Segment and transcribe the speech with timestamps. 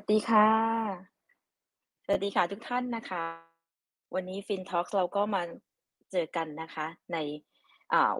[0.00, 0.48] วัสดีค่ะ
[2.04, 3.24] สวัสดีค่ะทุกท่านนะคะ
[4.14, 5.42] วันนี้ FinTalks เราก็มา
[6.12, 7.18] เจอกันนะคะ ใน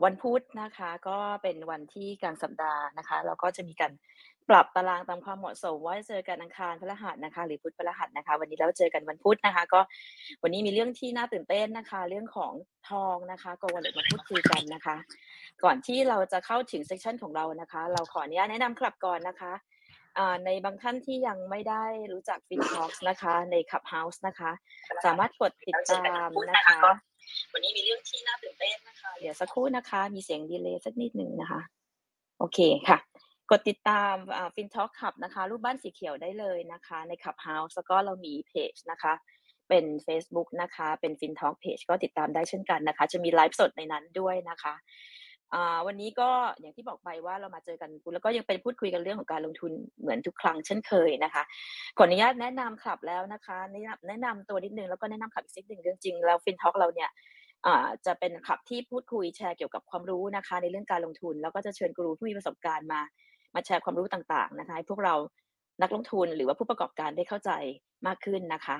[0.04, 3.92] วันพุธนะคะ ก็เป็นวันที่กลางสัปดาห์นะคะ เราก็จะมีการ
[4.49, 9.81] ปรับตารางตามความเหมาะสมว่าจะเจอกันอังคารพฤหัสนะคะ หรือพุธพฤหัสนะคะ วันนี้เราเจอกันวันพุธนะคะ ก็
[10.42, 12.53] วันนี้มีเรื่องที่น่าตื่นเต้นนะคะ เรื่องของ
[12.88, 14.97] ทองนะคะก็วันเด็กมาพูดคุยกันนะคะ
[15.65, 19.52] ก่อนที่เราจะเข้าถึงเซสชันของเรานะคะ เราขออนุญาตแนะนำคลับก่อนนะคะ
[20.45, 24.51] ในบางท่านที่ยังไม่ได้รู้จัก FinTalks นะคะ ใน Clubhouse นะคะ
[25.05, 26.81] สามารถกดติดตามนะคะ
[27.53, 31.61] วันนี้มีเรื่องที่น่าตื่นเต้นนะคะ เดี๋ยวสักครู่นะคะ มีเสียงดีเลย์สักนิดหนึ่งนะคะ
[32.39, 32.59] โอเค
[32.89, 32.99] ค่ะ
[33.51, 39.13] กดติดตามอ่า FinTalk Club นะคะ รูปบ้านสีเขียวได้เลยนะคะ ใน Clubhouse แล้วก็เรามีเพจนะคะ
[39.69, 45.18] เป็น Facebook นะคะ เป็น FinTalk Page ก็ติดตามได้เช่นกันนะคะ จะมีไลฟ์สดในนั้นด้วยนะคะอ่า
[45.87, 46.30] วันนี้ก็
[46.61, 51.43] อย่างที่บอกไปว่าเรามาเจอกันแล้วก็ยังเป็นพูดคุยกันเรื่องของการลงทุนเหมือนทุกครั้งเช่นเคยนะคะ
[51.96, 57.10] ขออนุญาตแนะนำคลับแล้วนะคะ แนะนำแนะนำตัวนิดนึงแล้วก็แนะนำคลับอีกสักหนึ่งเรื่องจริงแล้วฟินท็อกเราเนี่ย
[58.07, 63.01] จะเป็นคลับที่พูดคุยแชร์เกี่ยวกับความรู้นะคะ ในเรื่องการลงทุน แล้วก็จะเชิญกูรูผู้มีประสบการณ์มา
[63.54, 65.14] มาแชร์ความรู้ต่างๆนะคะให้พวกเรา
[65.82, 67.50] นักลงทุนหรือว่าผู้ประกอบการได้เข้าใจ
[68.06, 68.76] มากขึ้นนะคะ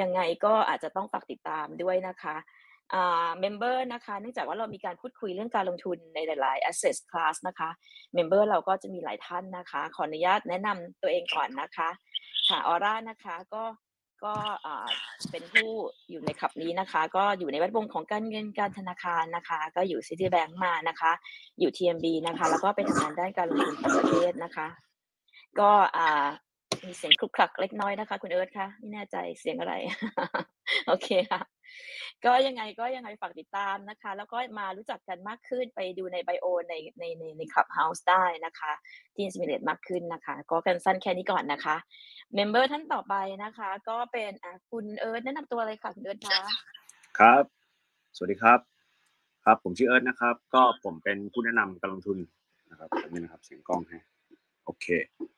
[0.00, 2.36] ยังไงก็อาจจะต้องฝากติดตามด้วยนะคะ
[3.40, 7.70] member นะคะเนื่องจากว่าเรามีการพูดคุยเรื่องการลงทุนในหลาย ๆ asset class นะคะ
[8.14, 11.88] member เราก็จะมีหลายท่านนะคะ ขออนุญาตแนะนำตัวเองก่อนนะคะ
[12.48, 13.64] ค่ะออร่านะคะก็
[14.24, 14.34] ก็
[15.30, 15.70] เป็นผู้
[16.10, 21.12] อยู่ในคลับนี้นะคะ ก็อยู่ในแวดวงของการเงินการธนาคารนะคะ ก็อยู่ Citibank มานะคะ
[21.60, 24.66] อยู่ TMB นะคะ แล้วก็ไปทำงานด้านการลงทุนต่างประเทศนะคะ
[25.60, 26.26] ก็อ่า
[26.86, 29.74] มีเสียงคลุกคลักเล็กน้อยนะคะ คุณเอิร์ธคะไม่แน่ใจเสียงอะไร
[30.86, 31.40] โอเคค่ะ
[32.24, 38.72] ก็ยังไงก็ยังไงฝากติดตามนะคะ แล้วก็มารู้จักกันมากขึ้นไปดูใน bio ในในในใน Clubhouse ได้นะคะ
[39.14, 41.76] ที่อินสปิเรตมากขึ้นนะคะ ก็สั้นสั้นแค่นี้ก่อนนะคะ
[42.34, 46.38] member ท่านต่อไปนะคะ ก็เป็นอคุณเอิร์ธแนะนำตัวเลยค่ะคุณเอิร์ธคะ
[47.18, 47.44] ครับ
[48.16, 48.58] สวัสดีครับ
[49.44, 52.18] ครับผมชื่อเอิร์ธนะครับ ก็ผมเป็นผู้แนะนำการลงทุน
[52.70, 53.98] นะครับนี้นะครับ เสียงกล้องให้
[54.66, 54.86] โอเค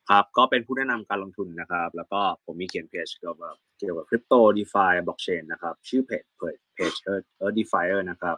[0.09, 8.37] ครับก็เป็นผู้แนะนำการลงทุนนะครับ แล้วก็ผมมีเขียนเพจเกี่ยวกับเกี่ยวกับคริปโต DeFi บล็อกเชนนะครับ ชื่อเพจเพจเพจเอิร์ธเอิร์ธ DeFiนะครับ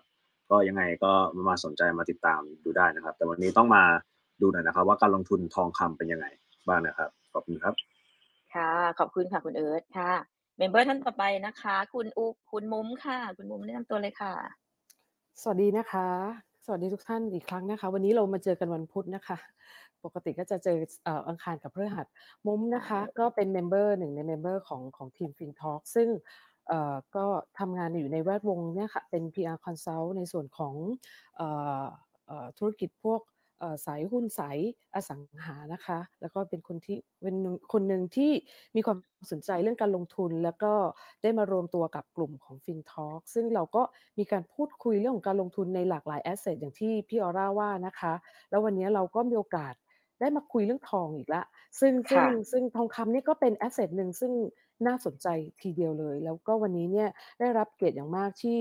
[0.50, 1.12] ก็ยังไงก็
[1.48, 3.84] มาสนใจมาติดตามดูได้นะครับ แต่วันนี้ต้องมา
[4.40, 6.26] ดูหน่อยนะครับ ว่าการลงทุนทองคำเป็นยังไง
[6.68, 7.74] บ้างนะครับ ขอบคุณครับ
[8.54, 10.12] ค่ะ ขอบคุณค่ะคุณเอิร์ธค่ะ
[10.58, 14.34] member ท่านต่อไปนะคะ คุณอุคุณมุ้มค่ะ คุณมุ้มแนะนำตัวเลยค่ะ
[15.42, 16.08] สวัสดีนะคะ
[16.64, 19.36] สวัสดีทุกท่านอีกครั้งนะคะ วันนี้เรามาเจอกันวันพุธนะคะ
[20.04, 22.06] ปกติก็จะเจอเอ่ออังคารกับพฤหัส
[22.46, 26.08] มุ้มนะคะ ก็เป็น member หนึ่งใน member ของของทีม FinTalk ซึ่ง
[26.68, 27.24] เอ่อก็
[27.58, 30.74] ทำงานอยู่ในแวดวงเนี่ยค่ะเป็น PR Consult ในส่วนของ
[31.36, 31.48] เอ่
[31.80, 31.84] อ
[32.26, 33.20] เอ่อธุรกิจพวก
[33.60, 34.58] เอ่อสายหุ้นสาย
[34.94, 37.36] อสังหานะคะ แล้วก็เป็นคนที่เป็น
[37.72, 38.32] คนหนึ่งที่
[38.76, 38.98] มีความ
[39.30, 40.72] สนใจเรื่องการลงทุน แล้วก็
[41.22, 43.82] ได้มารวมตัวกับกลุ่มของ FinTalk ซึ่งเราก็
[44.18, 48.12] มีการพูดคุยเรื่องของการลงทุนในหลากหลายแอสเซทอย่างที่พี่ออร่าว่านะคะ
[48.50, 49.74] แล้ววันนี้เราก็มีโอกาส
[50.20, 51.44] ได้มาคุยเรื่องทองอีกแล้ว
[51.80, 54.32] ซึ่งซึ่งค่ะ ซึ่งทองคำเนี่ยก็เป็นแอสเซทหนึ่งซึ่ง
[54.86, 55.28] น่าสนใจ
[55.62, 57.08] ทีเดียวเลย แล้วก็วันนี้เนี่ย
[57.40, 58.60] ได้รับเกียรติอย่างมากที่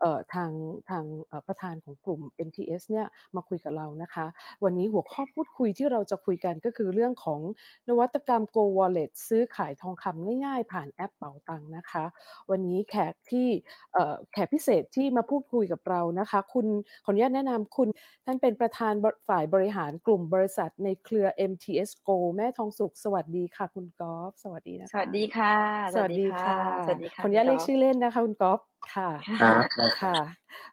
[0.00, 0.50] เอ่อทาง
[0.90, 4.26] ทางเอ่อประธานของกลุ่ม MTS เนี่ยมาคุยกับเรานะคะ
[4.64, 7.40] วันนี้หัวข้อพูดคุยที่เราจะคุยกันก็คือเรื่องของ
[7.88, 12.04] นวัตกรรม Go Wallet ซื้อขายทองคำง่ายๆ ผ่านแอปเป๋าตังค์นะคะ
[12.50, 13.48] วันนี้แขกที่
[13.94, 16.66] เอ่อแขกพิเศษที่มาพูดคุยกับเรานะคะ คุณ
[17.04, 17.88] ขออนุญาตแนะนำคุณ
[18.26, 18.94] ท่านเป็นประธาน
[19.28, 25.59] ฝ่ายบริหารกลุ่มบริษัทในเครือ MTS Go แม่ทองสุข สวัสดีค่ะ คุณกอล์ฟสวัสดีนะคะสวัสดีค่ะ
[25.94, 28.60] สวัสดีค่ะ สวัสดีค่ะขออนุญาตคุเรีณยกก๊อฟชื่อเล่นนะคะคุณกอล์ฟ
[28.94, 29.10] ค่ะ
[29.40, 29.64] ครับ
[30.00, 30.16] ค่ะ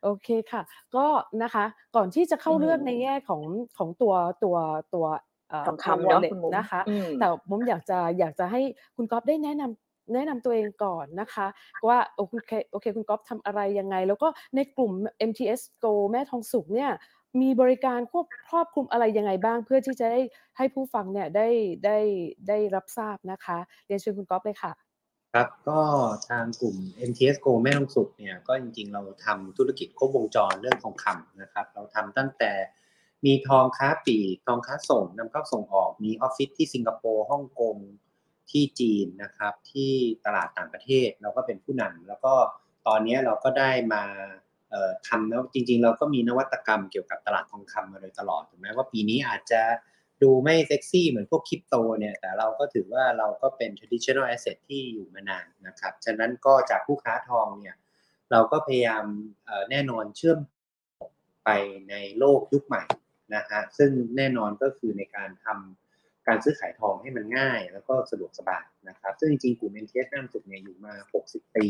[0.03, 0.61] โอเคค่ะ
[0.95, 1.05] ก็
[1.43, 1.65] นะคะ
[1.95, 3.43] ก่อนที่จะเข้าอืมเรื่องในแง่ของ
[3.77, 4.57] ของตัวตัว
[4.93, 5.05] ตัว
[5.49, 8.61] เอ่อทองตัว คำเนาะ wallet คุณมุ้มนะคะ อืม แต่ผมอยากจะอยากจะให้
[8.95, 11.47] คุณก๊อฟได้แนะนำแนะนำตัวเองก่อนนะคะ
[11.87, 14.91] ว่าโอเคโอเคคุณก๊อฟทำอะไรยังไง แล้วก็ในกลุ่ม
[15.29, 16.91] MTS Go แม่ทองสุกเนี่ย
[17.41, 20.21] มีบริการควบครอบคลุมอะไรยังไงบ้างเพื่อที่จะได้
[20.57, 21.47] ให้ผู้ฟังเนี่ยได้
[21.85, 21.97] ได้
[22.47, 24.71] ได้รับทราบนะคะเรียนเชิญคุณก๊อฟเลยค่ะ
[25.33, 25.79] ครับก็
[26.29, 26.77] ทางกลุ่ม
[27.09, 32.51] MTS Go แม่ทองสุกเนี่ยก็จริงๆ เราทำธุรกิจครบวงจรเรื่องทองคำนะครับ เราทำตั้งแต่
[33.25, 37.75] มีทองค้าปีกทองค้าส่งนำเข้าส่งออกมีออฟฟิศที่สิงคโปร์ฮ่องกง
[38.51, 39.91] ที่จีนนะครับ ที่
[40.25, 42.33] ตลาดต่างประเทศเราก็เป็นผู้นำแล้วก็
[42.87, 44.03] ตอนนี้เราก็ได้มา
[45.07, 49.61] ทำแล้วจริง ๆ เราก็มีนวัตกรรมเกี่ยวกับตลาดทองคำมาโดยตลอดถึงแม้ว่าปีนี้อาจจะ
[50.23, 57.75] ดูไม่เซ็กซี่เหมือนพวกคริปโตเนี่ยแต่เราก็ถือว่าเราก็เป็น traditional asset ที่อยู่มานานนะครับ ฉะนั้นก็จากผู้ค้าทองเนี่ย
[58.31, 59.03] เราก็พยายาม
[59.71, 60.39] แน่นอนเชื่อม
[61.45, 61.49] ไป
[61.89, 62.83] ในโลกยุคใหม่
[63.35, 70.93] นะฮะซึ่งแน่นอนก็คือในการทำการซื้อขายทองให้มันง่าย แล้วก็สะดวกสบายนะครับ ซึ่งจริงๆกลุ่ม NTS น้ำสุดเนี่ยอยู่มา
[71.25, 71.65] 60 ปี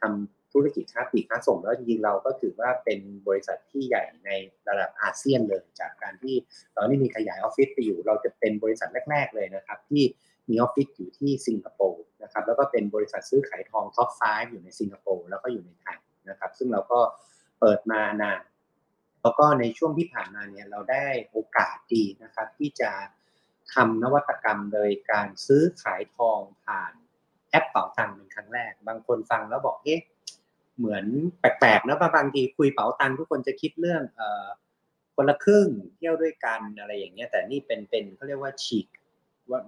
[0.00, 4.30] ทำ ธุรกิจค้าปลีกค้าส่งแล้วจริงๆเราก็ถือว่าเป็นบริษัทที่ใหญ่ใน
[4.68, 6.34] ระดับอาเซียนเลย จากการที่
[6.72, 10.02] เรานี่มีขยายออฟฟิศไปอยู่ เราจะเป็นบริษัทแรก ๆ เลยนะครับ ที่
[10.48, 15.98] มีออฟฟิศอยู่ที่สิงคโปร์นะครับแล้วก็เป็นบริษัทซื้อขายทองท็อป5อยู่ในสิงคโปร์แล้วก็อยู่ในไทย
[16.28, 17.00] นะครับ ซึ่งเราก็
[17.60, 18.42] เปิดมานาน
[19.22, 22.92] แล้วก็ในช่วงที่ผ่านมาเนี่ยเราได้โอกาสดีนะครับ ที่จะ
[23.74, 26.92] ทำนวัตกรรมโดยการซื้อขายทองผ่าน
[27.50, 30.00] แอปเป๋าตังค์เป็นครั้งแรก บางคนฟังแล้วบอกเอ๊ะ
[30.78, 31.04] เหมือน
[31.40, 34.46] แปลกๆนะบางทีคุยเป๋าตังค์ทุกคนจะคิดเรื่องเอ่อ
[35.16, 38.86] คนละครึ่งเที่ยวด้วยกันอะไรอย่างเงี้ย แต่นี่เป็นเป็นเขาเรียกว่าฉีก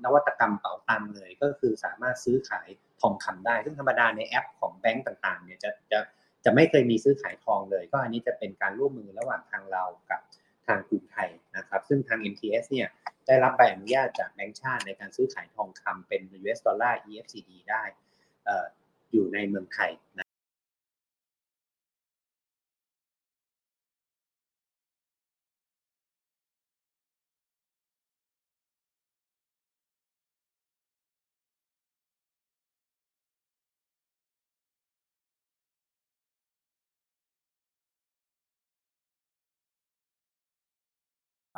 [0.05, 2.69] นวัตกรรมเป๋าตังค์เลย ก็คือสามารถซื้อขาย
[3.01, 5.99] ทองคำได้ ซึ่งธรรมดาในแอปของแบงก์ต่างๆเนี่ยจะจะ
[6.45, 10.21] จะไม่เคยมีซื้อขายทองเลย ก็อันนี้จะเป็นการร่วมมือระหว่างทางเรากับ
[10.67, 12.89] ทางกรุงไทยนะครับ ซึ่งทาง MTS เนี่ย
[13.27, 17.83] ได้รับใบอนุญาตจากแบงก์ชาติในการซื้อขายทองคำเป็น US ดอลลาร์ EFCD ได้
[18.49, 18.51] อ
[19.13, 19.91] อยู่ในเมืองไทย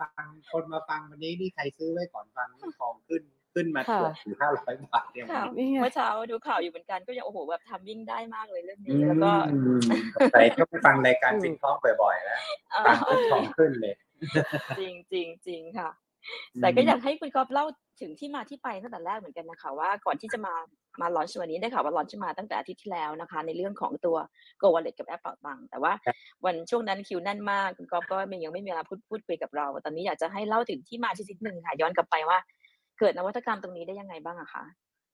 [0.01, 3.23] ฟังคนมาฟังวันนี้นี่ใครซื้อไว้ก่อนฟังนี่ทองขึ้น
[3.55, 9.33] ขึ้นมาค่ะเกือบถึงห้าร้อยบาทเนี่ยค่ะนี่ไงเมื่อเช้าดูข่าวอยู่เหมือนกันก็ยังโอ้โหแบบทำวิ่งได้มากเลยเรื่องอืนี้มแล้วก็
[10.33, 13.95] ใส่ก็ไปฟังรายการอืมฟินท้องบ่อยๆแล้วเอ่อฟังขึ้นทองขึ้นเลย
[14.79, 16.10] จริงจริงจริงค่ะอืม
[16.61, 17.67] แต่ก็อยากให้คุณก๊อฟเล่า
[18.01, 20.55] ถึงที่มาที่ไปตั้งแต่แรกเหมือนกันนะคะว่าก่อนที่จะมา
[21.01, 24.17] มาลอนช์วันนี้ได้ข่าวว่าลอนช์มาตั้งแต่อาทิตย์ที่แล้วนะคะ ในเรื่องของตัว
[24.61, 32.39] Go Wallet กับแอปเป่าตังค์แต่ว่าครับวันช่วงนั้นคิวแน่นมากคุณก๊อฟก็ยังไม่มีเวลาพูดพูดคุยกับเรา ตอนนี้อยากจะให้เล่าถึงที่มาที่นิดนึงค่ะ ย้อนกลับไปว่า
[32.99, 34.65] เกิดนวัตกรรมตรงนี้ได้ยังไงบ้างอะคะ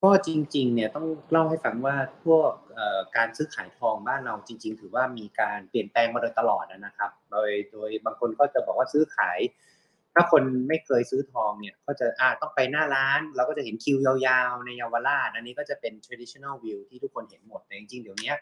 [0.02, 9.38] ก็จริงๆเนี่ยต้องเล่าให้ฟังว่าพวกเอ่อการซื้อขายทองบ้านเราจริง ๆ ถือว่ามีการเปลี่ยนแปลงมาโดยตลอดนะครับ โดยโดยบางคนก็จะบอกว่าซื้อขาย
[10.18, 18.32] ถ้าคนไม่เคยซื้อทองเนี่ยก็จะอ่าต้องไปหน้าร้าน เราก็จะเห็นคิวยาวๆ ในเยาวราช อันนี้ก็จะเป็น traditional view ที่ทุกคนเห็นหมดแต่จริงๆ เดี๋ยวนี้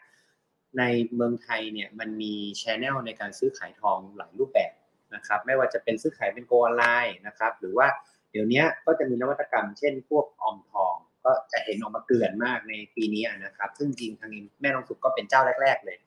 [0.77, 0.83] ใน
[1.15, 4.73] เมืองไทยเนี่ยมันมี channel ในการซื้อขายทองหลายรูปแบบ
[5.15, 7.87] นะครับไม่ว่าจะเป็นซื้อขายเป็นโกออนไลน์นะครับหรือว่า
[8.31, 10.95] เดี๋ยวนี้ก็จะมีนวัตกรรม เช่น พวกออมทอง
[11.25, 14.31] ก็จะเห็นออกมาเกลื่อนมากในปีนี้นะครับ ซึ่งจริงทาง
[14.61, 15.97] แม่ทองสุกก็เป็นเจ้าแรก ๆ เลย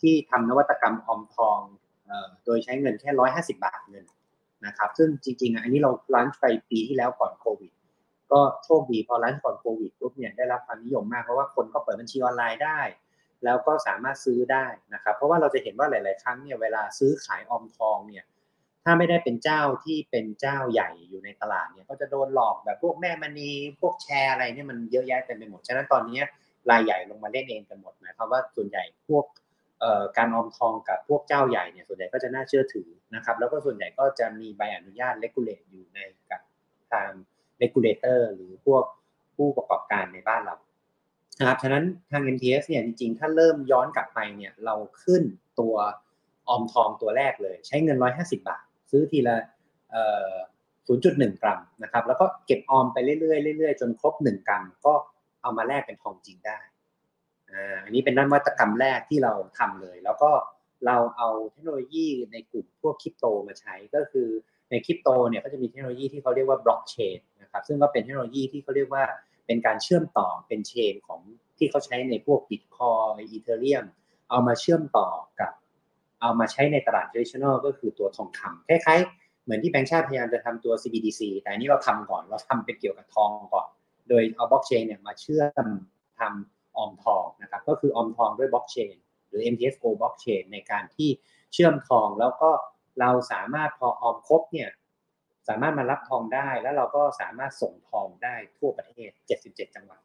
[0.00, 1.58] ที่ทำนวัตกรรมออมทอง
[2.44, 4.04] โดยใช้เงินแค่ร้อยห้าสิบบาทเงิน
[4.66, 7.72] นะครับ ซึ่งจริงๆ อันนี้เรา launch ไปปีที่แล้วก่อนโควิด
[8.32, 12.80] ก็โชคดีพอ launch ก่อนโควิดปุ๊บเนี่ยได้รับความนิยมมากเพราะว่าคนก็เปิดบัญชีออนไลน์ได้
[13.44, 18.24] แล้วก็สามารถซื้อได้นะครับ เพราะว่าเราจะเห็นว่าหลาย ๆ ครั้งเนี่ยเวลาซื้อขายออมทองเนี่ย
[18.84, 23.50] ถ้าไม่ได้เป็นเจ้าที่เป็นเจ้าใหญ่อยู่ในตลาดเนี่ยก็จะโดนหลอกแบบพวกแม่มณี
[23.80, 26.20] พวกแชร์อะไรเนี่ยมันเยอะแยะเต็มไปหมด ฉะนั้นตอนนี้
[26.70, 29.24] รายใหญ่ลงมาเล่นเองกันหมดหมายความว่าส่วนใหญ่พวก
[30.18, 35.98] การออมทองกับพวกเจ้าใหญ่เนี่ยส่วนใหญ่ก็จะน่าเชื่อถือนะครับ แล้วก็ส่วนใหญ่ก็จะมีใบอนุญาต regulate อยู่ใน
[36.30, 36.40] กับ
[36.92, 37.10] ทาง
[37.58, 38.84] regulator หรือพวก
[39.36, 40.56] ผู้ประกอบการในบ้านเรา
[41.38, 45.22] นะครับฉะนั้นทาง NTS เนี่ยจริงๆ ถ้าเริ่มย้อนกลับไปเนี่ยเราขึ้น
[45.60, 45.74] ตัว
[46.48, 49.36] ออมทองตัวแรกเลย ใช้เงิน 150 บาท ซื้อทีละ
[49.90, 50.32] เอ่อ
[50.88, 54.94] 0.1 กรัมนะครับแล้วก็เก็บออมไปเรื่อยๆเรื่อยๆ จนครบ 1 กรัมก็
[55.42, 56.58] เอามาแลกเป็นทองจริงได้
[57.84, 60.30] อันนี้เป็นนวัตกรรมแรกที่เราทำเลย แล้วก็
[60.86, 64.28] เราเอาเทคโนโลยีในกลุ่มพวกคริปโตมาใช้ก็คือ
[64.70, 69.04] ในคริปโตเนี่ยก็จะมีเทคโนโลยีที่เขาเรียกว่าบล็อกเชนนะครับซึ่งก็เป็นเทคโนโลยีที่เขาเรียกว่า
[69.46, 71.20] เป็นการเชื่อมต่อเป็นเชนของ
[71.58, 73.84] ที่เขาใช้ในพวกบิตคอยอีเทเรียม
[74.30, 75.08] เอามาเชื่อมต่อ
[75.40, 75.52] กับ
[76.20, 83.68] เอามาใช้ในตลาด traditional ก็คือตัวทองคำคล้ายๆ เหมือนที่แบงก์ชาติพยายามจะทำตัว CBDC แต่อันนี้เราทำก่อนเราทำเป็นเกี่ยวกับทองก่อน
[84.08, 85.66] โดยเอาบล็อกเชนเนี่ยมาเชื่อม
[86.18, 88.94] ทำ ออมทองนะครับก็คือออมทองด้วยบล็อกเชน
[89.28, 91.10] หรือ MTS Go บล็อกเชนในการที่
[91.52, 92.50] เชื่อมทองแล้วก็
[93.00, 94.70] เราสามารถพอออมครบเนี่ย
[95.48, 99.10] สามารถมารับทองได้แล้วเราก็สามารถส่งทองได้ทั่วประเทศ
[99.42, 100.00] 77 จังหวัด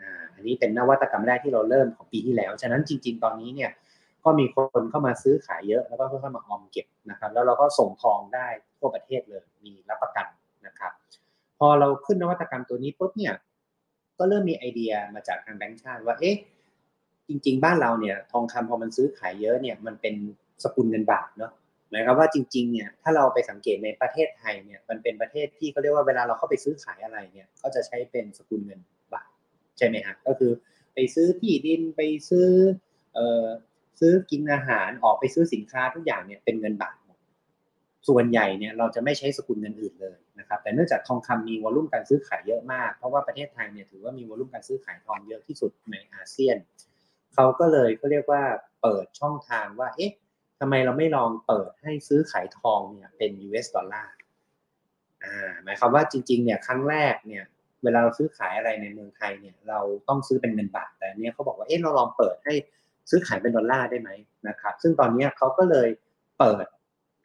[0.00, 3.70] อ่าอันนี้เป็นนวัตกรรมแรกที่เราเริ่มของปีที่แล้ว ฉะนั้นจริง ๆ ตอนนี้เนี่ย
[4.24, 8.46] ก็มีคนเข้ามาซื้อขายเยอะแล้วก็เข้ามาออมเก็บนะครับ แล้วเราก็ส่งทองได้
[8.78, 10.26] ทั่วประเทศเลยมีรับประกัน
[10.66, 10.92] นะครับ
[11.58, 13.34] พอเราขึ้นนวัตกรรมตัวนี้ปุ๊บเนี่ย
[14.22, 16.36] ก็เริ่มมีไอเดียมาจากทางแบงก์ชาติว่าเอ๊ะ
[17.28, 20.14] จริง ๆ บ้านเราเนี่ยทองคำพอมันซื้อขายเยอะเนี่ยมันเป็น
[20.64, 21.52] สกุลเงินบาทเนาะ
[21.90, 28.80] หมายความว่าจริงๆเนี่ยถ้าเราไปสังเกตในประเทศไทยเนี่ยมันเป็นประเทศที่เขาเรียกว่าเวลาเราเข้าไปซื้อขายอะไรเนี่ยก็จะใช้เป็นสกุลเงิน
[29.14, 29.28] บาท
[29.78, 30.52] ใช่ไหมฮะก็คือ
[30.94, 32.48] ไปซื้อที่ดินไปซื้อ
[33.14, 33.46] เอ่อ
[34.00, 36.96] ซื้อกินอาหารออกไปซื้อสินค้าทุกอย่างเนี่ยเป็นเงินบาท
[38.08, 46.56] ส่วนใหญ่เนี่ยเราจะไม่ใช้สกุลเงินอื่นเลยนะครับ แต่เนื่องจากทองคำมีวอลุ่มการซื้อขายเยอะมาก เพราะว่าประเทศไทยเนี่ยถือว่ามีวอลุ่มการซื้อขายทองเยอะที่สุดในอาเซียน
[47.34, 48.42] เขาก็เลยก็เรียกว่า
[48.82, 50.12] เปิดช่องทางว่า เอ๊ะ
[50.60, 54.14] ทำไมเราไม่ลองเปิดให้ซื้อขายทองเนี่ยเป็น US ดอลลาร์
[55.24, 57.44] อ่า หมายความว่าจริงๆ เนี่ยครั้งแรกเนี่ย
[57.82, 62.54] เวลาเราซื้อขายอะไรในเมืองไทยเนี่ยเราต้องซื้อเป็นเงินบาท แต่เนี้ยเขาบอกว่า เอ๊ะเราลองเปิดให้
[63.10, 64.10] ซื้อขายเป็นดอลลาร์ได้ไหม
[64.48, 65.88] นะครับ ซึ่งตอนนี้เขาก็เลย
[66.38, 66.66] เปิด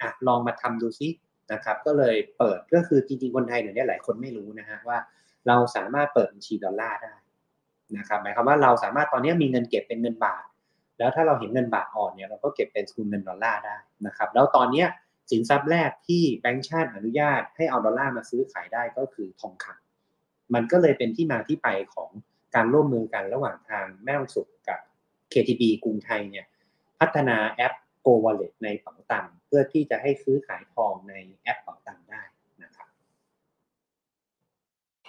[0.02, 1.10] อะลองมาทำดูซิ
[1.54, 4.98] นะครับ ก็เลยเปิดก็คือจริงๆคนไทยเดี๋ยวนี้หลายคนไม่รู้นะฮะว่า
[5.48, 7.16] เราสามารถเปิดบัญชีดอลลาร์ได้
[7.98, 10.46] นะครับหมายความว่าเราสามารถตอนนี้มีเงินเก็บเป็นเงินบาท
[10.98, 14.86] แล้วถ้าเราเห็นเงินบาทอ่อนเนี่ยเราก็เก็บเป็นสกุลเงินดอลลาร์ได้นะครับแล้วตอนนี้
[15.32, 22.10] สินทรัพย์แรกที่แบงก์ชาติอนุญาตให้เอาดอลลาร์มาซื้อขายได้ก็คือทองคำมันก็เลยเป็นที่มาที่ไปของ
[22.56, 24.80] การร่วมมือกันระหว่างทางแม่ทองสุกกับ
[25.34, 26.46] KTB กรุงไทยเนี่ย
[27.00, 27.74] พัฒนาแอป
[28.06, 31.14] Gold Wallet ในเป๋าตัง เพื่อที่จะให้ซื้อขายทองใน
[31.44, 32.22] แอปเป๋าตังค์ได้
[32.64, 32.90] นะครับ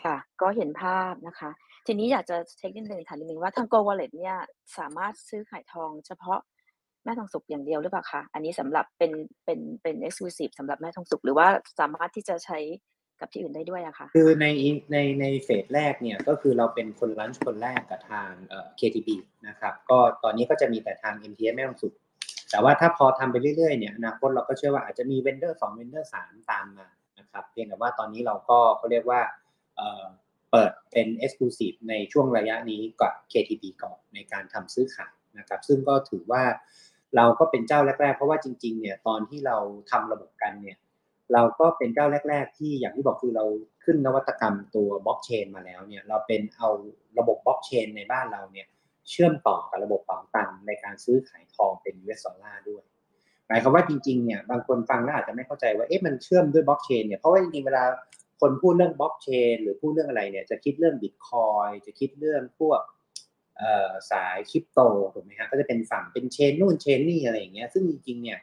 [0.03, 1.51] ค่ะ ก็เห็นภาพนะคะ
[1.87, 4.37] ทีนี้อยากจะเช็คนิดนึงถามนิดนึงว่าทาง Go Wallet เนี่ย
[4.79, 6.41] สามารถซื้อขายทองเฉพาะ
[7.05, 9.13] แม่ทองสุกอย่างเดียวหรือเปล่าคะอันนี้สำหรับเป็น
[9.45, 11.49] เป็นเป็น exclusive สำหรับแม่ทองสุกหรือว่า
[11.81, 12.59] สามารถที่จะใช้
[13.21, 14.47] กับที่อื่นได้ด้วยอะคะคือใน
[14.93, 19.09] ในในเฟสแรกเนี่ยก็คือเราเป็นคนลันช์คนแรกกับทางเอ่อ KTB
[19.49, 21.93] นะครับ ก็ตอนนี้ก็จะมีแต่ทาง MTS แม่ต้องสุด
[22.51, 26.89] แต่ว่าถ้าพอทำไปเรื่อยๆเนี่ยอนาคตเราก็เชื่อว่าอาจจะมี vendor สอง vendor สามตามมา
[27.19, 29.21] นะครับเพียงแต่ว่าตอนนี้เราก็เขาเรียกว่า
[29.77, 30.05] เอ่อ
[30.51, 36.43] เปิดเป็น Exclusive ในช่วงระยะนี้กับ KTB ก่อนในการทำซื้อขายนะครับซึ่งก็ถือว่า
[37.17, 39.57] เราก็เป็นเจ้าแรก ๆ เพราะว่าจริงๆเนี่ยตอนที่เรา
[39.91, 40.77] ทำระบบกันเนี่ย
[41.33, 43.45] เราก็เป็นเจ้าแรก ๆ ที่อย่างที่บอกคือเรา
[43.85, 46.69] ขึ้นนวัตกรรมตัวบล็อกเชนมาแล้วเนี่ยเราเป็นเอา
[47.19, 48.67] ระบบบล็อกเชนในบ้านเราเนี่ย
[49.11, 52.83] เชื่อมต่อกับระบบเป๋าตังในการซื้อขายทองเป็น US ดอลลาร์ด้วย
[53.49, 57.85] หมายความว่าจริงๆเนี่ยบางคนฟังแล้วอาจจะไม่เข้าใจว่าเอ๊ะมันเชื่อมด้วยบล็อกเชนเนี่ยเพราะว่าจริงๆเวลา
[58.41, 62.81] คนพูดเรื่องบล็อกเชนหรือพูดเรื่องอะไรเนี่ยจะคิดเรื่องบิตคอยจะคิดเรื่องพวก
[64.11, 64.81] สายคริปโต
[65.15, 68.39] ถูกไหมฮะก็จะเป็นฝั่งเป็นเชนนู่นเชนนี่อะไรอย่างเงี้ยซึ่งจริงๆเนี่ย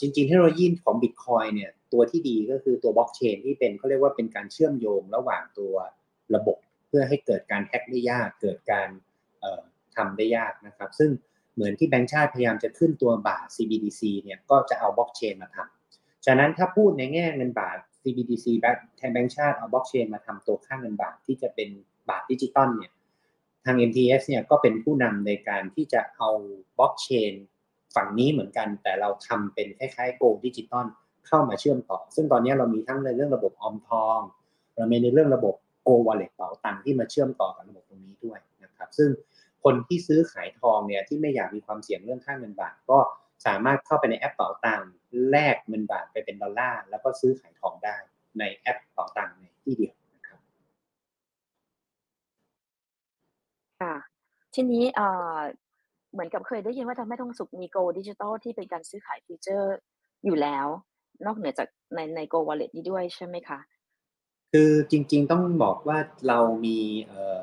[0.00, 5.74] จริงๆเทคโนโลยีของบิตคอยเนี่ยตัวที่ดีก็คือตัวบล็อกเชนที่เป็นเขาเรียกว่าเป็นการเชื่อมโยงระหว่างตัว
[6.34, 6.56] ระบบ
[6.88, 8.88] เพื่อให้เกิดการแฮ็กได้ยากเกิดการ
[9.96, 11.10] ทำได้ยากนะครับ ซึ่ง
[11.54, 18.46] เหมือนที่แบงก์ชาติพยายามจะขึ้นตัวบาท CBDC เนี่ยก็จะเอาบล็อกเชนมาทำฉะนั้นถ้าพูดในแง่เงินบาท CBDC
[18.96, 21.68] แทนแบงก์ชาติเอาบล็อกเชนมาทำตัวค่าเงินบาทที่จะเป็น
[22.10, 22.92] บาทดิจิตอลเนี่ย
[23.64, 26.30] ทาง MTS เนี่ยก็เป็นผู้นำในการที่จะเอา
[26.78, 27.32] บล็อกเชน
[27.96, 30.86] ฝั่งนี้เหมือนกัน แต่เราทำเป็นคล้ายๆ gold ดิจิตอล
[31.26, 34.20] เข้ามาเชื่อมต่อ ซึ่งตอนนี้เรามีทั้งในเรื่องระบบออมทอง
[34.76, 35.54] เรามีในเรื่องระบบ
[35.86, 39.10] Go Wallet เป๋าตังที่มาเชื่อมต่อกับระบบตรงนี้ด้วยนะครับ ซึ่ง
[39.70, 42.98] คนที่ซื้อขายทองเนี่ยที่ไม่อยากมีความเสี่ยงเรื่องค่าเงินบาท ก็
[43.46, 44.90] สามารถเข้าไปในแอปเป๋าตังค์
[45.30, 47.96] แลกเงินบาทไปเป็นดอลลาร์แล้วก็ซื้อขายทองได้
[48.38, 50.38] ในแอปเป๋าตังค์ในที่เดียวนะครับ
[53.80, 53.94] ค่ะ
[54.54, 55.38] ทีนี้เอ่อ
[56.12, 59.76] เหมือนกับเคยได้ยินว่าทางแม่ทองสุกมี Go Digital ที่เป็นการซื้อขายฟีเจอร์
[60.24, 60.66] อยู่แล้ว
[61.26, 63.58] นอกเหนือจากในใน Gold Wallet นี้ด้วยใช่ไหมคะ
[64.58, 65.98] คือจริง ๆ ต้องบอกว่า
[66.28, 66.78] เรามี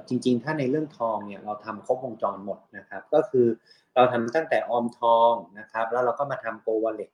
[0.07, 3.47] จริง ๆ ถ้าในเรื่องทองเนี่ยเราทำครบวงจรหมดนะครับ ก็คือ
[3.95, 7.11] เราทำตั้งแต่ออมทองนะครับ แล้วเราก็มาทำ Gold Wallet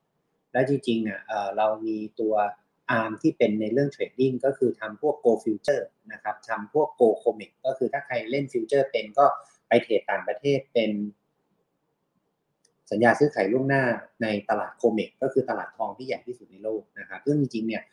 [0.54, 1.20] แล้วจริงๆอะ
[1.58, 2.34] เรามีตัว
[3.00, 9.26] ARM ที่เป็นในเรื่อง trading ก็คือทำพวก Gold Future นะครับทำพวก Gold Comex ก็คือถ้าใครเล่น future เป็นก็
[9.68, 10.92] ไปเทรดต่างประเทศเป็น
[12.92, 13.84] สัญญาซื้อขายล่วงหน้า
[14.24, 17.84] ในตลาด Comex ก็คือตลาดทองที่ใหญ่ที่สุดในโลกนะครับซึ่งจริงๆเนี่ย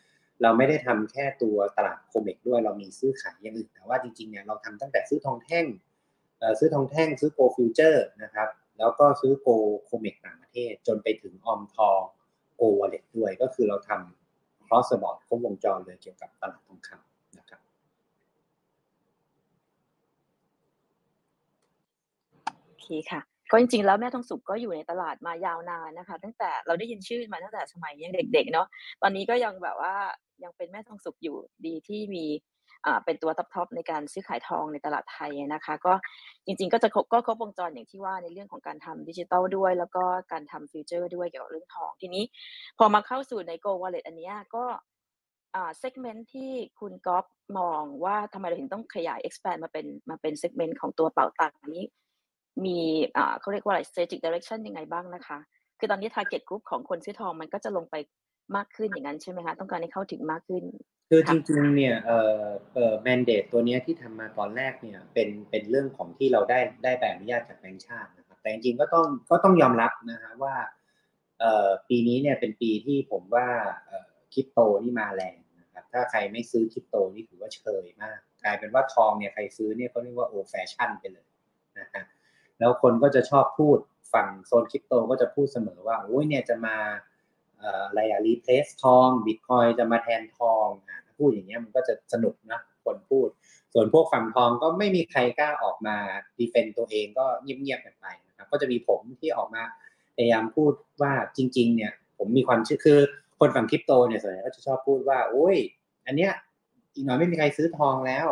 [0.43, 5.66] เราไม่ได้ทำแค่ตัวตลาด Comex ด้วยเรามีซื้อขายอย่างอื่นแต่ว่าจริงๆเนี่ยเราทำตั้งแต่ซื้อทองแท่ง
[6.59, 9.49] ซื้อทองแท่งซื้อ gold future นะครับแล้วก็ซื้อโก
[9.85, 12.00] โคเมกต่างประเทศ จนไปถึงออมทอง
[12.57, 17.61] Gold Wallet ด้วยก็คือเราทำ cross board ครบวงจรเลยเกี่ยวกับตลาดทองคำนะครับ
[22.66, 28.67] โอเคค่ะ ก็จริงๆแล้วแม่ทองสุกก็อยู่ในตลาดมายาวนานนะคะ ตั้งแต่เราได้ยินชื่อมาตั้งแต่สมัยยังเด็ก ๆ เนาะ
[29.03, 29.95] ตอนนี้ก็ยังแบบว่า
[30.45, 31.37] ยังเป็นแม่ทองสุกอยู่
[31.67, 32.26] ดีที่มี
[32.87, 35.93] อ่าเป็นตัวท็อปๆในการซื้อขายทองในตลาดไทยนะคะ ก็
[36.47, 42.25] จริง ๆ ก็จะครบก็ครบวงจรอย่างที่ว่าในเรื่องของการทำดิจิทัลด้วย แล้วก็การทำฟิวเจอร์ด้วยเกี่ยวกับเรื่องทองทีนี้
[42.79, 44.65] พอมาเข้าสู่ใน Gold Wallet อันนี้ก็
[45.55, 46.50] อ่า segment ที่
[46.81, 47.25] คุณก๊อฟ
[47.59, 51.85] มองว่าทำไมเราถึงต้องขยาย expand มาเป็นมาเป็น segment ของตัวเป๋าตังค์นี้
[52.65, 52.79] มี
[53.17, 55.39] อ่าเขาเรียกว่าอะไร strategic direction ยังไงบ้างนะคะ
[55.79, 57.95] คือตอนนี้ target group ของคนซื้อทองมันก็จะลงไป
[58.57, 60.65] มากขึ้นอย่างนั้นใช่ไหมคะ ต้องการให้เข้าถึงมากขึ้น
[61.11, 62.43] คือจค่ะริงๆ เนี่ยเอ่อ
[62.75, 70.55] เอ่อ mandate ตัวเนี้ยที่ทำมาตอนแรกเนี่ยเป็นเป็นเรื่องของที่เราได้ได้ใบอนุญาตจากแบงก์ชาตินะครับ แต่จริงๆ ก็ต้องก็ต้องยอมรับนะฮะว่า
[71.41, 73.47] เอ่อปีนี้เนี่ยเป็นปีที่ผมว่า
[73.87, 81.36] เอ่อคริปโตนี่มาแรงนะครับนะครับ ถ้าใครไม่ซื้อคริปโตนี่ถือว่าเชยมาก กลายเป็นว่าทองเนี่ยใครซื้อเนี่ยเขาเรียกว่า old fashion ไปเลยนะฮะ
[82.59, 83.79] แล้วคนก็จะชอบพูด
[84.15, 86.77] ฝั่งโซนคริปโตก็จะพูดเสมอว่าโอ้ยเนี่ยจะมา
[87.63, 93.29] อะไรอะ replace ทองบิตคอยจะมาแทนทองอะพูดอย่างเงี้ยมันก็จะสนุกนะคนพูด
[93.75, 95.97] ส่วนพวกฝั่งทองก็ไม่มีใครกล้าออกมา
[96.38, 99.63] defend ตัวเองก็เงียบๆกันไปนะครับก็จะมีผมที่ออกมา
[100.17, 100.73] พยายามพูด
[101.03, 103.01] ว่าจริง ๆ เนี่ย ผมมีความเชื่อคือ
[103.39, 105.57] คนฝั่งคริปโตเนี่ยส่วนใหญ่ก็จะชอบพูดว่า โอ้ย
[106.07, 106.33] อันเนี้ย
[106.95, 108.29] อีกหน่อยไม่มีใครซื้อทองแล้ว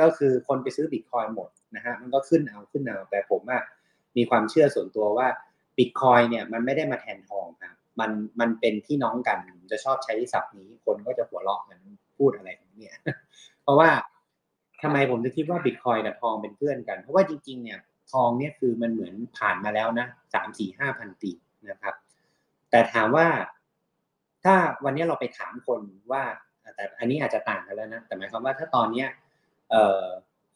[0.00, 3.62] ก็คือคนไปซื้อบิตคอยหมดนะฮะมันก็ขึ้นเอาขึ้นเอาแต่ผมอะ
[4.16, 5.28] มีความเชื่อส่วนตัวว่า
[5.78, 9.38] บิตคอยเนี่ยมันไม่ได้มาแทนทองครับมันมันเป็นพี่น้องกัน
[9.72, 11.78] จะชอบใช้ศัพท์นี้ คนก็จะหัวเราะกัน
[12.18, 12.94] พูดอะไรเนี่ย
[13.62, 13.90] เพราะว่า
[14.82, 17.78] ทำไมผมจะคิดว่าบิตคอยกับทองเป็นเพื่อนกัน เพราะว่าจริงๆเนี่ย
[18.12, 21.30] ทองเนี่ยคือมันเหมือนผ่านมาแล้วนะสามสี่ห้าพันปี
[21.70, 21.94] นะครับ
[22.70, 23.26] แต่ถามว่า
[24.44, 24.54] ถ้า
[24.84, 25.80] วันนี้เราไปถามคน
[26.12, 26.22] ว่า
[26.74, 29.08] แต่อันนี้อาจจะต่างกันแล้วนะ แต่หมายความว่าถ้าตอนเนี้ย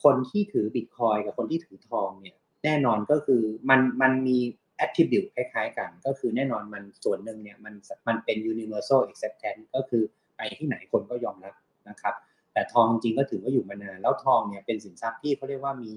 [0.05, 4.39] คนที่ถือบิตคอยกับคนที่ถือทองเนี่ยแน่นอนก็คือมันมันมี
[4.85, 7.75] attribute คล้ายๆกัน ก็คือแน่นอนมันส่วนหนึ่งเนี่ยมัน
[8.09, 10.03] มันเป็น universal acceptance ก็คือ
[10.37, 11.55] ไปที่ไหนคนก็ยอมรับ
[11.89, 12.15] นะครับ
[12.53, 15.95] แต่ทองจริงก็ถือว่าอยู่มานานแล้วทองเนี่ยเป็นสินทรัพย์ที่เขาเรียกว่ามี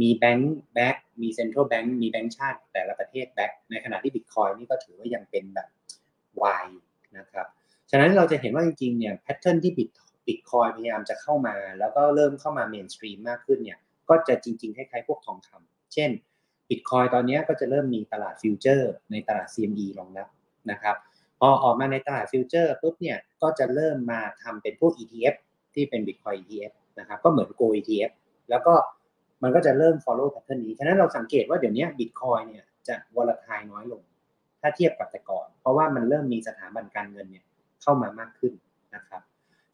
[0.00, 5.68] มีแบงก์แบ็กมี central bank มีแบงก์ชาติแต่ละประเทศ back ในขณะที่บิตคอยนี่ก็ถือว่ายังเป็นแบบ
[6.42, 6.68] วาย
[7.18, 7.46] นะครับ
[7.90, 9.88] ฉะนั้นเราจะเห็นว่าจริงๆเนี่ย pattern ที่บิต
[10.28, 16.10] บิตคอยพยายามจะเข้ามา แล้วก็เริ่มเข้ามา mainstream มากขึ้นเนี่ยก็จะจริงๆคล้ายๆพวกทองคำเช่น
[16.68, 20.28] บิตคอยตอนนี้ก็จะเริ่มมีตลาดฟิวเจอร์ ในตลาด CME รองรับ
[20.70, 20.96] นะครับ
[21.40, 25.34] พอออกมาในตลาดฟิวเจอร์ปุ๊บเนี่ยก็จะเริ่มมาทำเป็นพวก ETF
[25.74, 28.10] ที่เป็น Bitcoin ETF นะครับก็เหมือน Go ETF
[28.50, 28.74] แล้วก็
[29.42, 34.02] มันก็จะเริ่ม follow pattern นี้ ฉะนั้นเราสังเกตว่าเดี๋ยวนี้ Bitcoin เนี่ยจะ volatile น้อยลง
[34.60, 37.44] ถ้าเทียบกับแต่ก่อน เพราะว่ามันเริ่มมีสถาบันการเงินเนี่ย
[37.82, 38.52] เข้ามามากขึ้น
[38.94, 39.22] นะครับ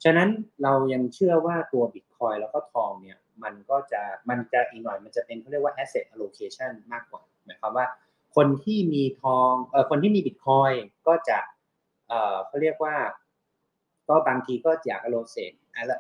[0.05, 0.29] ฉะนั้น
[0.63, 7.87] เรายังเชื่อว่าตัว Bitcoin แล้วก็ทองเนี่ยมันก็จะมันจะอีกหน่อยมันจะเป็นเขาเรียกว่า asset allocation มากกว่าหมายความว่า
[8.37, 10.77] คนที่มีทองเอ่อคนที่มี Bitcoin
[11.07, 11.39] ก็จะ
[12.09, 12.97] เอ่อเขาเรียกว่า
[14.09, 15.57] ก็บางทีก็อยาก allocate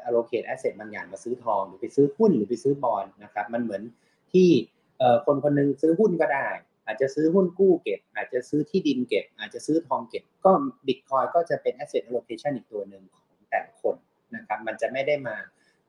[0.08, 3.82] allocate asset บางอย่างมาซื้อทองหรือไปซื้อหุ้นหรือไปซื้อบอลนะครับมันเหมือน
[4.32, 4.48] ที่
[4.98, 6.48] เอ่อคนคนหนึงซื้อหุ้นก็ได้
[6.86, 10.52] อาจจะซื้อหุ้นกู้เก็บ อาจจะซื้อที่ดินเก็บ อาจจะซื้อทองเก็บ ก็
[10.86, 13.02] Bitcoin ก็จะเป็น asset allocation อีกตัวหนึ่ง
[13.54, 13.96] แต่ละคน
[14.36, 15.36] นะครับมันจะไม่ได้มา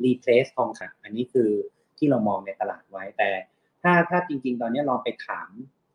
[0.03, 1.49] replace ทองคำอันนี้คือ
[1.97, 3.29] ที่เรามองในตลาดไว้ แต่
[3.83, 5.49] ถ้าถ้าจริง ๆ ตอนนี้ลองไปถาม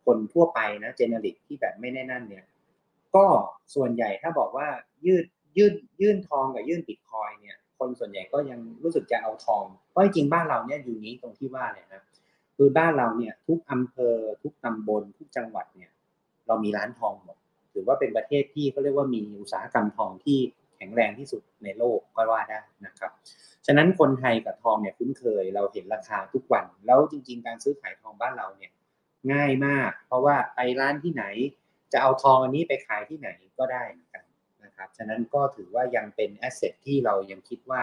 [0.04, 2.44] คนทั่วไปนะ generalist ที่แบบไม่แน่นั่นเนี่ย
[3.14, 3.26] ก็
[3.74, 4.68] ส่วนใหญ่ถ้าบอกว่า
[5.06, 5.24] ยืด
[5.56, 12.02] ยื่นยื่นทองกับยื่นบิตคอยเนี่ยคนส่วนใหญ่ก็ยังรู้สึกจะเอาทองเพราะจริงบ้านเราเนี่ยอยู่นี้ตรงที่ว่าเนี่ยนะ
[12.56, 15.90] คือบ้านเราเนี่ยทุกอำเภอทุกตำบลทุกจังหวัดเนี่ย
[16.46, 17.36] เรามีร้านทองหมด
[17.72, 20.38] ถือว่าเป็นประเทศที่เขาเรียกว่ามีอุตสาหกรรมทองที่
[20.80, 23.12] ข็งแรงที่สุดในโลกก็ว่าได้นะครับ
[23.66, 28.72] ฉะนั้นคนไทยกับทองเนี่ยคุ้นเคยเราเห็นราคาทุกวัน แล้วจริง ๆ การซื้อขายทองบ้านเราเนี่ย
[29.32, 31.24] ง่ายมาก เพราะว่าไปร้านที่ไหน
[31.92, 34.24] จะเอาทองอันนี้ไปขายที่ไหนก็ได้เหมือนกัน
[34.64, 37.82] นะครับ ฉะนั้นก็ถือว่ายังเป็นแอสเซทที่เรายังคิดว่า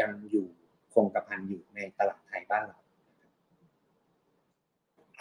[0.00, 0.48] ยังอยู่
[0.94, 2.78] คงกระพันอยู่ในตลาดไทยบ้านเรา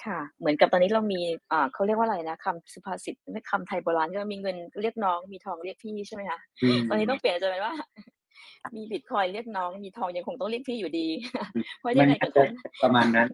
[0.06, 6.40] ค่ะ เหมือนกับตอนนี้เรามีอ่าเขาเรียกว่าอะไรนะคำสุภาษิตไม่คำไทยโบราณก็มีเงินเรียกน้องมีทองเรียกพี่ใช่ไหมคะ
[6.90, 7.74] ตอนนี้ต้องเปลี่ยนจะเป็นว่า
[8.76, 11.08] มีบิตคอยเรียกน้อง มีทองยังคงต้องเรียกพี่อยู่ดี
[11.80, 12.50] เพราะยังไงก็คง
[12.84, 13.28] ประมาณนั้น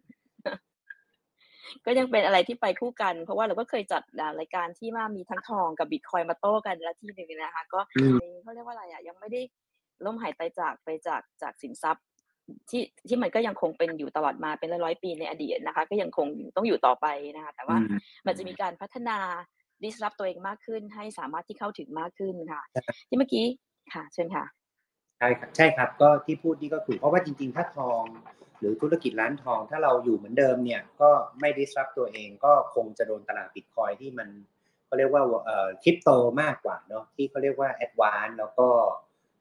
[1.86, 9.41] ก็ยังเป็นอะไรที่ไปคู่กัน เพราะว่าเราก็เคยจัดอ่ารายการที่ว่ามีทั้งทองกับบิตคอยมาโต้กันแล้วที่หนึ่งนะคะ ก็อืมเขาเรียกว่าอะไรอะยังไม่ได้
[10.06, 12.06] ล้มหายตายจากไปจากจากสินทรัพย์
[12.69, 19.17] ที่ที่มันก็ยังคงเป็นอยู่ตลอดมาเป็นร้อยๆปีในอดีตนะคะ ก็ยังคงต้องอยู่ต่อไปนะคะ แต่ว่าอืมมันจะมีการพัฒนา
[19.83, 23.45] disrupt ตัวเองมากขึ้น ให้สามารถที่เข้าถึงมากขึ้นค่ะใช่ที่เมื่อกี้
[23.93, 24.45] ค่ะ เชิญค่ะ
[25.19, 28.03] ใช่ครับใช่ครับก็ที่พูดนี่ก็คือเพราะว่าจริง ๆ ถ้าทอง
[28.60, 34.29] หรือธุรกิจร้านทอง ถ้าเราอยู่เหมือนเดิมเนี่ยก็ไม่ disrupt ตัวเองก็คงจะโดนตลาดบิตคอยที่มัน
[34.86, 36.10] เขาเรียกว่าเอ่อคริปโต
[36.41, 38.67] มากกว่าเนาะที่เขาเรียกว่า advance แล้วก็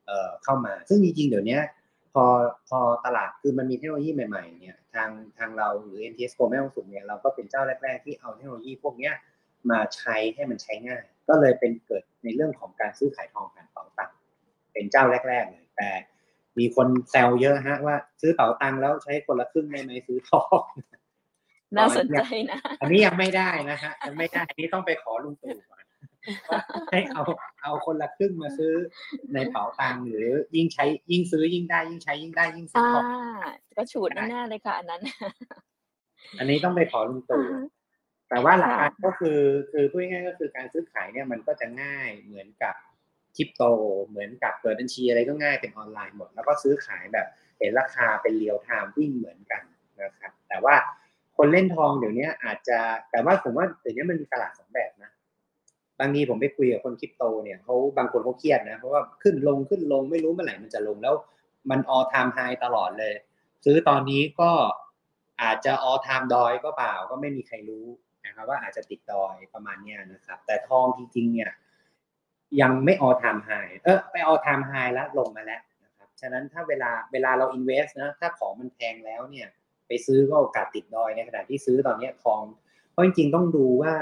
[0.06, 1.62] เอ่อเข้ามา ซึ่งจริงๆเดี๋ยวเนี้ย
[2.16, 2.26] พอ
[2.68, 9.14] พอตลาดคือมันมีเทคโนโลยีใหม่ๆเนี่ยทางทางเราหรือ NTS Go แม่ฮ่องสอนเนี่ยเราก็เป็นเจ้าแรก ๆ ที่เอาเทคโนโลยีพวกเนี้ย
[9.70, 14.16] มาใช้ให้มันใช้ง่าย ก็เลยเป็นเกิดในเรื่องของการซื้อขายทองผ่านเป๋าตังค์
[14.72, 15.88] เป็นเจ้าแรกๆเลยแต่
[16.58, 20.62] มีคนแซวเยอะฮะว่า ซื้อเป๋าตังค์แล้วใช้คนละครึ่งได้ไหมซื้อทอง
[21.76, 25.85] น่าสนใจนะ อันนี้ยังไม่ได้นะฮะยังไม่ได้อันนี้ต้องไปขอลุงตู่ก่อนว่า
[26.90, 27.22] ให้เอา
[27.62, 28.72] เอาคนละครึ่งมาซื้อ
[29.34, 33.04] ในเป๋าตังค์หรือยิ่งใช้ยิ่งซื้อยิ่งได้ ยิ่งใช้ยิ่งได้ยิ่งซื้ออ่าทอง
[33.76, 35.02] ก็ฉูดแน่ๆเลยค่ะอันนั้น
[36.38, 37.44] อันนี้ต้องไปขอลุงตู่
[38.30, 42.74] แต่ว่าหลักการก็คือคือพูดง่ายๆก็คือการซื้อขายเนี่ยมันก็จะง่ายเหมือนกับ
[43.36, 43.62] คริปโต
[44.06, 47.26] เหมือนกับเปิดบัญชีอะไรก็ง่ายเป็นออนไลน์หมด แล้วก็ซื้อขายแบบ
[47.58, 49.62] เห็นราคาเป็นเรียลไทม์วิ่งเหมือนกัน
[50.02, 50.74] นะครับแต่ว่า
[51.36, 52.78] คนเล่นทองเดี๋ยวนี้อาจจะ
[53.10, 55.10] แต่ว่าผมว่าเดี๋ยวนี้มันมีตลาดสองแบบนะ
[56.00, 61.14] บางทีผมไปคุยกับคนคริปโตเนี่ยเขาบางคนเขาเครียดนะเพราะว่าขึ้นลงขึ้นลงไม่รู้เมื่อไหร่มันจะลงแล้ว
[61.70, 63.14] มันออทามไฮตลอดเลย
[63.64, 64.50] ซื้อตอนนี้ก็
[65.42, 67.86] อาจจะออทามดอยก็เปล่าก็ไม่มีใครรู้
[68.26, 71.50] นะครับว่าอาจจะติดดอยประมาณเนี้ยนะครับ แต่ทองจริงๆเนี่ย
[72.60, 73.50] ยังไม่ออทามไฮ
[73.84, 79.48] เออไปออทามไฮแล้วลงมาแล้วนะครับฉะนั้นถ้าเวลาเวลาเราอินเวสต์นะถ้าของมันแพงแล้วเนี่ย
[79.88, 82.42] ไปซื้อก็โอกาสติดดอยในขณะที่ซื้อตอนนี้ทอง
[82.90, 83.94] เพราะจริงๆต้องดูว่า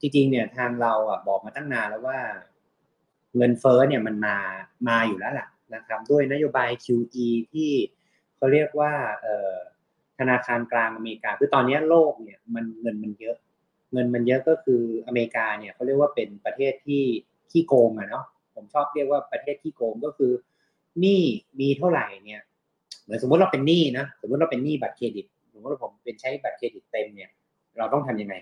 [0.00, 2.18] จริงๆเนี่ยทางเราอะบอกมาตั้งนานแล้วว่า
[3.36, 4.36] เงินเฟ้อเนี่ยมันมา
[4.88, 7.70] มาอยู่แล้วล่ะนะครับ ด้วยนโยบาย QE ที่
[8.36, 8.92] เขาเรียกว่า
[10.18, 13.36] ธนาคารกลางอเมริกา คือตอนนี้โลกเนี่ยมันเงินมันเยอะ
[13.92, 17.02] เงินมันเยอะก็คืออเมริกาเนี่ยเขาเรียกว่าเป็นประเทศที่
[17.50, 20.32] ขี้โกงอะเนาะผมชอบเรียกว่าประเทศขี้โกงก็คือ
[21.00, 21.22] หนี้
[21.60, 22.42] มีเท่าไหร่เนี่ย
[23.02, 27.30] เหมือนสมมติเราเป็นหนี้นะสมมติเราเป็นหนี้บัตรเครดิตสมมติว่าผมเป็นใช้บัตรเครดิตเต็มเนี่ย
[27.78, 28.34] เราต้องทำยังไง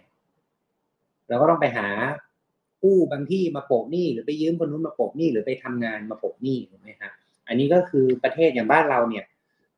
[1.28, 1.88] เราก็ต้องไปหา
[2.82, 7.10] กู้บางที่มาโปะหนี้หรือไปยืมคนนู้นมาโปะหนี้หรือไปทำงานมาโปะหนี้ถูกไหมฮะ
[7.48, 9.24] อันนี้ก็คือประเทศอย่างบ้านเราเนี่ย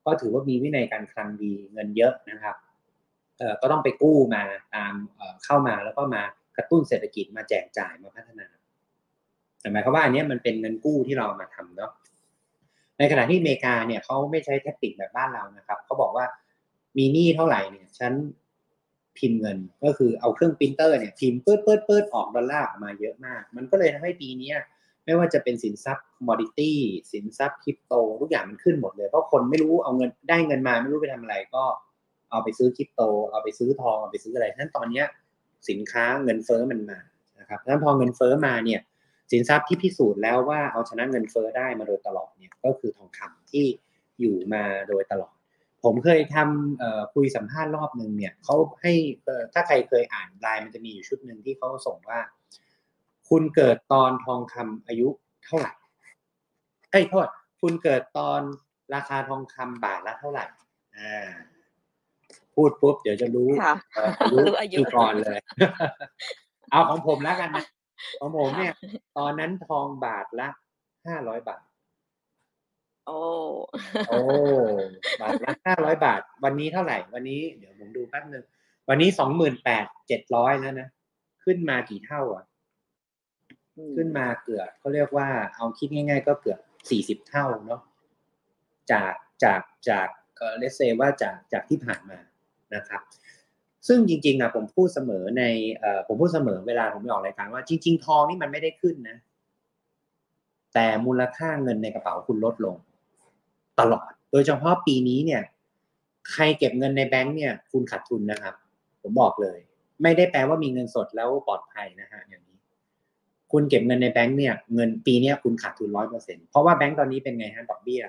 [0.04, 2.56] ก็ถือว่ามีวินัยการคลังดีเงินเยอะนะครับ
[3.38, 4.42] เอ่อก็ต้องไปกู้มา
[4.74, 6.22] ตามเอ่อเข้ามาแล้วก็มา
[6.56, 8.46] กระตุ้นเศรษฐกิจมาแจกจ่ายมาพัฒนา
[9.60, 11.92] แต่หมายความว่าอันนี้มันเป็นเงินกู้ที่เรามาทำเนาะ
[12.98, 16.26] ในขณะที่อเมริกาเนี่ยเขาไม่ใช้แทคติกแบบบ้านเรานะครับเขาบอกว่า
[16.98, 18.12] มีหนี้เท่าไหร่เนี่ยฉัน
[19.18, 24.52] พิมพ์เงิน ก็คือเอาเครื่องปรินเตอร์เนี่ยพิมพ์เปิดเปิดเปิดออกดอลลาร์ออกมาเยอะมาก มันก็เลยทำให้ปีนี้
[25.04, 26.72] ไม่ว่าจะเป็นสินทรัพย์ commodity
[27.12, 31.64] สินทรัพย์คริปโต ทุกอย่างมันขึ้นหมดเลย เพราะคนไม่รู้เอาเงินได้เงินมาไม่รู้ไปทำอะไรก็
[32.30, 35.06] เอาไปซื้อคริปโต เอาไปซื้อทองเอาไปซื้ออะไรฉะนั้นตอนเนี้ย
[35.68, 36.98] สินค้าเงินเฟ้อมันมา
[37.40, 38.80] นะครับฉะนั้นพอเงินเฟ้อมาเนี่ย
[39.32, 43.66] สินทรัพย์ที่พิสูจน์แล้วว่าเอาชนะเงินเฟ้อได้มาโดยตลอดเนี่ยก็คือทองคำที่
[44.20, 45.34] อยู่มาโดยตลอด
[45.84, 48.92] ผมเคยทำเอ่อคุยสัมภาษณ์รอบหนึ่งเนี่ยเขาให้
[49.24, 52.20] เอ่อถ้าใครเคยอ่านไลน์มันจะมีอยู่ชุดหนึ่งที่เขาส่งว่า
[53.28, 55.08] คุณเกิดตอนทองคำอายุ
[55.44, 55.72] เท่าไหร่
[56.90, 57.28] เอ้ยโทษ
[57.60, 58.40] คุณเกิดตอน
[58.94, 60.44] ราคาทองคำบาทละเท่าไหร่
[60.98, 61.30] อ่า
[62.54, 65.38] พูดปุ๊บเดี๋ยวจะรู้ค่ะเอ่ออายุรู้อายุที่ก่อนเลย
[66.70, 67.64] เอาของผมแล้วกันนะ
[68.20, 68.74] ของผมเนี่ย
[69.18, 70.48] ตอนนั้นทองบาทละ
[71.06, 73.20] ห้าร้อยบาทโอ้
[74.08, 74.18] โอ้
[75.20, 78.44] บาทละห้าร้อยบาท วันนี้เท่าไหร่ วันนี้เดี๋ยวผมดูแป๊บนึง
[78.88, 80.88] วันนี้สองหมื่นแปดเจ็ดร้อยแล้วนะ
[81.44, 82.44] ขึ้นมากี่เท่าอะ
[83.96, 86.58] ขึ้นมาเกือบเขาเรียกว่าเอาคิดง่ายๆ ก็เกือบ
[86.90, 87.80] สี่สิบเท่าเนาะ
[88.92, 89.12] จาก
[89.44, 92.18] จากจากเออเลสเซว่าจากจากที่ผ่านมา
[92.74, 93.00] นะครับ
[93.88, 95.44] ซึ่งจริงๆนะผมพูดเสมอใน
[95.78, 99.18] เอ่อผมพูดเสมอเวลาผมไปออกรายการว่าจริง ๆ ทองนี่มันไม่ได้ขึ้นนะ
[100.74, 102.76] แต่มูลค่าเงินในกระเป๋าคุณลดลง
[103.80, 105.42] ตลอด โดยเฉพาะปีนี้เนี่ย
[106.32, 108.54] ใครเก็บเงินในแบงก์เนี่ย คุณขาดทุนนะครับ
[109.02, 109.58] ผมบอกเลย
[110.02, 112.58] ไม่ได้แปลว่ามีเงินสดแล้วปลอดภัยนะฮะอย่างนี้
[113.52, 118.02] คุณเก็บเงินในแบงก์เนี่ยเงินปีนี้คุณขาดทุนร้อยเปอร์เซ็นเพราะว่าแบงก์ตอนนี้เป็นไงฮะดอกเบี้ย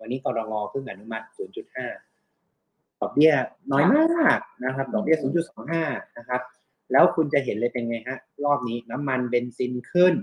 [0.00, 1.86] วันนี้กรงเพิ่งอนุมัติ0.5ดห้า
[3.00, 3.32] ดอกเบี้ย
[3.72, 5.16] น้อยมากนะครับดอกเบี้ย
[5.66, 6.40] 0.25นะครับ
[6.92, 10.14] แล้วคุณจะเห็นเลยเป็นไงฮะ รอบนี้น้ำมันเบนซินขึ้น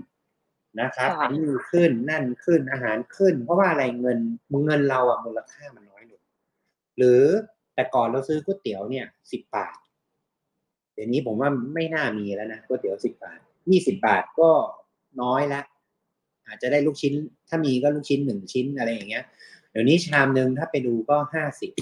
[0.80, 4.18] นะครับค่ะอันนี้ขึ้นนั่นขึ้นอาหารขึ้น เพราะว่าอะไรเงิน
[4.66, 6.22] เงินเราอะมูลค่ามันน้อยลง
[6.96, 7.22] หรือ
[7.74, 9.76] แต่ก่อนเราซื้อก๋วยเตี๋ยวเนี่ยสิบบาท
[10.94, 14.50] เดี๋ยวนี้ผมว่าไม่น่ามีแล้วนะก๋วยเตี๋ยวสิบบาทยี่สิบาทก็
[15.22, 15.60] น้อยละ
[16.46, 17.14] อาจจะได้ลูกชิ้น
[17.48, 19.24] ถ้ามีก็ลูกชิ้นหนึ่งชิ้นอะไรอย่างเงี้ย
[19.70, 21.72] เดี๋ยวนี้ชามหนึ่งถ้าไปดูก็ห้าสิบ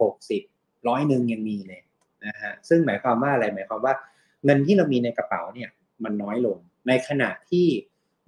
[0.00, 0.42] หกสิบ
[0.88, 1.82] ร้อยหนึ่งยังมีเลย
[2.26, 3.94] นะฮะซึ่งหมายความว่าอะไรหมายความว่า
[4.44, 5.70] เงินที่เรามีในกระเป๋าเนี่ย
[6.04, 7.66] มันน้อยลงในขณะที่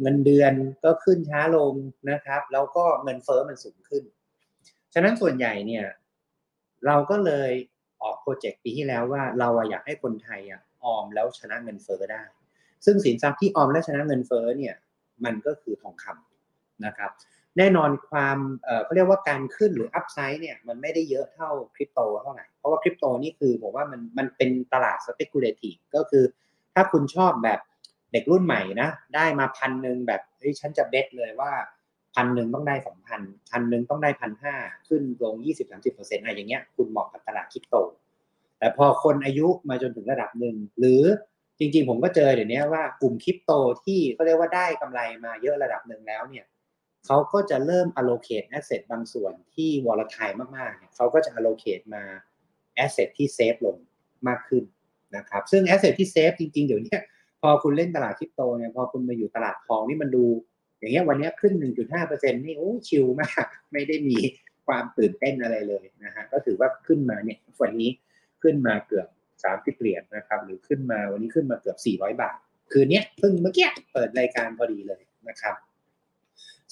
[0.00, 0.52] เงินเดือน
[0.84, 1.74] ก็ขึ้นช้าลง
[2.10, 4.02] นะครับ แล้วก็เงินเฟ้อมันสูงขึ้น
[4.94, 5.84] ฉะนั้นส่วนใหญ่เนี่ย
[6.86, 7.50] เราก็เลย
[8.02, 10.40] ออกโปรเจกต์ปีที่แล้วว่าเราอยากให้คนไทย
[10.84, 12.22] ออมแล้วชนะเงินเฟ้อได้
[12.84, 14.74] ซึ่งสินทรัพย์ที่ออมและชนะเงินเฟ้อเนี่ย
[15.24, 17.10] มันก็คือทองคำนะครับ
[17.58, 18.38] แน่นอนความ
[18.84, 26.24] เขาเรียกว่าการขึ้นหรืออัพไซด์เนี่ยมันไม่ได้เยอะเท่าคริปโตเท่าไหร่ เพราะว่าคริปโตนี่คือผมว่ามันมันเป็นตลาด speculative ก็คือ
[26.74, 27.60] ถ้าคุณชอบแบบ
[28.12, 31.52] เด็กรุ่นใหม่นะได้มาพันหนึ่งแบบเฮ้ยฉันจะเบสเลยว่า
[32.14, 34.54] พันหนึ่งต้องได้สองพันพันหนึ่งต้องได้พันห้า
[34.88, 37.76] ขึ้นลงยี่สิบสามสิบเปอร์เซ็นต์อะไรอย่างเงี้ยคุณเหมาะกับตลาดคริปโต
[38.58, 41.02] แต่พอคนอายุมาจนถึงระดับหนึ่งหรือ
[41.58, 43.52] จริงๆ ผมก็เจอเดี๋ยวนี้ว่ากลุ่มคริปโต
[43.84, 46.44] ที่เขาเรียกว่าได้กำไรมาเยอะระดับหนึ่งแล้วเนี่ย
[47.06, 52.02] เขาก็จะเริ่ม allocate asset บางส่วนที่ volatile มากๆเนี่ยเขาก็จะ allocate มา
[52.84, 53.76] asset ที่ safe ลง
[54.28, 54.64] มากขึ้น
[55.16, 56.96] นะครับซึ่ง asset ที่ safe จริงๆเดี๋ยวนี้
[57.42, 60.24] พอคุณเล่นตลาดคริปโตเนี่ยพอคุณมาอยู่ตลาดทองนี่มันดู
[60.78, 61.52] อย่างเงี้ยวันนี้ขึ้น
[61.98, 64.16] 1.5%นี่โอ้ชิลมาก ไม่ได้มี
[64.66, 67.90] ความตื่นเต้นอะไรเลยนะฮะก็ถือว่าขึ้นมาเนี่ยวันนี้
[68.42, 69.08] ขึ้นมาเกือบ
[69.44, 72.38] 30เหรียญนะครับหรือขึ้นมาวันนี้ขึ้นมาเกือบ 400 บาท
[72.72, 75.56] คืนนี้เพิ่งเมื่อกี้เปิดรายการพอดีเลยนะครับ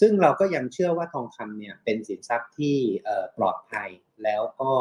[0.01, 2.77] ซึ่งเราก็ยังเชื่อว่าทองคำเนี่ยเป็นสินทรัพย์ที่
[3.37, 3.89] ปลอดภัย
[4.25, 4.73] แล้วก็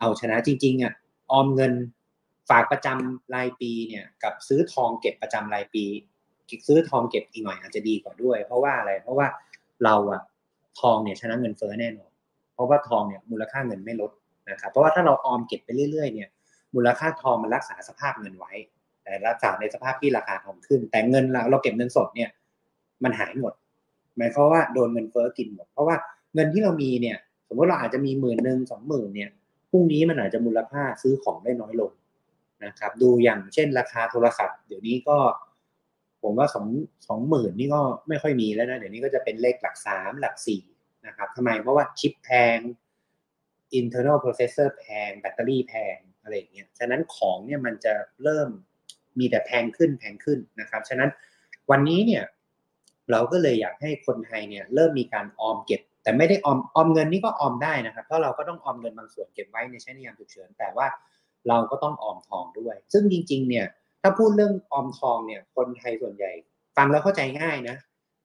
[0.00, 0.94] เอาชนะจริงๆอะ
[1.32, 1.72] ออมเงิน
[2.50, 5.84] ฝากประจำรายปีเนี่ยกับซื้อทองเก็บประจำรายปี
[6.68, 9.26] ซื้อทองเก็บอีกหน่อยอาจจะดีกว่าด้วย เพราะว่าอะไร เพราะว่า
[9.84, 10.20] เราอะ
[10.80, 12.10] ทองเนี่ยชนะเงินเฟ้อแน่นอน
[12.54, 14.10] เพราะว่าทองเนี่ยมูลค่าเงินไม่ลด
[14.50, 16.28] นะครับเพราะว่าถ้าเราออมเก็บไปเรื่อยๆเนี่ย
[16.74, 18.52] มูลค่าทองมันรักษาสภาพเงินไว้
[19.02, 22.30] แต่รักษาในสภาพที่ราคาทองขึ้น แต่เงินเราเราเก็บเงินสดเนี่ย
[23.04, 23.52] มันหายหมด
[24.16, 25.96] หมายความว่าโดนเงินเฟ้อกินหมดเพราะว่า
[26.34, 27.16] เงินที่เรามีเนี่ย
[27.48, 29.30] สมมติเราอาจจะมีหมื่นหนึ่งสองหมื่นเนี่ย
[29.70, 31.90] พรุ่งนี้มันอาจจะมูลค่าซื้อของได้น้อยลง
[32.64, 35.18] นะครับดูอย่างเช่นราคาโทรศัพท์ เดี๋ยวนี้ก็
[36.22, 36.66] ผมว่าสอง
[37.08, 40.62] สองหมื่นนี่ก็ไม่ค่อยมีแล้วนะ เดี๋ยวนี้ก็จะเป็นเลขหลักสามหลักสี่
[41.06, 42.58] นะครับทำไมเพราะว่าชิปแพง
[43.78, 48.48] internal processor แพง แบตเตอรี่แพงอะไรอย่างเงี้ยฉะนั้นของเนี่ยมันจะเริ่ม
[49.18, 51.10] มีแต่แพงขึ้นแพงขึ้นนะครับฉะนั้น
[51.70, 52.24] วันนี้เนี่ย
[53.10, 60.86] เราก็เลยอยากให้คนไทยเนี่ยเริ่มมีการออมเก็บ แต่ไม่ได้ออมออมเงินนี่ก็ออมได้นะครับเพราะเราก็ต้องออมเงินบางส่วนเก็บไว้ในใช้ในยามฉุกเฉินแต่ว่า
[61.48, 63.66] เราก็ต้องออมทองด้วย ซึ่งจริง ๆ เนี่ย
[64.02, 66.32] ถ้าพูดเรื่องออมทองเนี่ย คนไทยส่วนใหญ่
[66.76, 67.76] ฟังแล้วเข้าใจง่ายนะ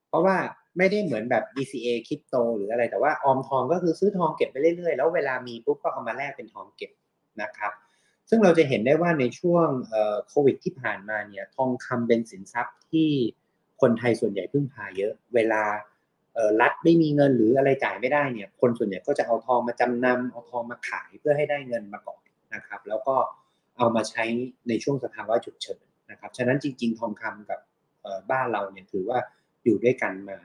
[0.09, 0.35] เพราะว่า
[0.77, 6.91] ไม่ได้เหมือนแบบ DCA คริปโต หรืออะไร แต่ว่าออมทองก็คือซื้อทองเก็บไปเรื่อยๆ แล้วเวลามีปุ๊บก็เอามาแลกเป็นทองเก็บ
[7.41, 7.73] นะครับ
[8.29, 9.67] ซึ่งเราจะเห็นได้ว่าในช่วง
[10.27, 13.09] โควิดที่ผ่านมาเนี่ย ทองคำเป็นสินทรัพย์ที่
[13.81, 15.63] คนไทยส่วนใหญ่พึ่งพาเยอะ เวลา
[16.61, 22.19] รัฐไม่มีเงินหรืออะไรจ่ายไม่ได้เนี่ย คนส่วนใหญ่ก็จะเอาทองมาจำนำเอาทองมาขายเพื่อให้ได้เงินมาก่อน
[22.53, 23.15] นะครับ แล้วก็
[23.77, 24.23] เอามาใช้
[24.69, 27.59] ในช่วงสภาวะฉุกเฉินนะครับ ฉะนั้นจริง ๆ ทองคำกับ
[28.31, 29.19] บ้านเราเนี่ยถือว่า
[29.63, 30.37] อยู่ด้วยกันมา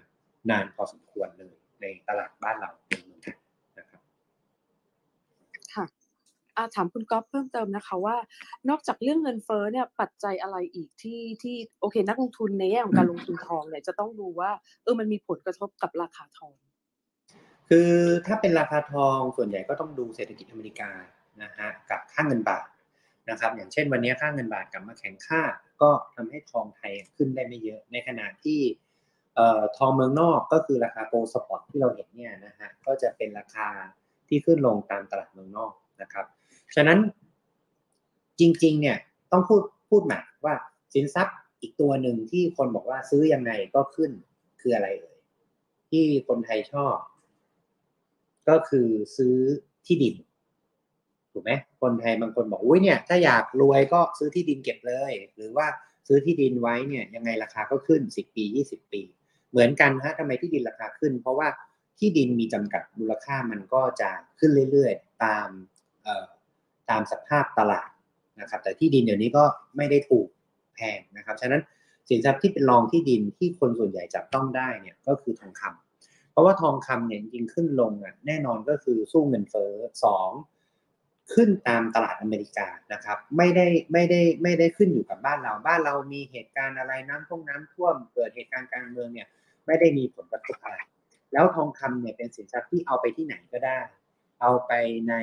[0.50, 3.38] นานพอสมควรเลยในตลาดบ้านเราในเมืองไทย
[3.78, 4.00] นะครับ
[5.74, 5.86] ค่ะ
[6.74, 8.16] ถามคุณก๊อฟเพิ่มเติมนะคะว่า
[8.68, 14.50] นอกจากเรื่องเงินเฟ้อเนี่ยปัจจัยอะไรอีกที่ที่โอเค นักลงทุนในแง่ของการลงทุนทองเนี่ยจะต้องดูว่า
[14.82, 16.54] เออมันมีผลกระทบกับราคาทอง
[17.68, 17.90] คือ
[18.26, 20.90] ถ้าเป็นราคาทองส่วนใหญ่ก็ต้องดูเศรษฐกิจอเมริกา
[21.42, 22.66] นะฮะกับค่าเงินบาท
[23.30, 25.42] นะครับอย่างเช่นวันนี้ค่าเงินบาทกลับมาแข็งค่า
[25.82, 28.60] ก็ทำให้ทองไทยขึ้นได้ไม่เยอะ ในขณะที่
[29.76, 33.68] ทองเมืองนอกก็คือราคา gold spot ที่เราเห็นเนี่ยนะฮะก็จะเป็นราคา
[34.28, 35.72] ที่ขึ้นลงตามตลาดเมืองนอก
[36.02, 36.26] นะครับ
[36.74, 36.98] ฉะนั้น
[38.40, 38.98] จริงๆเนี่ย
[39.32, 40.54] ต้องพูดพูดหมาว่า
[40.94, 44.10] สินทรัพย์อีกตัวหนึ่งที่คนบอกว่าซื้อยังไงก็ขึ้น
[44.60, 45.18] คืออะไรเอ่ย
[45.90, 46.96] ที่คนไทยชอบ
[48.48, 49.36] ก็คือซื้อ
[49.86, 50.14] ที่ดิน
[51.32, 55.66] ถูกไหมคนไทยบางคนบอกอุ้ยเนี่ยถ้าอยากรวยก็ซื้อที่ดินเก็บเลย หรือว่า
[56.08, 59.02] ซื้อที่ดินไว้เนี่ยยังไงราคาก็ขึ้นสิบปียี่สิบปี
[59.50, 61.48] เหมือนกันฮะทำไมที่ดินราคาขึ้น เพราะว่า
[61.98, 65.48] ที่ดินมีจำกัดมูลค่ามันก็จะขึ้นเรื่อยๆ ตาม
[66.90, 67.90] ตามสภาพตลาด
[68.40, 69.44] นะครับแต่ที่ดินเดี๋ยวนี้ก็
[69.76, 70.26] ไม่ได้ถูก
[70.74, 71.62] แพงนะครับฉะนั้น
[72.08, 79.72] สินทรัพย์ที่เป็นรองที่ดินที่คนส่วนใหญ่จับต้องได้เนี่ยก็คือทองคำเพราะว่าทองคำเนี่ยจริงขึ้นลงอะแน่นอนก็คือสู้เงินเฟ้อ
[80.04, 80.30] สอง
[81.34, 89.28] ขึ้นตามตลาดอเมริกานะครับ ไม่ได้ไม่ได้ไม่ได้ขึ้นอยู่กับบ้านเรา บ้านเรามีเหตุการณ์อะไรน้ำท่วมน้ำท่วม เกิดเหตุการณ์การเมืองเนี่ย
[89.66, 90.76] ไม่ได้มีผลกระทบอะไร
[91.32, 93.78] แล้วทองคำเนี่ยเป็นสินทรัพย์ที่เอาไปที่ไหนก็ได้
[94.40, 94.72] เอาไป
[95.08, 95.14] ใน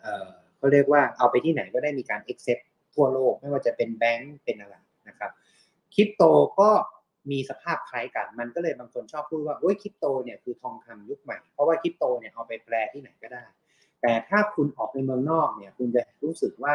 [0.00, 2.62] เอ่อเขาเรียกว่าเอาไปที่ไหนก็ได้มีการ accept
[2.94, 4.76] ทั่วโลกไม่ว่าจะเป็นแบงก์เป็นอะไร
[5.08, 5.30] นะครับ
[5.94, 6.22] คริปโต
[6.60, 6.70] ก็
[7.30, 13.44] มีสภาพคล้ายกันมันก็เลยบางคนชอบพูดว่าโอ้ยคริปโตเนี่ยคือทองคำยุคใหม่ เพราะว่าคริปโตเนี่ยเอาไปแปลที่ไหนก็ได้
[14.02, 16.72] แต่ถ้าคุณออกในเมืองนอกเนี่ย คุณจะรู้สึกว่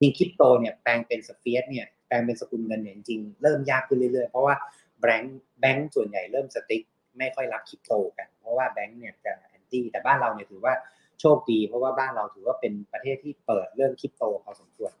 [0.00, 4.54] จริงคริปโตเนี่ยแปลงเป็นสเฟียสเนี่ยแปลงเป็นสกุลเงินเนี่ยจริงเริ่มยากขึ้นเรื่อยๆ เพราะว่า
[5.00, 6.82] แบงก์แบงก์ส่วนใหญ่เริ่ม strict
[7.18, 10.74] ไม่ค่อยรับคริปโตกัน เพราะว่าแบงก์เนี่ยจะ anti แต่บ้านเราเนี่ยถือว่า
[11.20, 14.92] โชคดี เพราะว่าบ้านเราถือว่าเป็นประเทศที่เปิดเรื่องคริปโตพอสมควร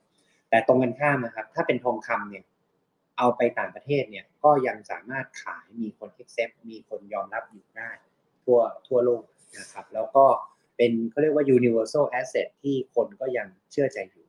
[0.50, 2.44] แต่ตรงกันข้ามนะครับ ถ้าเป็นทองคำเนี่ย
[3.18, 7.90] เอาไปต่างประเทศเนี่ยก็ยังสามารถขายมีคน accept มีคนยอมรับอยู่ได้
[8.44, 9.22] ทั่วทั่วโลก
[9.58, 10.24] นะครับ แล้วก็
[10.76, 14.24] เป็นเขาเรียกว่า universal asset ที่คนก็ยังเชื่อใจอยู่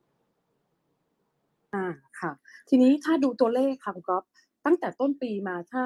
[1.74, 1.84] อ่า
[2.20, 2.32] ค่ะ
[2.68, 4.24] ทีนี้ถ้าดูตัวเลขค่ะคุณก๊อฟ
[4.66, 5.84] ตั้งแต่ต้นปีมาถ้า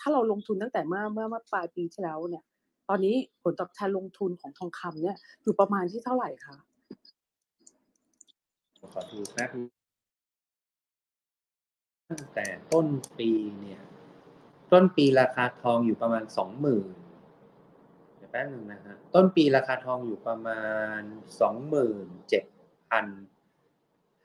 [0.00, 2.44] ถ้าเราลงทุนตั้งแต่เมื่อเมื่อเมื่อปลายปีที่แล้วเนี่ย
[2.88, 6.56] ตอนนี้ผลตอบแทนลงทุนของทองคำเนี่ย อยู่ประมาณที่เท่าไหร่คะ
[8.92, 9.50] ขอดูแป๊บ
[12.10, 12.86] ตั้งแต่ต้น
[13.18, 13.82] ปีเนี่ย
[14.72, 17.07] ต้นปีราคาทองอยู่ประมาณสองหมื่นเดี๋ยว
[18.30, 20.62] แป๊บนึงนะฮะต้นปีราคาทองอยู่ประมา
[20.98, 21.00] ณ
[21.40, 22.44] สองหมื่นเจ็ด
[22.88, 23.06] พัน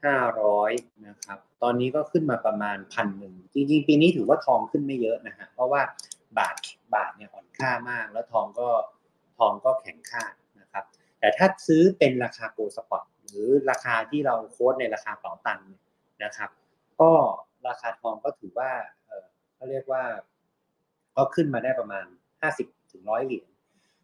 [0.03, 0.71] ห้าร้อย
[1.07, 5.81] นะครับ ตอนนี้ก็ขึ้นมาประมาณพันหนึ่งจริงๆ ปีนี้ถือว่าทองขึ้นไม่เยอะนะฮะเพราะว่า
[6.37, 6.55] บาท
[6.95, 8.69] บาทเนี่ยอ่อนค่ามาก แล้วทองก็
[9.37, 10.23] ทองก็แข็งค่า
[10.59, 10.83] นะครับ
[11.19, 15.71] แต่ถ้าซื้อเป็นราคาโกลสปอตหรือราคาที่เราโค้ดในราคาเป๋าตังค์
[16.23, 16.49] นะครับ
[17.01, 17.11] ก็
[17.67, 18.71] ราคาทองก็ถือว่า
[19.07, 20.03] เออเขาเรียกว่า
[21.15, 22.05] ก็ขึ้นมาได้ประมาณ
[22.49, 23.47] 50ถึงร้อยเหรียญ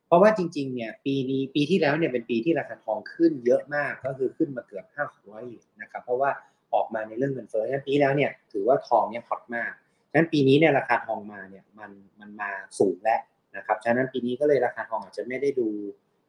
[0.09, 6.29] เพราะว่าจริงๆเนี่ยปีนี้ปีที่แล้วเนี่ยเป็นปีที่ราคาทองขึ้นเยอะมากก็คือขึ้นมาเกือบห้าร้อยเหรียญนะครับเพราะว่า
[6.73, 9.71] ออกมาในเรื่องเงินเฟ้อฉะนั้นปีแล้วเนี่ยถือว่าทองเนี่ยฮอตมาก
[10.09, 13.21] ฉะนั้นปีนี้เนี่ยราคาทองมาเนี่ยมันมันมาสูงแล้ว
[13.55, 15.67] นะครับฉะนั้นปีนี้ก็เลยราคาทองอาจจะไม่ได้ดู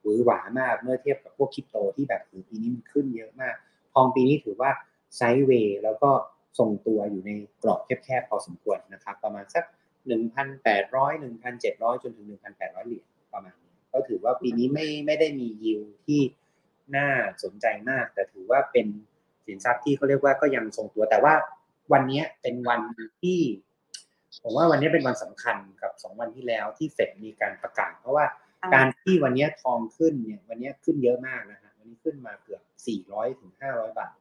[0.01, 3.55] หวือหวามากเมื่อเทียบกับพวกคริปโตที่แบบปีนี้มันขึ้นเยอะมาก
[3.95, 4.71] ทองปีนี้ถือว่า
[5.17, 6.11] ไซด์เวย์แล้วก็
[6.59, 7.31] ทรงตัวอยู่ใน
[7.63, 9.65] กรอบแคบๆพอสมควรนะครับ ประมาณสัก
[10.09, 16.21] 1,800 1,700 จนถึง 1,800 เหรียญประมาณนี้ ก็ถือว่าปีนี้ไม่ไม่ได้มียิวที่
[16.97, 17.09] น่า
[17.43, 18.87] สนใจมาก แต่ถือว่าเป็น
[19.47, 21.35] สินทรัพย์ที่เขาเรียกว่าก็ยังทรงตัว แต่ว่า
[21.93, 22.81] วันนี้เป็นวัน
[23.23, 23.41] ที่
[24.43, 28.27] ผมว่าวันนี้เป็นวันสำคัญกับสองวันที่แล้วที่เฟดมีการประกาศ เพราะว่า
[28.75, 32.63] การที่วันนี้ทองขึ้นเนี่ยวันนี้ขึ้นเยอะมากนะฮะวันนี้ขึ้นมาเกือบ
[33.01, 34.15] 400ถึง500บาท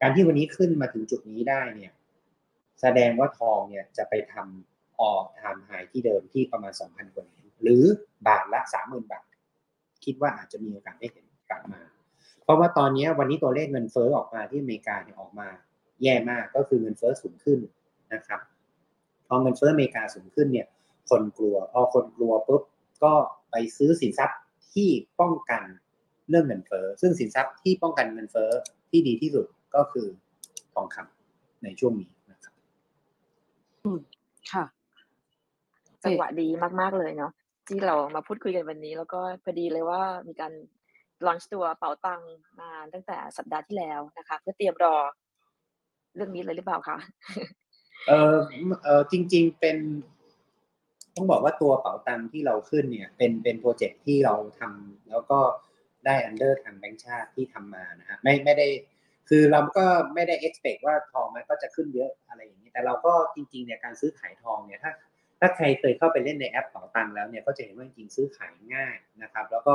[0.00, 1.92] การที่วันนี้ขึ้นมาถึงจุดนี้ได้เนี่ย
[2.80, 7.82] แสดงว่าทองเนี่ยจะไปทำออทำไฮที่เดิมที่ประมาณ2,000กว่าเหรียญ หรือ
[8.26, 9.24] บาทละ30,000บาท
[10.04, 11.82] คิดว่าอาจจะมีโอกาสได้เห็นกลับมา
[12.42, 15.48] เพราะว่าตอนนี้วันนี้ตัวเลขเงินเฟ้อออกมาที่อเมริกาเนี่ยออกมา
[16.02, 17.58] แย่มากก็คือเงินเฟ้อสูงขึ้น
[18.14, 18.40] นะครับ
[19.26, 20.66] พอเงินเฟ้ออเมริกาสูงขึ้นเนี่ย
[21.10, 22.62] คนกลัวพอคนกลัวปุ๊บ
[23.04, 23.12] ก็
[23.50, 24.38] ไปซื้อสินทรัพย์
[24.74, 24.88] ที่
[25.20, 25.62] ป้องกัน
[26.28, 28.50] เรื่องเงินเฟ้อซึ่งสินทรัพย์ที่ป้องกันเงินเฟ้อ
[28.90, 30.06] ที่ดีที่สุดก็คือ
[30.74, 32.54] ทองคำในช่วงนี้นะครับ
[34.52, 34.64] ค่ะ
[36.04, 36.46] จังหวะดี
[36.80, 37.32] มาก ๆ เลยเนาะ
[37.70, 40.52] ที่เรามาพูดคุยกันวันนี้ แล้วก็พอดีเลยว่ามีการ
[41.26, 42.20] ลอนตัวเป๋าตัง
[42.60, 44.96] มาตั้งแต่สัปดาห์ที่แล้วนะคะ เพื่อเตรียมรอ
[46.14, 46.98] เรื่องนี้เลยหรือเปล่าคะ
[48.08, 48.36] เออ
[48.84, 49.76] เออจริง ๆเป็น
[51.16, 55.38] ต้องบอกว่าตัวเป๋าตังที่เราขึ้นเนี่ย เป็นเป็นโปรเจกต์ที่เราทำแล้วก็
[56.06, 58.68] ได้ under ทางแบงก์ชาติที่ทำมานะฮะไม่ไม่ได้
[59.28, 64.92] คือเราก็ไม่ได้ expect ว่าทองมันก็จะขึ้นเยอะอะไรอย่างนี้ แต่เราก็จริง ๆ เนี่ยการซื้อขายทองเนี่ยถ้า
[65.40, 69.74] ถ้าใครเคยเข้าไปเล่นในแอปเป๋าตังแล้วเนี่ยก็จะเห็นว่าจริงซื้อขายง่ายนะครับ แล้วก็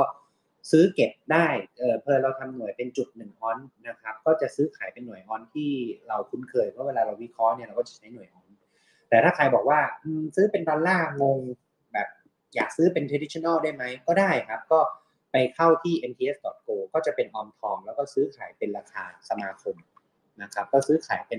[0.70, 1.48] ซื้อเก็บได้
[1.78, 3.58] เออเพื่อเราทำหน่วยเป็นจุดหนึ่งออนซ์
[3.88, 5.70] นะครับ ก็จะซื้อขายเป็นหน่วยออนซ์ที่
[6.08, 8.48] เราคุ้นเคยเพราะเวลาเราวิเคราะห์เนี่ยเราก็จะใช้หน่วยออน
[9.08, 9.80] แต่ถ้าใครบอกว่า
[10.36, 11.38] ซื้อเป็นดอลลาร์งง
[11.92, 12.08] แบบ
[12.54, 14.80] อยากซื้อเป็น traditional ได้ไหมก็ได้ครับ ก็
[15.32, 19.76] ไปเข้าที่ mts.go ก็จะเป็นออมทอง แล้วก็ซื้อขายเป็นราคาสมาคม
[20.42, 21.38] นะครับ ก็ซื้อขายเป็น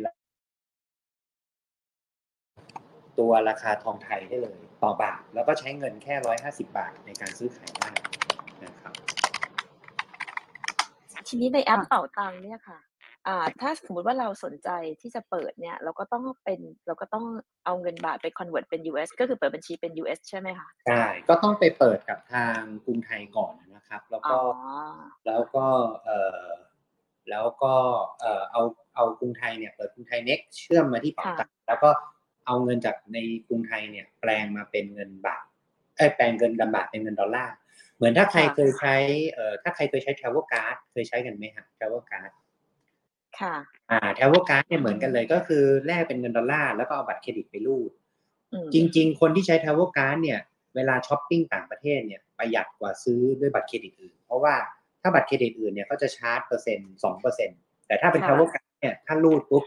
[3.19, 7.89] ตัวราคาทองไทยได้เลยต่อบาท แล้วก็ใช้เงินแค่ร้อยห้าสิบาทในการซื้อขายได้
[8.65, 8.93] นะครับ
[11.27, 12.77] ทีนี้ในแอปค่ะเป๋าตังเนี่ยค่ะ
[13.27, 14.69] อ่าถ้าสมมุติว่าเราสนใจ
[15.01, 17.25] ที่จะเปิดเนี่ย เราก็ต้องเป็นเราก็ต้อง
[17.65, 24.39] เอาเงินบาทไป convert เป็น US ก็คือเปิดบัญชีเป็น US ใช่ไหมคะใช่ก็ต้องไปเปิดกับทางกรุงไทยก่อนนะครับ แล้วอ๋ก็อ
[25.27, 25.65] แล้วก็
[26.05, 26.47] เอ่อ
[27.29, 27.73] แล้วก็
[28.19, 28.61] เอ่อเอา
[28.95, 31.89] เอากรุงไทยเนี่ยเปิดกรุงไทยเน็กเชื่อมมาที่เป๋าตังค์แล้วก็
[32.47, 35.45] เอาเงินจากในกรุงไทยเนี่ย แปลงมาเป็นเงินบาท
[35.97, 37.53] เอ้ยแปลงเงินดำบาทเป็นเงินดอลลาร์
[37.95, 38.95] เหมือนถ้าใครเคยใช้
[39.31, 42.31] เอ่อถ้าใครเคยใช้ travel card เคยใช้กันไหมฮะ travel card
[43.39, 43.55] ค่ะ
[43.91, 47.91] อ่า travel card เนี่ยเหมือนกันเลยก็คือแลกเป็นเงินดอลลาร์แล้วก็เอาบัตรเครดิตไปรูด
[48.53, 50.39] อืมจริง ๆ คนที่ใช้ travel card เนี่ย
[50.75, 54.55] เวลาช้อปปิ้งต่างประเทศเนี่ยประหยัดกว่าซื้อด้วยบัตรเครดิตอื่น เพราะว่า
[55.01, 59.63] ถ้าบัตรเครดิตอื่นเนี่ยเขาจะชาร์จเปอร์เซ็นต์สองเปอร์เซ็นต์แต่ถ้าเป็น travel card เนี่ยถ้ารูดปุ๊บ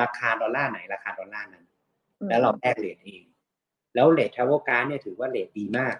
[0.00, 1.64] ราคาดอลลาร์ไหนราคาดอลลาร์นั้น
[2.28, 3.24] แล้วเราแลกเหรียญเอง
[3.94, 5.96] แล้ว rate travel card เนี่ยถือว่า rate ดีมาก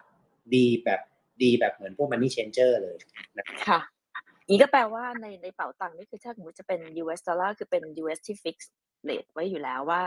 [0.54, 1.00] ดีแบบ
[1.42, 2.96] ดีแบบเหมือนพวก money changer เลย
[3.38, 3.80] นะครับค่ะ
[4.50, 8.56] นี่ก็แปลว่าในในเป๋าตังค์นี่คือถ้าสมมติจะเป็น US ดอลลาร์คือเป็น US ที่ fix
[9.08, 10.02] rate ไว้อยู่แล้วว่า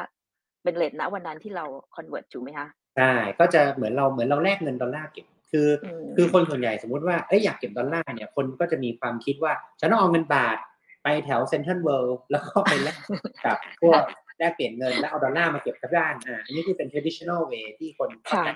[0.64, 10.58] เป็น rate ณวันนั้นที่เรา convert ถูกไหมคะใช่ก็จะเหมือนเราเหมือนเราแลกเงินดอลลาร์เก็บคืออมคือคนส่วนใหญ่สมมติว่าเอ้ยอยากเก็บดอลลาร์เนี่ยคนก็จะมีความคิดว่าฉันต้องเอาเงินบาท
[11.04, 12.98] ไปแถวเซ็นทรัลเวิลด์แล้วก็ไปแลก
[13.46, 14.02] กับพวก
[14.42, 18.50] แลกเปลี่ยนเงินแล้วเอาดอลลาร์มาเก็บกับบ้านอ่าอันนี้คือเป็น traditional way ที่คนเข้าค่ะใจ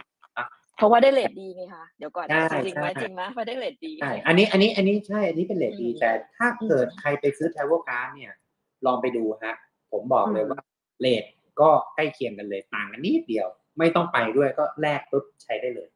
[0.78, 8.32] เพราะว่าได้ rateดีไงคะเดี๋ยวก่อนใช่จริงไหมใช่จริงไหมเพราะได้ rate ดีใช่อันนี้อันนี้อันนี้ใช่อันนี้เป็น rate ดีอืมแต่ถ้าอืมเกิดใครไปซื้อ travel card เนี่ย
[8.86, 9.56] ลองไปดูฮะ
[9.92, 10.62] ผมบอกเลยอืมว่า
[11.02, 11.24] rate
[11.62, 13.48] ก็ใกล้เคียงกันเลยต่างกันนิดเดียว
[13.80, 15.90] ไม่ต้องไปด้วยก็แลกปุ๊บใช้ได้เลย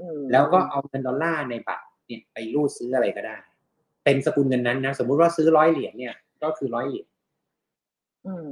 [0.00, 3.36] อืมแล้วก็เอาเงินดอลลาร์ในบัตรเนี่ยไปรูดซื้ออะไรก็ได้
[4.04, 7.06] เป็นสกุลเงินนั้นนะ สมมุติว่าซื้อร้อยเหรียญเนี่ย ก็คือร้อยเหรียญ
[8.26, 8.50] อืม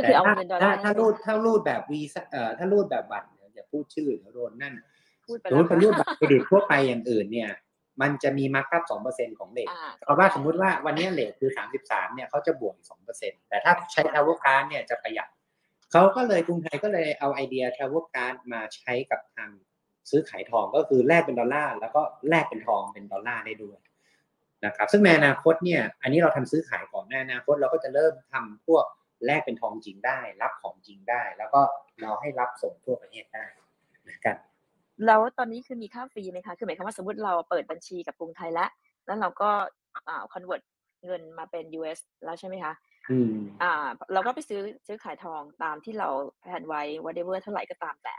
[0.00, 4.74] ก็คือเอาแต่เงินดอลถ้าลาร์ถ้ารูดถ้ารูดแบบวีซ่าเอ่อถ้ารูดแบบบัตรเนี่ยอย่าพูดชื่อเดี๋ยวโดนนั่น
[5.26, 7.50] พูดไปสมแล้มวติเป็นรูดบัตรเครดิตทั่วไปอย่างอื่นเนี่ย
[8.00, 15.28] มันจะมี markup สองเปอร์เซ็นของ rate อ่าเพราะว่าสมมุติว่าวันนี้ rate คือสามสิบสามเนี่ยเขาจะบวกอีกสองเปอร์เซ็นแต่ถ้าใช้ travel card เนี่ยจะประหยัด
[15.92, 19.50] เขาก็เลยกรุงไทยก็เลยเอาไอเดีย travel card มาใช้กับทาง
[20.10, 23.78] ซื้อขายทองก็คือแลกเป็นดอลลาร์แล้วก็แลกเป็นทองเป็นดอลลาร์ได้ด้วย
[24.66, 28.84] นะครับ ซึ่งในอนาคตเนี่ย อันนี้เราทำซื้อขายก่อนในอนาคตเราก็จะเริ่มทำพวก
[29.26, 31.60] แลกเป็นทองจริงได้ รับของจริงได้ แล้วก็
[32.00, 33.44] เราให้รับส่งทั่วประเทศได้
[34.10, 34.36] นะครับ
[35.06, 38.70] แล้วตอนนี้คือมีค่าฟรีไหมคะคือหมายความว่าสมมติเราเปิดบัญชีกับกรุงไทยแล้ว
[39.06, 39.50] แล้วเราก็
[40.08, 40.62] อ่า convert
[41.06, 42.72] เงินมาเป็น US แล้วใช่ไหมคะ
[43.10, 46.08] อืมอ่า เราก็ไปซื้อซื้อขายทองตามที่เรา
[46.42, 48.14] แผนไว้ whatever เท่าไหร่ก็ตามแต่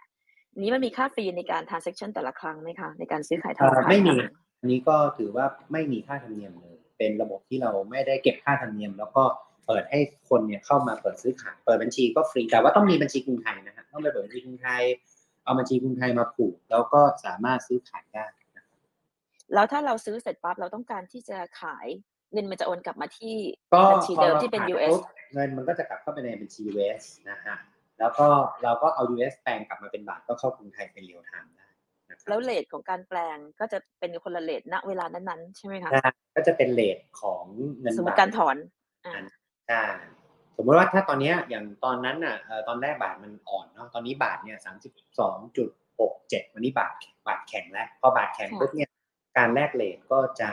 [0.58, 9.24] นี้มันมีค่าฟรีในการ transaction แต่ละครั้งไหมคะ ในการซื้อขายทองเอ่อผ่านไม่มีทางอันนี้ก็ถือว่าไม่มีค่าธรรมเนียมเลย เป็นระบบที่เราไม่ได้เก็บค่าธรรมเนียม แล้วก็
[9.68, 10.00] เปิดให้
[10.30, 14.84] คนเนี่ยเข้ามาเปิดซื้อขายเปิดบัญชีก็ฟรีแต่ว่าต้องมีบัญชีกรุงไทยนะฮะต้องไปเปิดบัญชีกรุงไทย
[15.44, 18.80] เอาบัญชีกรุงไทยมาผูกแล้วก็สามารถซื้อขายได้นะครับ
[19.54, 21.88] แล้วถ้าเราซื้อเสร็จปั๊บเราต้องการที่จะขาย
[22.34, 23.36] เงินมันจะโอนกลับมาที่
[23.74, 25.02] ก็บัญชีพอเดิมเราที่เป็นขาย US ปุ๊บ
[25.34, 27.58] เงินมันก็จะกลับเข้าไปในบัญชี US นะฮะ
[28.00, 28.28] แล้วก็
[28.64, 31.68] เราก็เอา US แปลงกลับมาเป็นบาทก็เข้ากรุงไทยเป็น real time ได้
[32.10, 37.44] นะครับแล้ว rate ของการแปลงก็จะเป็นคนละ rate ณเวลานั้นๆ ใช่ไหมคะใช่ก็จะเป็น rate ของ
[37.80, 38.56] เงินสมมบาติทการถอน
[39.06, 39.14] อ่า
[39.72, 39.88] ใช่
[40.58, 45.70] สมมติว่าถ้าตอนเนี้ยอย่างตอนนั้นน่ะเอ่อตอนแรกบาทมันอ่อนเนาะตอนนี้บาทเนี่ยสามสิบสองจุด
[46.00, 46.94] หกเจ็ดวันนี้บาท
[47.28, 48.90] บาทแข็งแล้วพอบาทแข็งค่ะปุ๊บเนี่ย
[49.38, 50.52] การแลก rate ก็จะ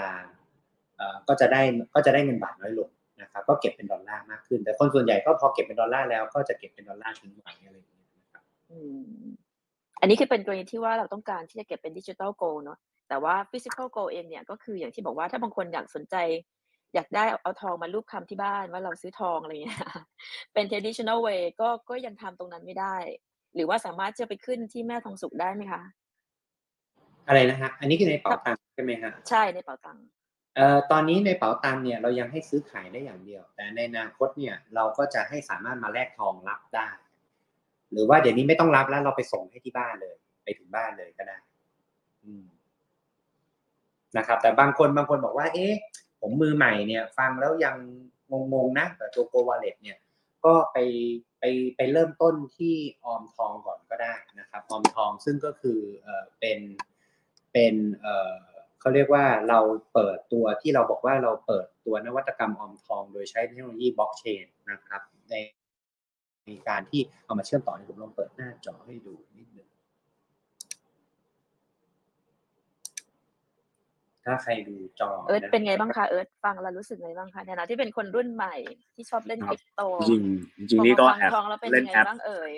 [0.96, 1.62] เอ่อก็จะได้
[1.94, 2.88] ก็จะได้เงินบาทน้อยลง
[3.22, 9.06] นะครับก็เก็บเป็นดอลลาร์มากขึ้น แต่คนส่วนใหญ่ก็พอเก็บเป็นดอลลาร์แล้วก็จะเก็บเป็นดอลลาร์ทิ้งไว้อะไรอย่างเงี้ยนะครับอืม
[10.00, 16.16] อันนี้คือเป็นกรณีที่ว่าเราต้องการที่จะเก็บเป็นดิจิ t a ลโกลเนาะแต่ว่าฟิสิก a ลโกลเองเนี่ยก็คืออย่างที่บอกว่าถ้าบางคนอยากสนใจ
[16.94, 19.80] อยากได้เอาทองมาลูบคลำที่บ้านว่าเราซื้อทองอะไรอย่างเงี้ย
[20.52, 22.96] เป็น traditional way ก็ก็ยังทำตรงนั้นไม่ได้
[23.54, 25.82] หรือว่าสามารถจะไปขึ้นที่แม่ทองสุกได้ไหมคะ
[27.28, 30.04] อะไรนะฮะ อันนี้คือในเป๋าตังค์ใช่ไหมฮะใช่ในเป๋าตังค์
[30.56, 36.88] เอ่อตอนนี้ในเป๋าตังค์เนี่ยเรายังให้ซื้อขายได้อย่างเดียว แต่ในอนาคตเนี่ยเราก็จะให้สามารถมาแลกทองรับได้
[37.92, 41.38] หรือว่าเดี๋ยวนี้ไม่ต้องรับแล้วเราไปส่งให้ที่บ้านเลย ไปถึงบ้านเลยก็ได้
[42.24, 42.44] อืม
[44.16, 45.74] นะครับ แต่บางคนบางคนบอกว่า เอ๊ะ
[46.20, 47.76] ผมมือใหม่เนี่ย ฟังแล้วยัง
[48.52, 49.98] งงๆนะแต่ตัวโกวาเลตเนี่ย
[50.44, 50.78] ก็ไป
[51.40, 51.44] ไป
[51.76, 56.58] ไปเริ่มต้นที่ออมทองก่อนก็ได้นะครับออมทองซึ่งก็คือเอ่อเป็น
[57.52, 58.34] เป็นเอ่อ
[58.80, 59.60] เขาเรียกว่าเรา
[59.94, 65.36] เปิดตัวที่เราบอกว่าเราเปิดตัวนวัตกรรมออมทอง โดยใช้เทคโนโลยีบล็อกเชนนะครับใน
[66.68, 69.68] การที่เอามาเชื่อมต่อในผมลองเปิดหน้าจอให้ดูนิดนึง
[74.28, 78.54] ถ้าใครดูจอเอิร์ธะเป็นไงบ้างคะเอิร์ธฟังแล้วรู้สึกไงบ้างคะในฐานะที่เป็นคนรุ่นใหม่
[78.94, 80.22] ที่ชอบเล่นคครับริปโตจริง
[80.70, 82.52] จริงๆนี่ก็พอมาแอบฟังทองแล้วเป็นเล่ยันงไงแอปบ้างเอ่ย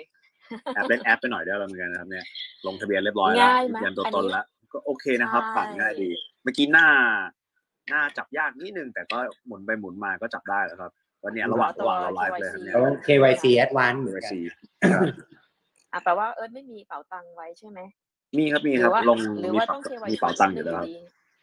[0.75, 2.25] แอบเล่นแอปไปหน่อยได้แล้วเหมือนกันนะครับเนี่ย
[2.67, 6.09] ลงทะเบียนเรียบร้อยแล้วง่ายไหมยืนยันตัวอันตนนี้แล้วก็โอเคนะครับใช่ปั่นง่ายดี
[6.43, 6.87] เมื่อกี้หน้า
[7.89, 10.91] หน้าจับยากนิดนึงแต่ก็หมุนไปหมุนมาก็จับได้แล้วครับ
[11.23, 14.33] วันนี้ระหว่างระหว่างเราไลฟ์เลยครับเนี่ยแล้ว KYC Advance เหมือนกัน KYC
[15.93, 17.79] อะแปลว่าเอิร์ธไม่มีเป๋าตังค์ไว้ใช่ไหม
[18.37, 20.95] มีครับมีหครืรับว่าลงหรือมีว่าเป๋าต้อง KYC มีเป๋าตังค์อยู่แล้วครับดี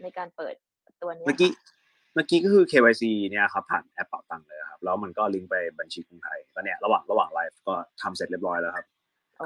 [0.02, 0.54] ในการเปิด
[1.02, 1.50] ตัวเนี้ยเมื่อกี้
[2.14, 8.86] เมื่อกี้ก็คือ KYC เนี่ยครับผ่านแอปเป๋าตังค์เลยครับแล้วมันก็ลิงก์ไปบัญชีกรุงไทยก็เนี่ยระหว่างระหว่างไลฟ์ก็ทำเสร็จเรียบร้อยแล้วครับ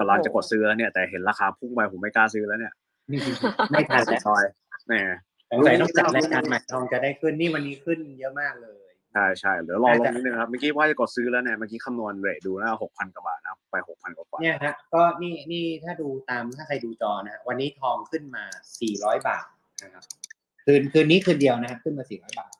[0.00, 2.72] กำลังจะกดซื้อแล้วเนี่ยแต่เห็นราคาพุ่งไปผมไม่กล้าซื้อแล้วเนี่ย
[3.70, 4.44] ไม่ทันแล้วซอย
[4.86, 4.94] แหม
[5.50, 8.78] สงสัยต้องจัดรายการใหม่ทองจะได้ขึ้นนี่วันนี้ขึ้นเยอะมากเลย
[9.12, 18.44] ใช่ใช่เดี๋ยวรอลงนิดนึงครับเมื่อกี้ว่าจะกดซื้อแล้วเนี่ยเมื่อกี้คำนวณเรทดูนะหกพันกว่าบาทนะไปหกพันกว่าเนี่ยฮะก็นี่นี่ถ้าดูตามถ้าใครดูจอนะฮะวันนี้ทองขึ้นมา
[18.86, 19.46] 400บาท
[19.82, 20.04] นะครับ
[20.64, 22.52] คืนคืนนี้คืนเดียวนะฮะขึ้นมา400บาท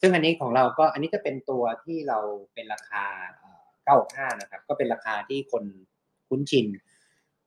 [0.00, 2.18] ซึ่งอันนี้ของเราก็อันนี้จะเป็นตัวที่เรา
[2.54, 3.04] เป็นราคา
[3.84, 5.64] เก้าห้านะครับ ก็เป็นราคาที่คน
[6.28, 6.66] คุ้นชิน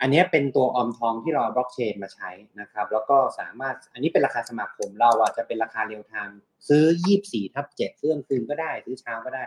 [0.01, 2.29] อันนี้เป็นตัวออมทองที่เราบล็อกเชนมาใช้
[2.59, 6.83] นะครับ แล้วก็สามารถอันนี้เป็นราคาสมาคมเราอะจะเป็นราคาเรียลไทม์ซื้อ
[7.21, 9.43] 24ทับ7ซื้อกลางคืนก็ได้ ซื้อเช้าก็ได้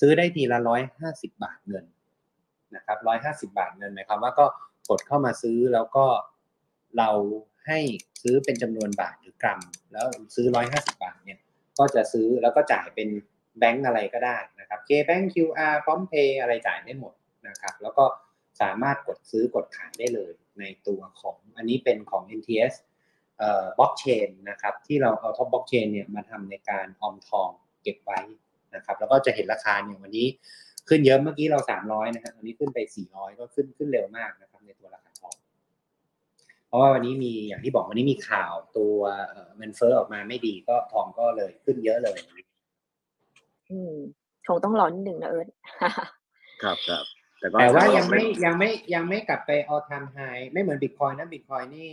[0.00, 0.58] ซื้อได้ทีละ
[1.00, 1.84] 150บาทเงิน
[2.74, 2.98] นะครับ
[3.30, 4.46] 150บาทเงินหมายความว่าก็
[4.90, 6.06] กดเข้ามาซื้อแล้วก็
[6.98, 7.10] เรา
[7.68, 7.78] ให้
[8.22, 9.60] ซื้อเป็นจำนวนบาทหรือกรัม
[9.92, 11.38] แล้วซื้อ 150 บาทเนี่ย
[11.78, 13.08] ก็จะซื้อแล้วก็จ่ายเป็น
[13.58, 17.14] แบงก์อะไรก็ได้นะครับ K-Bank QR พร้อมเพย์อะไรจ่ายได้หมด
[17.48, 18.04] นะครับแล้วก็
[18.60, 22.74] สามารถกดซื้อกดขายได้เลยในตัวของอันนี้เป็นของ MTS
[23.38, 27.50] เอ่อบล็อกเชนนะครับที่เราเอาท็อปบล็อกเชนเนี่ยมาทำในการออมทอง
[27.82, 28.20] เก็บไว้
[28.74, 30.26] นะครับแล้วก็จะเห็นราคาเนี่ยวันนี้
[30.88, 32.78] ขึ้นเยอะเมื่อกี้เรา 300นะครับวันนี้ขึ้นไป
[33.10, 35.34] 400 ก็ขึ้นขึ้นเร็วมากนะครับในตัวราคาทอง
[36.68, 38.96] เพราะว่าวันนี้มีอย่างที่บอกวันนี้มีข่าวตัว
[39.28, 42.18] เอ่อเงินเฟ้อออกมาไม่ดีก็ทองก็เลยขึ้นเยอะเลย
[43.70, 43.94] อืม
[44.46, 45.48] คงต้องรอนิดนึงนะเอิร์ธ
[46.62, 47.04] ครับครับ
[47.38, 51.90] แต่ก็แต่ว่าถือยังไม่ยังไม่ยังไม่กลับไป all time high ไม่เหมือนบิตคอยนะบิตคอยนี่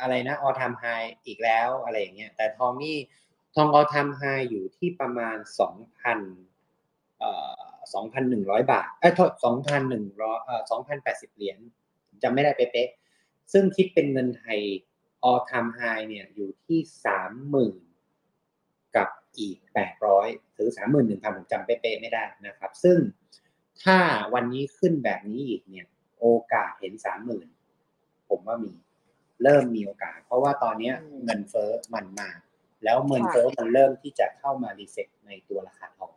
[0.00, 2.96] อะไรนะ all time high อีกแล้วอะไรอย่างเงี้ยแต่ทองนี่
[3.54, 6.18] ทอง all time high อยู่ที่ประมาณสองพัน
[7.20, 7.30] เอ่
[7.60, 7.64] อ
[7.94, 11.58] สองพันหนึ่งร้อยบาทเอ้ยโทษสองพันหนึ่งร้อยเอ่อสองพันแปดสิบเหรียญ
[12.22, 13.03] จำไม่ได้เป๊ะๆ
[13.52, 14.60] ซึ่งคิดเป็นเงินไทย
[15.28, 17.76] all time high เนี่ยอยู่ที่สามหมื่น
[18.96, 22.98] กับอีกแปดร้อยหรือสามหมื่นหนึ่งพันผมจำเป๊ะๆไม่ได้นะครับ ซึ่ง
[23.82, 23.98] ถ้า
[24.34, 25.86] วันนี้ขึ้นแบบนี้อีกเนี่ย
[26.20, 27.46] โอกาสเห็นสามหมื่น
[28.28, 28.72] ผมว่ามี
[29.42, 32.30] เริ่มมีโอกาส เพราะว่าตอนเนี้ยอืมเงินเฟ้อมันมา
[32.84, 36.14] แล้วเงินเฟ้อค่ะมันเริ่มที่จะเข้ามา reflect ในตัวราคาทอง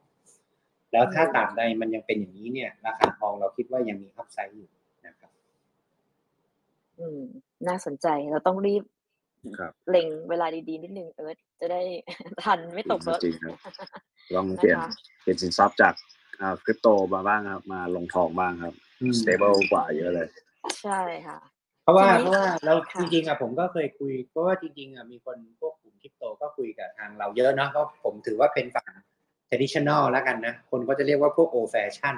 [0.92, 4.77] แล้วถ้าอืมตราบใดมันยังเป็นอย่างนี้เนี่ย ราคาทองเราคิดว่ายังมี upside อยู่นะครับ
[7.00, 7.22] อืม
[7.68, 8.84] น่าสนใจเราต้องรีบ
[9.60, 11.82] ครับเล็งเวลาดีๆนิดนึงเอิร์ธจะได้
[12.44, 13.56] ทันไม่ตกรถจริงครับ
[14.36, 14.90] ลองเปลี่ยนนะคะ
[15.22, 15.94] เปลี่ยนสินทรัพย์จาก
[16.40, 20.30] อ่าคริปโตมาบ้างครับ มาลงทองบ้างครับอืม stable กว่าเยอะเลย
[20.84, 21.38] ใช่ค่ะ
[21.84, 28.92] เพราะว่าทีนี้เพราะว่าเราค่ะจริงๆอะผมก็เคยคุย เพราะว่าจริงๆอะมีคนพวกกลุ่มคริปโตก็คุยกับทางเราเยอะเนาะเพราะผมถือว่าเป็นฝั่ง
[29.50, 32.16] traditional แล้วกันนะ คนก็จะเรียกว่าพวก old fashion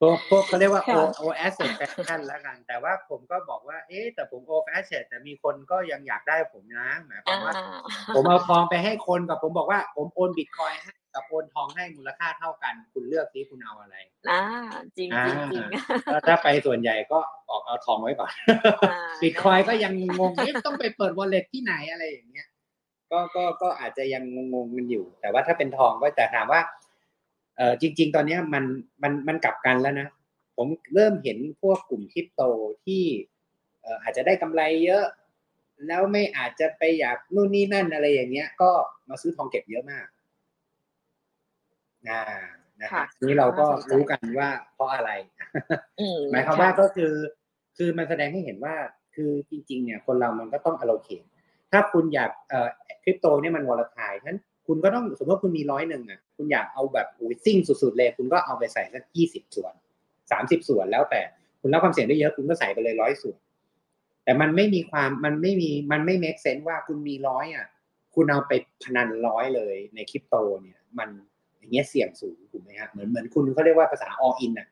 [0.00, 7.80] พวกพวกเขาเรียกว่าค่ะ old old asset fashion แล้วกัน แต่ว่าผมก็บอกว่า เอ๊ะแต่ผม old asset แต่มีคนก็ยังอยากได้ผมนะหมายความว่าอ่า
[8.14, 13.96] ผมเอาทองไปให้คนกับผมบอกว่าผมโอนบิตคอยให้กับโอนทองให้มูลค่าเท่ากัน คุณเลือกซิคุณเอาอะไร
[14.30, 14.42] อ่า
[14.96, 15.64] จริงอ่าจริงจริง
[16.12, 17.18] ก็ถ้าไปส่วนใหญ่ก็
[17.50, 18.32] ออกเอาทองไว้ก่อน
[18.90, 22.46] อ่าบิตคอยก็ยังงงๆเอ๊ะต้องไปเปิดวอลเล็ตที่ไหนอะไรอย่างเงี้ย
[23.12, 24.22] ก็ก็ก็อาจจะยัง
[24.54, 26.60] งงๆกันอยู่ แต่ว่าถ้าเป็นทองก็แต่ถามว่า
[27.56, 28.64] เออจริง ๆ ตอนเนี้ยมัน
[29.02, 30.08] มันมันกลับกันแล้วนะ
[30.56, 32.42] ผมเริ่มเห็นพวกกลุ่มคริปโต
[32.84, 33.02] ที่
[33.82, 35.04] เอ่ออาจจะได้กำไรเยอะ
[35.86, 38.70] แล้วไม่อาจจะไปอยากนู่นนี่นั่นอะไรอย่างเงี้ย ก็
[39.08, 40.06] มาซื้อทองเก็บเยอะมาก
[42.08, 42.22] อ่า
[42.80, 45.10] นะครัค่ะบทีนี้เราก็น่าสนใจรู้กันว่าเพราะอะไร
[46.00, 47.12] อืมหมายความว่าก็คือ
[47.76, 48.74] คือมันแสดงให้เห็นว่า
[49.14, 51.26] คือจริง ๆ เนี่ยคนเรามันก็ต้อง allocate
[51.72, 52.68] ถ้าคุณอยากเอ่อ
[53.02, 59.74] คริปโตเนี่ยมันวอลทายฉะนั้น คุณก็ต้องสมมติว่าคุณมีร้อยหนึ่งอะคุณอยากเอาแบบโอ้ยซิ่งสุดๆเลย คุณก็เอาไปใส่สักยี่สิบส่วน
[60.30, 61.20] สามสิบส่วนแล้วแต่
[61.60, 63.38] คุณรับความเสี่ยงได้เยอะคุณก็ใส่ไปเลยร้อยส่วน
[64.24, 67.66] แต่มันไม่มีความมันไม่มีมันไม่ make sense ว่าคุณมีร้อยอะ
[68.14, 68.52] คุณเอาไป
[68.82, 71.08] พนันร้อยเลยในคริปโตเนี่ย มัน
[71.58, 74.68] อย่างเงี้ยเสี่ยงสูงถูกไหมฮะเหมือนเหมือนคุณเขาเรียกว่าภาษา all in อะ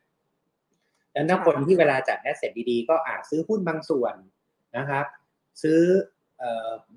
[1.14, 4.14] ดังนั้นถ้าคนที่เวลาจัดแอสเซทดีๆ ก็อาจซื้อหุ้นบางส่วน
[4.76, 5.07] นะครับ
[5.62, 5.80] ซื้อ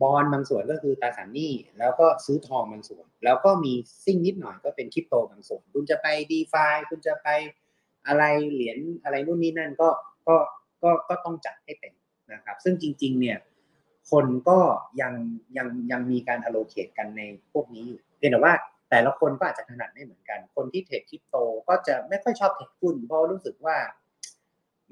[0.02, 3.74] บอลบางส่วนก็คือตราสารหนี้แล้วก็ซื้อทองบางส่วน แล้วก็มี
[4.04, 7.28] ซิ่งนิดหน่อยก็เป็นคริปโตบางส่วน คุณจะไปดีฟาคุณจะไป
[8.08, 9.90] อะไรเหรียญอะไรนู่นนี่นั่นก็
[10.28, 10.36] ก็
[10.84, 11.94] ก็ก็ต้องจัดให้เป็น
[12.34, 13.38] นะครับ ซึ่งจริง ๆ เนี่ย
[14.12, 14.60] คนก็
[15.02, 15.14] ยัง
[15.58, 17.22] ยังยังมีการ allocate กันใน
[17.54, 18.54] พวกนี้อยู่เพียงแต่ว่า
[18.90, 21.36] แต่ละคนก็อาจจะถนัดไม่เหมือนกัน คนที่เทรดคริปโต
[21.68, 23.78] ก็จะไม่ค่อยชอบเทรดหุ้นเพราะรู้สึกว่า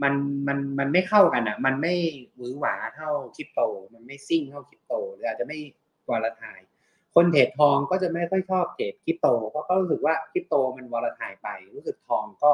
[0.03, 0.13] มัน
[0.47, 1.93] มันมันไม่เข้ากันอะ มันไม่
[2.35, 3.61] หวือหวาเท่าคริปโต
[3.93, 5.57] มันไม่ซิ่งเท่าคริปโตหรืออาจจะไม่
[6.09, 6.59] วอลทาย
[7.15, 12.51] คนเทรดทองก็จะไม่ค่อยชอบเทรดคริปโตเพราะก็รู้สึกว่าคริปโตมันวอลทายไป รู้สึกทองก็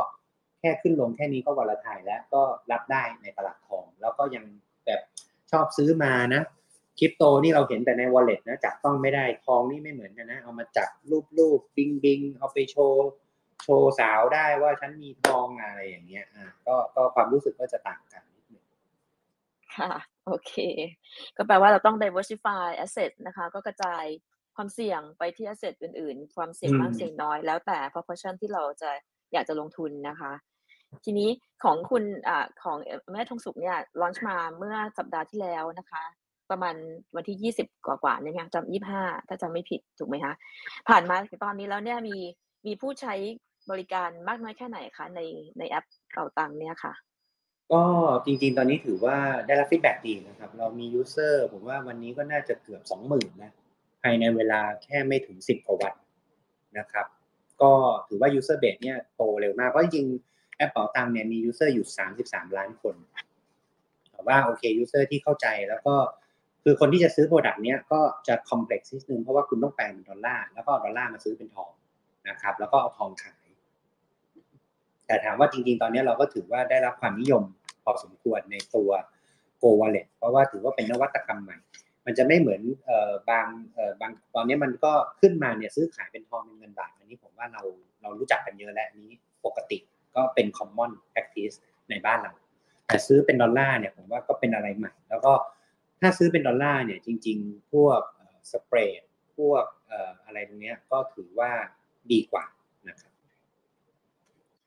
[0.60, 4.44] แค่ขึ้นลงแค่นี้ก็วอลทายแล้วก็รับได้ในตลาดทอง แล้วก็ยัง
[4.86, 5.02] แบบ
[5.52, 6.42] ชอบซื้อมานะ
[7.00, 13.08] คริปโตนี่เราเห็นแต่ใน wallet นะจับต้องไม่ได้ทองนี่ไม่เหมือนกันนะ เอามาจับรูปรูปบิงบิงเอาไปโชว์
[13.64, 18.66] โชว์สาวได้ว่าฉันมีทองอะไรอย่างเงี้ยอ่าก็ก็ความรู้สึกก็จะต่างกันนิดนึง
[19.78, 19.94] ค่ะ
[20.28, 20.54] โอเค
[21.38, 24.06] ก็แปลว่าเราต้อง diversify asset นะคะ ก็กระจาย
[24.56, 28.92] ความเสี่ยงไปที่ asset อื่น ๆ ความเสี่ยงมากอืมเสี่ยงน้อยแล้วแต่ proportion ที่เราจะ
[29.34, 30.32] อยากจะลงทุนนะคะ
[31.06, 31.30] ทีนี้
[31.64, 36.04] ของคุณอ่าของเอ่อแม่ทองสุกเนี่ย launch มาเมื่อสัปดาห์ที่แล้วนะคะ
[36.52, 36.76] ประมาณ
[37.16, 40.34] วันที่20กว่าๆเนี่ยค่ะจำ25ถ้าจำไม่ผิดถูกไหมคะ
[40.90, 42.18] ผ่านมาถึงตอนนี้แล้วเนี่ยมี
[42.66, 43.14] มีผู้ใช้
[43.70, 45.22] บริการมากน้อยแค่ไหนคะใน
[45.60, 46.94] ในแอปเป๋าตังเนี่ยค่ะ
[47.72, 47.84] ก็
[48.26, 53.52] จริงๆ ตอนนี้ถือว่าได้รับ feedback ดีนะครับ เรามี user ผมว่าวันนี้ก็น่าจะเกือบสองหมื่นนะ
[54.02, 55.94] ภายในเวลาแค่ไม่ถึงสิบกว่าวัน
[56.78, 57.06] นะครับ
[57.62, 57.72] ก็
[58.08, 60.08] ถือว่า user base เนี่ยโตเร็วมาก เพราะจริง
[60.58, 61.88] แอปเป๋าตังเนี่ยมี user อยู่
[62.22, 62.96] 33 ล้านคน
[64.12, 65.96] แต่ว่าโอเค user ที่เข้าใจแล้วก็
[66.64, 71.72] คือคนที่จะซื้อ product เนี้ยก็จะ complex นิดนึงเพราะว่าคุณต้องแปลงเป็นดอลลาร์แล้วก็ดอลลาร์มาซื้อเป็นทอง
[72.30, 73.41] นะครับ แล้วก็เอาทองขาย
[75.12, 77.44] แต่ถามว่าจริงๆ ตอนนี้เราก็ถือว่าได้รับความนิยม
[77.84, 78.90] พอสมควรในตัว
[79.62, 81.58] Go Wallet เพราะว่าถือว่าเป็นนวัตกรรมใหม่
[82.06, 87.62] มันจะไม่เหมือนเอ่อบางเอ่อบางตอนนี้มันก็ขึ้นมาเนี่ยซื้อขายเป็นทองเป็นเงินบาทอันนี้ผมว่าเรา
[88.02, 89.12] เรารู้จักกันเยอะแล้วนี้
[89.46, 89.78] ปกติ
[90.16, 91.56] ก็เป็น common practice
[91.90, 92.34] ในบ้านเรา
[92.88, 95.34] แต่ซื้อเป็นดอลลาร์เนี่ยผมว่าก็เป็นอะไรใหม่ แล้วก็
[96.02, 98.02] ถ้าซื้อเป็นดอลลาร์เนี่ยจริง ๆ พวก
[98.52, 99.02] สเปรด
[99.38, 99.66] พวก
[100.26, 101.52] อะไรตรงเนี้ยก็ถือว่า
[102.12, 102.46] ดีกว่า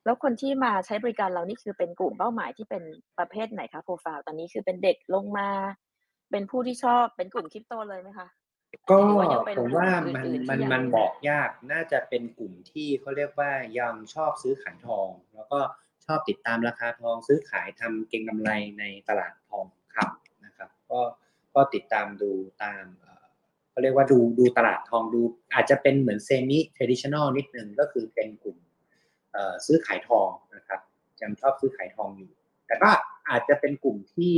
[0.04, 2.82] แล้วคนที่มาใช้บริการเรานี่คือเป็นกลุ่มเป้าหมายที่เป็น
[3.18, 5.48] ประเภทไหนคะโปรไฟล์ตอนนี้คือเป็นเด็กลงมา
[6.30, 8.28] เป็นผู้ที่ชอบเป็นกลุ่มคริปโตเลยไหมคะ
[8.90, 13.50] ก็ผมว่ามันหรือว่ายังเป็นผมกลุ่มอื่นๆที่ยังมันมันบอกยากน่าจะเป็นกลุ่มที่เขาเรียกว่า
[13.80, 15.60] ยังชอบซื้อขายทอง แล้วก็
[16.06, 21.00] ชอบติดตามราคาทองซื้อขายทำเก็งกำไรในตลาดทองคำนะครับ ก็
[21.54, 22.30] ก็ติดตามดู
[22.62, 23.24] ตามเอ่อ
[23.70, 25.20] เขาเรียกว่าดูดูตลาดทองดู
[25.54, 28.73] อาจจะเป็นเหมือนเซมิเทดิชัน a ลนิดนึงก็คือเป็นกลุ่มเอ่อ
[29.66, 30.80] ซื้อขายทองนะครับ
[31.22, 32.30] ยังชอบซื้อขายทองอยู่
[32.66, 32.90] แต่ก็
[33.28, 34.34] อาจจะเป็นกลุ่มที่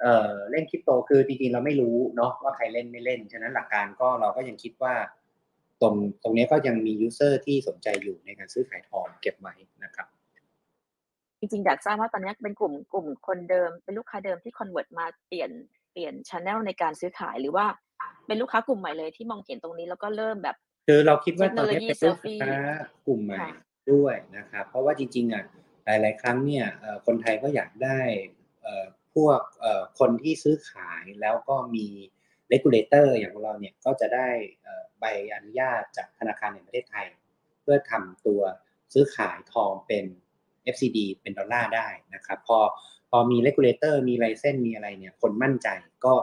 [0.00, 4.94] เอ่อเล่นคริปโตคือจริงๆเราไม่รู้เนาะว่าใครเล่นไม่เล่น ฉะนั้นหลักการก็เราก็ยังคิดว่า
[5.80, 9.54] ตรงตรงนี้ก็ยังมี user ที่สนใจอยู่ในการซื้อขายทองเก็บไว้
[9.84, 10.06] นะครับ
[11.38, 15.50] จริงๆอยากทราบว่าตอนนี้เป็นกลุ่มกลุ่มคนเดิม เป็นลูกค้าเดิมที่ convert มาเปลี่ยน
[15.92, 17.66] เปลี่ยนช n แนลในการซื้อขายหรือว่า
[18.26, 20.56] เป็นลูกค้ากลุ่มใหม่เลยที่มองเห็นตรงนี้แล้วก็เริ่มแบบ
[20.88, 22.56] คือเราคิดว่าตอนนี้เป็นลูกค้า
[23.06, 23.50] กลุ่มใหม่เทคโนโลยีเซลฟี่ค่ะ
[23.92, 25.44] ด้วยนะครับเพราะว่าจริงๆอะ
[25.86, 26.66] หลายๆ ครั้งเนี่ย
[27.06, 28.00] คนไทยก็อยากได้
[29.14, 29.40] พวก
[29.98, 31.86] คนที่ซื้อขายแล้วก็มี
[32.48, 34.28] regulator อย่างของเราเนี่ยก็จะได้
[35.00, 35.04] ใบ
[35.34, 37.06] อนุญาตจากธนาคารแห่งประเทศไทย
[37.62, 38.40] เพื่อทำตัว
[38.94, 40.04] ซื้อขายทองเป็น
[40.74, 42.58] FCD เป็นดอลลาร์ได้นะครับพอ
[43.10, 45.68] พอมี regulator มี license มีอะไรเนี่ยคนมั่นใจ
[46.04, 46.14] ก็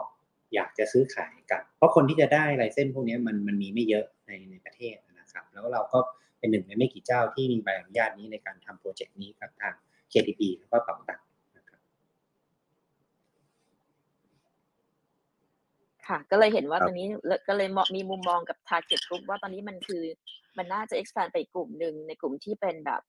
[0.54, 5.98] อยากจะซื้อขายกันเพราะคนที่จะได้ไลเซนพวกนี้มันมันมีไม่เยอะในในประเทศนะครับ แล้วเราก็
[6.40, 9.74] เป็นหนึ่งในไม่กี่เจ้าที่มีใบอนุญาตนี้ในการทำโปรเจกต์นี้กับทาง
[10.12, 11.26] KTP แล้วก็เป๋าตังค์
[11.56, 11.80] นะครับ
[16.06, 20.04] ค่ะก็เลยเห็นว่าครับตรงนี้เลยก็เลยมองมีมุมมองกับ target group ว่าตอนนี้มันคือ
[20.58, 23.02] มันน่าจะ expand ไปอีกกลุ่มหนึ่งในกลุ่มที่เป็นแบบ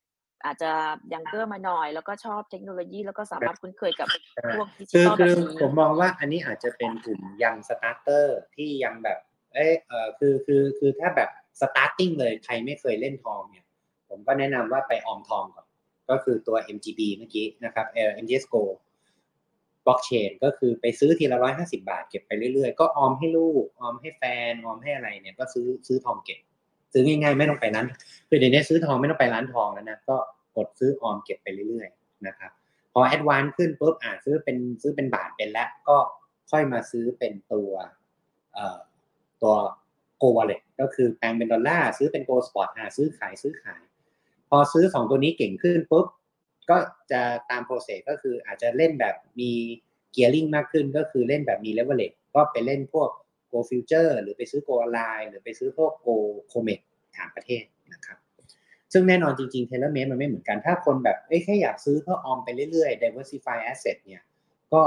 [0.45, 0.71] อาจจะ
[1.13, 4.07] ยังเกอร์มาหน่อย แล้วก็ชอบเทคโนโลยี แล้วก็สามารถคุ้นเคยกับ
[4.53, 9.19] พวกดิจิคือทัลแบคือผมมองว่าอันนี้อาจจะเป็นกลุ่ม young starter ที่ยังแบบ
[9.53, 11.29] เอยเออคือคือคือถ้าแบบ
[11.59, 13.65] starting เลยใครไม่เคยเล่นทองเนี่ย
[14.09, 15.65] ผมก็แนะนำว่าไปออมทองก่อน
[16.09, 18.63] ก็คือตัว MGB เมื่อกี้นะครับเอ่อ MGS Go
[19.85, 26.39] บล็อกเชนก็คือไปซื้อทีละร้อยห้าสิบบาทเก็บไปเรื่อยๆ ก็ออมให้ลูก ออมให้แฟน ออมให้อะไรเนี่ยก็ซื้อซื้อทองเก็บ
[26.93, 27.85] ซื้อง่ายๆ ไม่ต้องไปร้าน
[28.29, 30.17] คือเดี๋ยวนี้ซื้อทองไม่ต้องไปร้านทองแล้วนะ ก็
[30.55, 32.51] กดซื้อออมเก็บไปเรื่อยๆนะครับ
[32.93, 35.97] พอ advance ขึ้นปุ๊บอ่าซื้อเป็นซื้อเป็นบาทเป็นแล้วก็
[36.51, 37.71] ค่อยมาซื้อเป็นตัว
[38.53, 38.79] เอ่อ
[39.41, 39.55] ตัว
[40.21, 43.81] Gold Wallet ก็คือแปลงเป็นดอลลาร์ซื้อเป็น Gold Spot อ่าซื้อขายซื้อขาย
[44.49, 46.05] พอซื้อสองตัวนี้เก่งขึ้นปุ๊บ
[46.69, 46.77] ก็
[47.11, 49.51] จะตาม process ก็คืออาจจะเล่นแบบมี
[50.11, 53.09] gearing มากขึ้นก็คือเล่นแบบมีเลเวลเล e ก็ไปเล่นพวก
[53.51, 56.15] Gold Future หรือไปซื้อ Gold Online หรือไปซื้อพวก Go
[56.51, 56.79] Comet
[57.17, 57.63] ต่างประเทศ
[57.93, 58.17] นะครับ
[58.93, 64.23] ซึ่งแน่นอนจริงๆ Tailor Made มันไม่เหมือนกัน ถ้าคนแบบเอ้แค่อยากซื้อเพื่อออมไปเรื่อยๆ diversify asset เนี่ย
[64.73, 64.81] ก็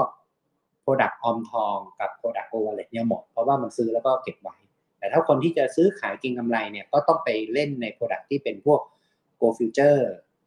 [0.85, 4.57] Product ออมทองกับ Product Go Wallet เนี่ยเหมาะเพราะว่ามันซื้อแล้วก็เก็บไว้
[5.05, 8.81] แต่ถ้าคนที่จะซื้อขายกินกำไรเนี่ยก็ต้องไปเล่นใน Product ที่เป็นพวก
[9.41, 10.01] Go Future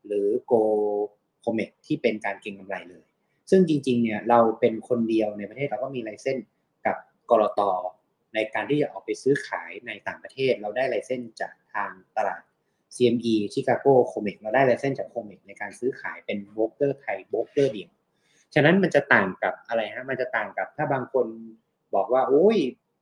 [0.06, 0.64] หรือ Go
[1.44, 3.04] Comet ที่เป็นการเก็งกำไรเลย
[3.50, 6.48] ซึ่งจริงๆเนี่ยเราเป็นคนเดียวในประเทศเราก็มีไลเซนส์
[6.86, 6.98] กับ
[7.32, 7.62] กรต
[8.34, 12.42] ในการที่จะออกไปซื้อขายในต่างประเทศ เราได้ไลเซนส์จากทางตลาด
[12.96, 17.92] CME Chicago Comex เราได้ไลเซนส์จาก Comex ในการซื้อขายเป็นโบรกเกอร์ไทยโบรกเกอร์เดียว
[18.54, 21.26] ฉะนั้นมันจะต่างกับอะไรฮะ มันจะต่างกับถ้าบางคน
[21.96, 22.58] บอกว่าโอ้ย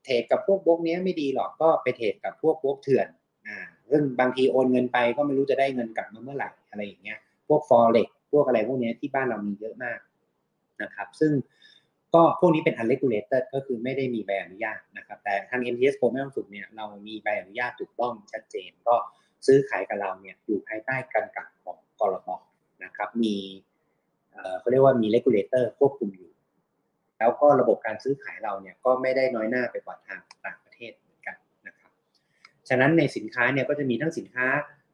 [0.06, 3.08] เทรดกับพวกโบรกนี้ไม่ดีหรอกก็ไปเทรดกับพวกโบรกเถื่อน
[3.48, 3.58] อ่า
[3.92, 10.00] ซึ่งบางทีโอนเงินไปก็ไม่รู้จะได้เงินกลับมาเมื่อไหร่อะไรอย่างเงี้ยพวก forex พวกอะไรพวกนี้ที่บ้านเรามีเยอะมาก
[10.82, 11.32] นะครับซึ่ง
[12.14, 18.96] ก็พวกนี้เป็น unregulated ก็คือไม่ได้มีใบอนุญาตนะครับแต่ทาง MTS Pro ไม่ต้องสุดเนี่ยเรามีใบอนุญาตถูกต้องชัดเจน ก็
[19.46, 22.30] ซื้อขายกับเราเนี่ยอยู่ภายใต้การกักของกรต
[22.84, 23.36] นะครับมี
[24.32, 26.30] เอ่อเขาเรียกว่ามี regulator ควบคุมอยู่
[27.20, 31.36] แล้วก็ระบบการซื้อขายเราเนี่ยก็ไม่ได้น้อยหน้าไปกว่าทางต่างประเทศเหมือนกัน
[31.68, 31.92] นะครับ
[32.70, 34.48] ฉะนั้นในสินค้าเนี่ยก็จะมีทั้งสินค้า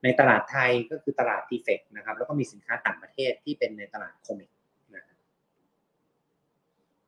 [0.03, 4.49] ในตลาดไทยก็คือตลาดทีเฟกนะครับ แล้วก็มีสินค้าต่างประเทศที่เป็นในตลาดโคมิก
[4.95, 5.17] นะครับ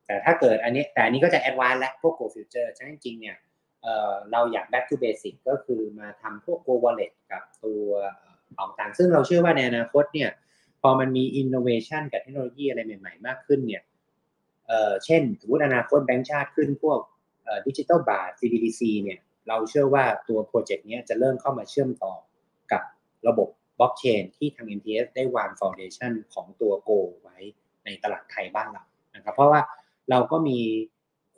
[0.06, 3.38] แต่ถ้าเกิดอันนี้แต่อันนี้ก็จะ advance และพวก Gold Future ฉะนั้นจริงเนี่ย
[3.82, 7.86] เอ่อเราอยาก back to basic ก็คือมาทำพวก Gold Wallet กับตัว
[8.54, 10.30] เป๋าตังซึ่งเราเชื่อว่าในอนาคตเนี่ย
[10.82, 13.82] พอมันมี innovation กับเทคโนโลยีอะไรใหม่ ๆ มากขึ้นเนี่ย
[15.06, 17.00] เช่นสมมติอนาคตแบงก์ชาติขึ้นพวก
[17.68, 22.14] ดิจิ t a ลบาท CBDC เนี่ยเราเชื่อว่าตัวโปรเจกต์นี้จะเริ่มเข้ามาเชื่อมต่อ
[22.72, 22.84] กับ
[23.28, 23.50] ระบบ
[23.80, 27.38] บล็อกเชนที่ทาง MTS ได้วาง foundation ของตัว Go ไว้
[27.86, 28.84] ในตลาดไทยบ้านเรา
[29.16, 29.62] นะครับเพราะว่า
[30.10, 30.60] เราก็มี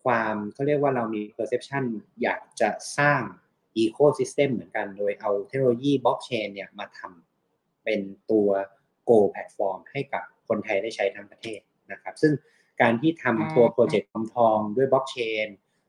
[0.03, 1.83] ความเขาเรียกว่าเรามี perception
[2.21, 3.21] อยากจะสร้าง
[3.83, 7.99] ecosystem เหมือนกัน โดยเอาเทคโนโลยีบล็อกเชนเนี่ยมาทำเป็น
[8.31, 8.49] ตัว
[9.09, 11.59] Go platform ให้กับคนไทยได้ใช้ทั้งประเทศ
[11.91, 12.33] นะครับ ซึ่ง
[12.81, 15.47] การที่ทำตัวโปรเจกต์ทองทองด้วยบล็อกเชน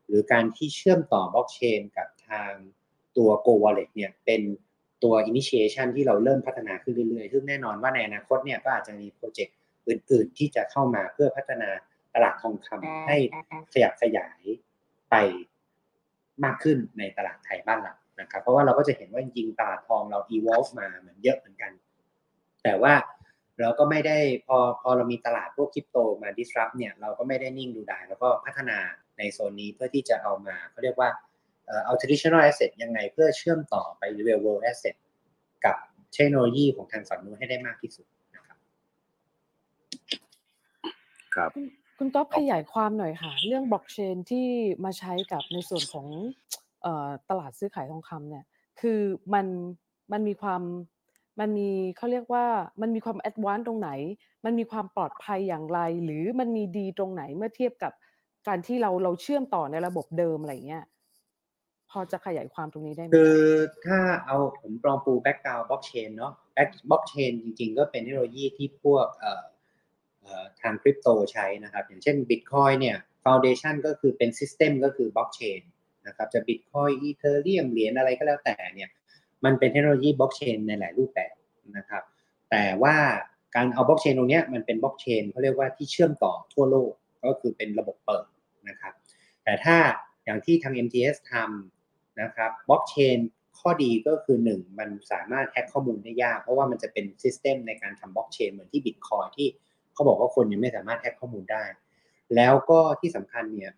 [0.08, 2.52] หรือการที่เชื่อมต่อบล็อกเชนกับทาง
[3.16, 4.42] ตัว Go Wallet เนี่ยเป็น
[5.02, 9.56] ตัว initiation ที่เราเริ่มพัฒนาขึ้นเรื่อยๆ ซึ่งแน่นอนว่าในอนาคตเนี่ยก็อาจจะมีโปรเจกต์
[9.88, 11.70] อื่นๆ ที่จะเข้ามาเพื่อพัฒนา
[12.14, 13.16] ตลาดทองคำให้
[13.72, 14.42] ขยับขยาย
[15.10, 15.14] ไป
[16.44, 21.72] มากขึ้นในตลาดไทยบ้านเรานะครับ เพราะว่าเราก็จะเห็นว่าจริงๆตลาดทองเรา evolve มาเหมือนเยอะเหมือนกัน
[22.64, 22.92] แต่ว่า
[23.60, 28.78] เราก็ไม่ได้พอพอเรามีตลาดพวกคริปโตมา disrupt เนี่ยเราก็ไม่ได้นิ่งดูดายแล้วก็พัฒนา
[29.18, 31.10] ในโซนนี้เพื่อที่จะเอามาเขาเรียกว่า
[31.66, 34.96] เอ่อเอา traditional asset ยังไงเพื่อเชื่อมต่อไป real world asset
[35.64, 35.76] กับ
[36.14, 38.58] เทคโนโลยีของทางฝั่งนู้นให้ได้มากที่สุดนะครับ
[41.34, 41.64] ครับคุณ
[41.98, 44.46] คุณก๊อฟขยายความหน่อยค่ะ เรื่องบล็อกเชนที่
[44.84, 46.06] มาใช้กับในส่วนของ
[46.82, 48.44] เอ่อตลาดซื้อขายทองคำเนี่ย
[48.80, 49.00] คือ
[49.34, 49.46] มัน
[50.12, 50.62] มันมีความ
[51.40, 52.46] มันมี เขาเรียกว่า
[52.80, 53.90] มันมีความ advance ตรงไหน
[54.44, 57.92] มันมีความปลอดภัยอย่างไร หรือมันมีดีตรงไหนเมื่อเทียบกับ
[58.48, 60.84] การที่เราเราเชื่อมต่อในระบบเดิมอะไรเงี้ย
[61.90, 63.40] พอจะขยายความตรงนี้ได้ไหมคือ
[63.86, 69.44] ถ้าเอาผมลองปู background บล็อกเชนเนาะ back บล็อกเชนจริง ๆ ก็เป็นเทคโนโลยีที่พวกเอ่อ
[70.60, 75.60] ทางคริปโตใช้นะครับ อย่างเช่น Bitcoin เนี่ยฟ u วเดชันก็คือเป็นซิสเต็มก็คือบล็อกเชน
[76.06, 78.90] นะครับจะ Bitcoin Ethereum เหรียญอะไรก็แล้วแต่เนี่ย
[79.44, 81.34] มันเป็นเทคโนโลยีบล็อกเชนในหลายรูปแบบ
[81.76, 82.02] นะครับ
[82.50, 82.96] แต่ว่า
[83.54, 86.92] การเอาบล็อกเชนตรงนี้มันเป็นบล็อกเชนเขาเรียกว่าที่เชื่อมต่อทั่วโลก
[87.24, 88.26] ก็คือเป็นระบบเปิด
[88.68, 88.94] นะครับ
[89.44, 89.76] แต่ถ้า
[90.24, 93.18] อย่างที่ทาง MTS ทำนะครับบล็อกเชน
[93.58, 99.48] ข้อดีก็คือ 1 มันสามารถแฮกข้อมูลได้ยาก เพราะว่ามันจะเป็น system ในการทำบล็อกเชนเหมือนที่ Bitcoin ที่
[99.94, 101.64] เขาบอกว่าคนยังไม่สามารถแฮกข้อมูลได้
[102.36, 103.72] แล้วก็ที่สำคัญเนี่ย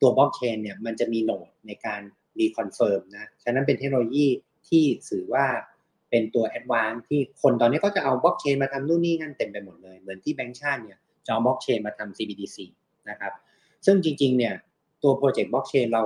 [0.00, 2.00] ตัวบล็อกเชนเนี่ยมันจะมีโหนดในการ
[2.38, 4.26] reconfirm นะ ฉะนั้นเป็นเทคโนโลยี
[4.68, 5.46] ที่สื่อว่า
[6.10, 12.58] เป็นตัว advance ที่คนตอนนี้ก็จะเอาบล็อกเชนมาทำนู่นนี่นั่นเต็มไปหมดเลย เหมือนที่แบงก์ชาติเนี่ยจะเอาบล็อกเชนมาทำ CBDC
[13.10, 13.32] นะครับ
[13.86, 14.54] ซึ่งจริงๆ เนี่ย
[15.02, 16.04] ตัวโปรเจกต์บล็อกเชนเรา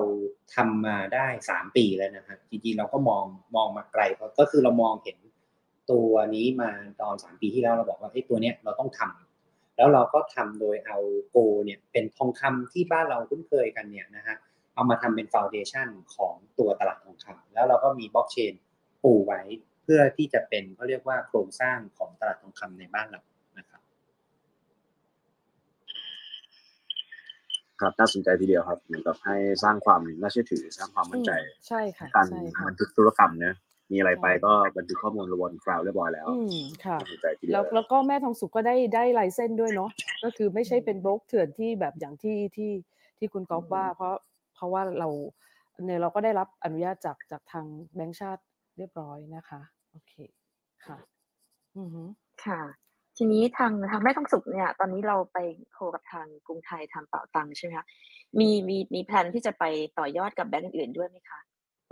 [0.55, 3.25] ทำมาได้ 3 ปีแล้วนะฮะจริงๆ เราก็มอง
[3.57, 4.03] มองมาไกล
[4.39, 5.17] ก็คือเรามองเห็น
[5.91, 6.71] ตัวนี้มา
[7.03, 10.99] ตอน 3 ปีที่แล้วเราบอกว่าไอ้ตัวเนี้ยเราต้องทำแล้วเราก็ทำโดยเอา
[11.31, 14.37] โกเนี่ยเป็นทองคำที่บ้านเราคุ้นเคยกันเนี่ยนะฮะ
[14.79, 18.55] เอามาทำเป็นฟ u วเดชันของตัวตลาดทองคำแล้วเราก็มีบล็อกเชน
[19.03, 19.41] ปูไว้
[19.83, 23.21] เพื่อที่จะเป็นเขาเรียกว่าโครงสร้างของตลาดทองคำในบ้านเรา
[23.59, 23.81] นะครับ
[27.81, 33.55] ครับน่าสนใจทีเดียวครับเหมือนกับให้สร้างความน่าเชื่อถือสร้างความมั่นใจอืมใช่ค่ะการใช่ค่ะบันทึกธุรกรรมเนอะ
[33.93, 39.91] มีอะไรไปใช่ก็บันทึกข้อมูลลงบนคลาวด์เรียบร้อยแล้วอืมค่ะน่าสนใจทีเดีแล้วยวแล้วก็แม่ทองสุกก็ได้ได้ไลเส้นด้วยเนาะ
[40.25, 42.73] ก็คือไม่ใช่เป็นบล็อกเถื่อนที่แบบอย่างที่ที่
[43.19, 44.15] ที่คุณก๊อฟว่าเพราะ
[44.59, 45.09] เพราะว่าเรา
[45.85, 48.43] เนี่ยเราก็ได้รับอนุญาตจากจากทางแบงก์ชาติ
[48.79, 50.13] เรียบร้อยนะคะโอเค
[50.87, 50.99] ค่ะ
[51.79, 52.03] อือฮึ
[52.45, 52.61] ค่ะ
[53.17, 55.39] ทีนี้ทางทางแม่ทองสุกเนี่ย ตอนนี้เราไป
[55.73, 57.87] โคกับทางกรุงไทยทางเป่าตังใช่ไหมคะ
[58.39, 59.65] มีมีมีแผนที่จะไป
[59.99, 61.39] ต่อยอดกับแบงก์อื่นๆด้วยไหมคะ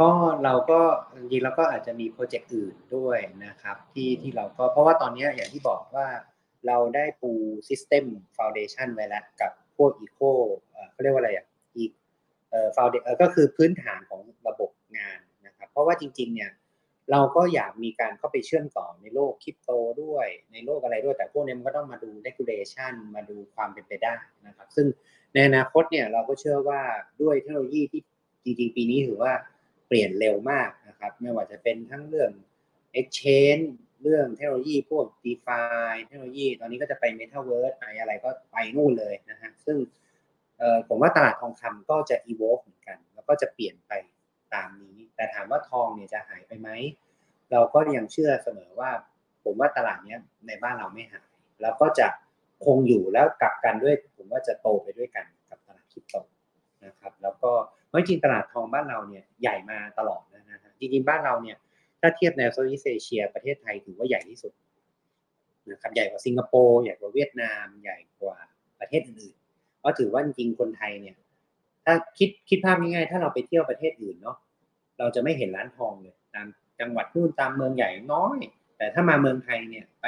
[0.00, 0.10] ก็
[0.44, 0.80] เราก็
[1.16, 6.06] จริงๆเราก็อาจจะมีโปรเจกต์อื่นด้วยนะครับที่ที่เราก็เพราะว่าตอนนี้อย่างที่บอกว่า
[6.66, 7.32] เราได้ปู
[7.68, 8.04] System
[8.36, 10.32] Foundation ไว้แล้วกับพวก Eco
[10.70, 11.45] เอ่อเขาเรียกว่าอะไรอะ
[12.52, 16.50] อีกเอ่อ Foundation เอ่อก็คือพื้นฐานของระบบงานนะครับเพราะว่าจริงๆเนี่ย
[17.12, 19.70] เราก็อยากมีการเข้าไปเชื่อมต่อในโลกคริปโต
[20.02, 24.16] ด้วย ในโลกอะไรด้วย แต่พวกนี้มันก็ต้องมาดู regulation มาดูความเป็นไปได้
[24.46, 24.86] นะครับ ซึ่ง
[25.32, 26.82] ในอนาคตเนี่ยเราก็เชื่อว่า
[27.22, 28.02] ด้วยเทคโนโลยีที่
[28.44, 29.32] จริงๆ ปีนี้ถือว่า
[29.88, 32.30] เปลี่ยนเร็วมากนะครับ ไม่ว่าจะเป็นทั้งเรื่อง
[33.00, 33.64] exchange
[34.02, 39.76] เรื่องเทคโนโลยีพวก DeFi เทคโนโลยี ตอนนี้ก็จะไป Metaverse ไปอะไรก็ไปนู่นเลยนะฮะซึ่ง
[40.88, 43.92] ผมว่าตลาดทองคำก็จะ evolve เหมือนกัน แล้วก็จะเปลี่ยนไป
[44.54, 46.68] ตามนี้ แต่ถามว่าทองเนี่ยจะหายไปไหม
[47.50, 48.90] เราก็ยังเชื่อเสมอว่า
[49.44, 51.28] ผมว่าตลาดเนี้ยในบ้านเราไม่หาย
[51.62, 52.08] แล้วก็จะ
[52.64, 56.16] คงอยู่แล้วกลับกันด้วย ผมว่าจะโตไปด้วยกันกับตลาดคริปโต
[56.86, 57.52] นะครับ แล้วก็
[57.86, 61.56] เพราะจริงตลาดทองบ้านเราเนี่ยใหญ่มาตลอดนะฮะจริงๆบ้านเราเนี่ย
[62.00, 64.52] ถ้าเทียบในโซนอีสเอเชีย ประเทศไทยถือว่าใหญ่ที่สุด
[65.70, 68.38] นะครับใหญ่กว่าสิงคโปร์ใหญ่กว่าเวียดนาม ใหญ่กว่า
[68.80, 69.36] ประเทศอื่น
[69.86, 71.16] ราะถือว่าจริงคนไทยเนี่ย
[71.84, 74.36] ถ้าคิดคิดภาพง่ายๆ ถ้าเราไปเที่ยวประเทศอื่นเนาะ
[74.98, 76.46] เราจะไม่เห็นร้านทองเลยตาม
[76.80, 78.38] จังหวัดนู่นตามเมืองใหญ่น้อย
[78.78, 80.06] แต่ถ้ามาเมืองไทยเนี่ยไป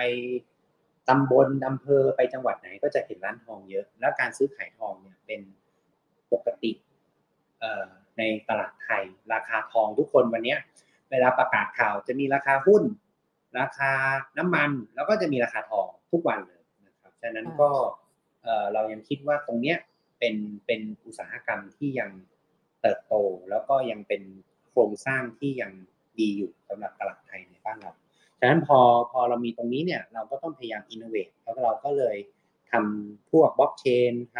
[1.08, 5.40] ตำบลอำเภอไปจังหวัดไหนก็จะเห็นร้านทองเยอะ แล้วการซื้อขายทองเนี่ยเป็น
[6.32, 6.72] ปกติ
[8.18, 9.02] ในตลาดไทย
[9.32, 10.56] ราคาทองทุกคนวันนี้
[11.10, 12.82] เวลาประกาศข่าวจะมีราคาหุ้น
[13.58, 13.92] ราคา
[14.38, 17.70] น้ำมัน แล้วก็จะมีราคาทองทุกวันเลยนะครับฉะนั้นก็
[18.72, 19.78] เรายังคิดว่าตรงเนี้ย
[20.18, 20.34] เป็น
[20.66, 22.10] เป็นอุตสาหกรรมที่ยัง
[22.82, 23.14] เติบโต
[23.50, 24.22] แล้วก็ยังเป็น
[24.70, 25.72] โครงสร้างที่ยัง
[26.18, 27.92] ดีอยู่สำหรับตลาดไทยในบ้านเรา
[28.38, 28.78] ฉะนั้นพอ
[29.10, 32.16] พอเรามีตรงนี้เนี่ยเราก็ต้องพยายาม innovate แล้วเราก็เลย
[32.70, 34.36] ทำพวกบล็อกเชนท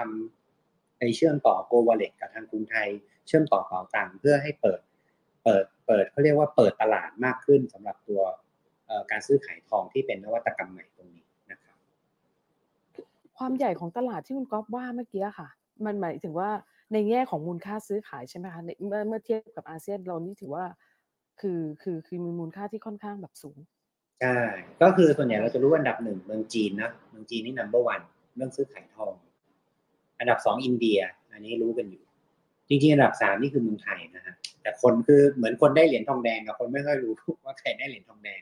[0.49, 2.89] ำในเชื่อมต่อโกว a เลตกับทางกรุงไทย
[3.27, 4.81] เชื่อมต่อเป๋าตังเพื่อให้เปิด
[5.45, 8.23] เปิดเปิดเขาเรียกว่าเปิดตลาดมากขึ้นสำหรับตัว
[9.11, 10.85] การซื้อขายทองที่เป็นนวัตกรรมใหม่
[13.39, 15.49] ความใหญ่ของตลาดที่คุณก๊อฟว่าเมื่อกี้ค่ะ
[15.85, 16.51] มันหมายถึงว่า
[16.93, 20.65] ในแง่ของมูลค่าซื้อขายใช่ไหมคะเมื่อเมื่อเทียบกับอาเซียนเรานี่ถือว่า
[21.41, 23.59] คือคือคือมีมูลค่าที่ค่อนข้างแบบสูง
[24.21, 24.39] ใช่
[24.83, 28.05] ก็คือส่วนใหญ่เราจะรู้อันดับหนึ่งเมืองจีนนะเมืองจีนนี่ number one
[28.37, 29.15] เรื่องซื้อขายทอง
[30.19, 30.99] อันดับสองอินเดีย
[31.33, 32.03] อันนี้รู้กันอยู่
[32.69, 37.13] จริงๆอันดับสามนี่คือเมืองไทยนะฮะแต่คนคือเหมือนคนได้เหรียญทองแดงกับคนไม่ค่อยรู้
[37.45, 38.41] ว่าใครได้เหรียญทองแดง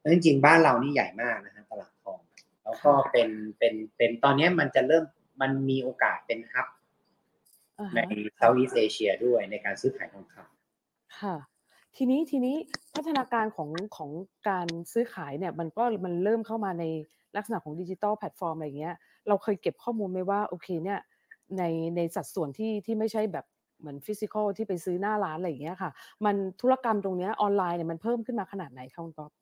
[0.00, 1.91] แล้วจริงๆบ้านเรานี่ใหญ่มากนะฮะตลาด
[2.64, 5.04] แล้วก็เป็นเป็นเป็นตอนนี้มันจะเริ่ม
[5.40, 6.66] มันมีโอกาสเป็นฮับ
[7.78, 8.06] อ่าในฮะ
[8.40, 11.36] Southeast Asia ด้วยในการซื้อขายทองคำค่ะ
[11.96, 12.56] ทีนี้ทีนี้
[12.94, 14.10] พัฒนาการของของ
[14.48, 16.84] การซื้อขายเนี่ยมันก็มันเริ่มเข้ามาใน
[17.36, 18.94] ลักษณะของดิจิตอลแพลตฟอร์มอะไรอย่างเงี้ย
[19.28, 20.98] เราเคยเก็บข้อมูลไหมว่าโอเคเนี่ย
[21.58, 21.62] ใน
[21.96, 23.46] ในสัดส่วนที่ที่ไม่ใช่แบบ
[23.78, 25.90] เหมือน physical ที่ไปซื้อหน้าร้านอะไรอย่างเงี้ยค่ะ
[26.24, 29.41] มันธุรกรรมตรงเนี้ยออนไลน์เนี่ยมันเพิ่มขึ้นมาขนาดไหนคะคุณก๊อฟเอ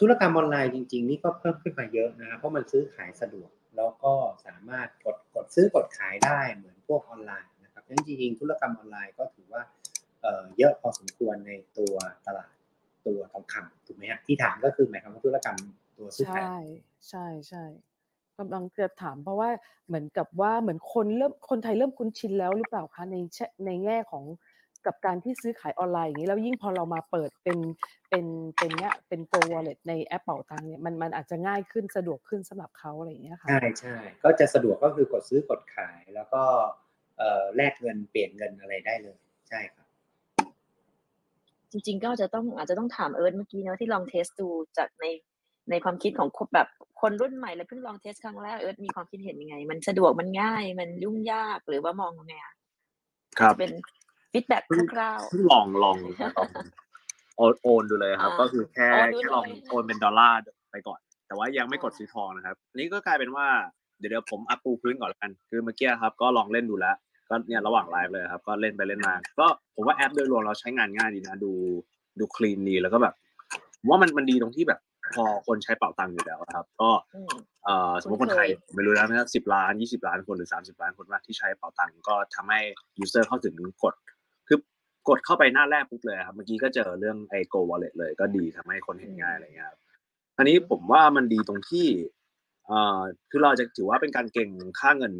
[0.00, 4.12] ธุรกรรมออนไลน์จริง ๆ นี่ก็เพิ่มขึ้นมาเยอะนะครับเพราะมันซื้อขายสะดวก แล้วก็
[4.46, 9.62] สามารถกดกดซื้อกดขายได้เหมือนพวกออนไลน์นะครับฉะนั้นจริงๆธุรกรรมออนไลน์ก็ถือว่า
[10.58, 11.94] เยอะพอสมควรในตัว
[12.26, 12.52] ตลาด
[13.06, 15.56] ตัวทองคำถูกไหมฮะที่ถามก็คือหมายความว่าธุรกรรม
[15.98, 16.56] ตัวซื้อขายใช่
[17.08, 17.64] ใช่ใช่
[18.38, 19.48] กำลังจะถามเพราะว่า
[19.86, 23.16] เหมือนกับว่าเหมือนคนเริ่มคนไทยเริ่มคุ้นชินแล้วหรือเปล่าคะใน
[23.66, 24.24] ในแง่ของ
[24.86, 27.58] กับการที่ซื้อขายออนไลน์อย่างนี้แล้วยิ่งพอเรามาเปิดเป็น
[28.10, 28.24] เป็น
[28.58, 36.42] เป็นเนี้ยเป็น Gold Wallet ในแอปเป๋าตังค์เนี่ยมันมันอาจจะง่ายขึ้นสะดวกขึ้นสำหรับเขาอะไรอย่างเงี้ยค่ะใช่ใช่ก็จะสะดวกก็คือกดซื้อกดขายแล้วก็
[37.18, 39.18] เอ่อแลกเงินเปลี่ยนเงินอะไรได้เลย
[39.48, 39.86] ใช่ครับ
[41.70, 45.06] จริง ๆ ก็อาจจะต้องอาจจะต้องถามเอิร์ธเมื่อกี้เนอะที่ลอง test ดูจากใน
[45.70, 46.68] ในความคิดของคนแบบ
[47.00, 52.54] คนรุ่นใหม่แล้วเพิ่งลอง test ครั้งแรกเอิร์ธมีความคิดเห็นยังไง มันสะดวกมันง่ายมันยุ่งยากหรือว่ามองยังไงอะ
[53.38, 53.72] ครับจะเป็น
[54.34, 54.62] feedback
[54.92, 56.48] คร่าวเพิ่งลองลองลอง
[57.36, 60.38] โอนโอนดูเลยครับอ่าก็คือแค่โอนดูแค่ลองเลยโอนเป็นดอลลาร์
[60.70, 63.46] ไปก่อน แต่ว่ายังไม่กดอ่าซื้อทองนะครับอันนี้ก็กลายเป็นว่า
[63.98, 66.96] เดี๋ยวเดี๋ยวผมอัพปูพื้นก่อนละกัน คือเมื่อกี้ครับ ก็ลองเล่นดูแล้ว
[67.28, 71.52] ก็เนี่ยระหว่างไลฟ์เลยครับ ก็เล่นไปเล่นมา ก็ผมว่าแอปโดยรวมเราใช้งานง่ายดีนะดู
[72.18, 73.14] ดู clean ดีแล้วก็แบบ
[73.80, 74.80] ผมว่ามันมันดีตรงที่แบบ
[75.14, 82.60] พอคนใช้เป๋าตังค์อยู่แล้วครับ ก็ๆอืมเอ่อสมมติคนไทยไม่รู้นะสิบล้านยี่สิบล้านคนหรือสามสิบล้านคนว่าที่ใช้เป๋าตังค์ก็ทำให้
[82.98, 84.13] ยูเซอร์เข้าถึงกดคือ
[85.08, 89.78] กดเข้าไปหน้าแรกปุ๊บเลยครับเมื่อกี้ก็เจอเรื่องไอ้ Go Wallet เลยก็ดีทำให้คนเห็นง่ายอะไรเงี้ยครับ
[90.38, 91.86] อันนี้ผมว่ามันดีตรงที่
[92.68, 92.98] เอ่อ
[93.30, 94.50] คือเราจะถือว่าเป็นการเก่ง
[94.80, 95.12] ค่าเงิน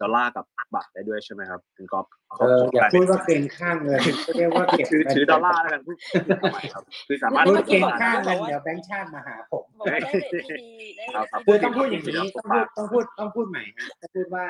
[0.00, 0.44] ดอลลาร์กับ
[0.74, 2.06] บาทได้ด้วยใช่ไหมครับคุณก๊อฟ
[2.38, 14.46] เอออย่าพูดว่าเกรงข้างเงินก็เรียกว่าเก็บถือเงินถือดอลลาร์แล้วกันพูดพูดทำไมครับคือสามารถพูดมื่อเกรงบอกข้างบเงิอนกว่าเดี๋ยวแบงค์ชาติมาหาผมบอกว่าได้เรทที่ดีได้เรทครับที่คือดีต้องพูดอย่างนี้ต้องพูดต้องพูดต้องพูดใหม่ฮะต้องพูดว่า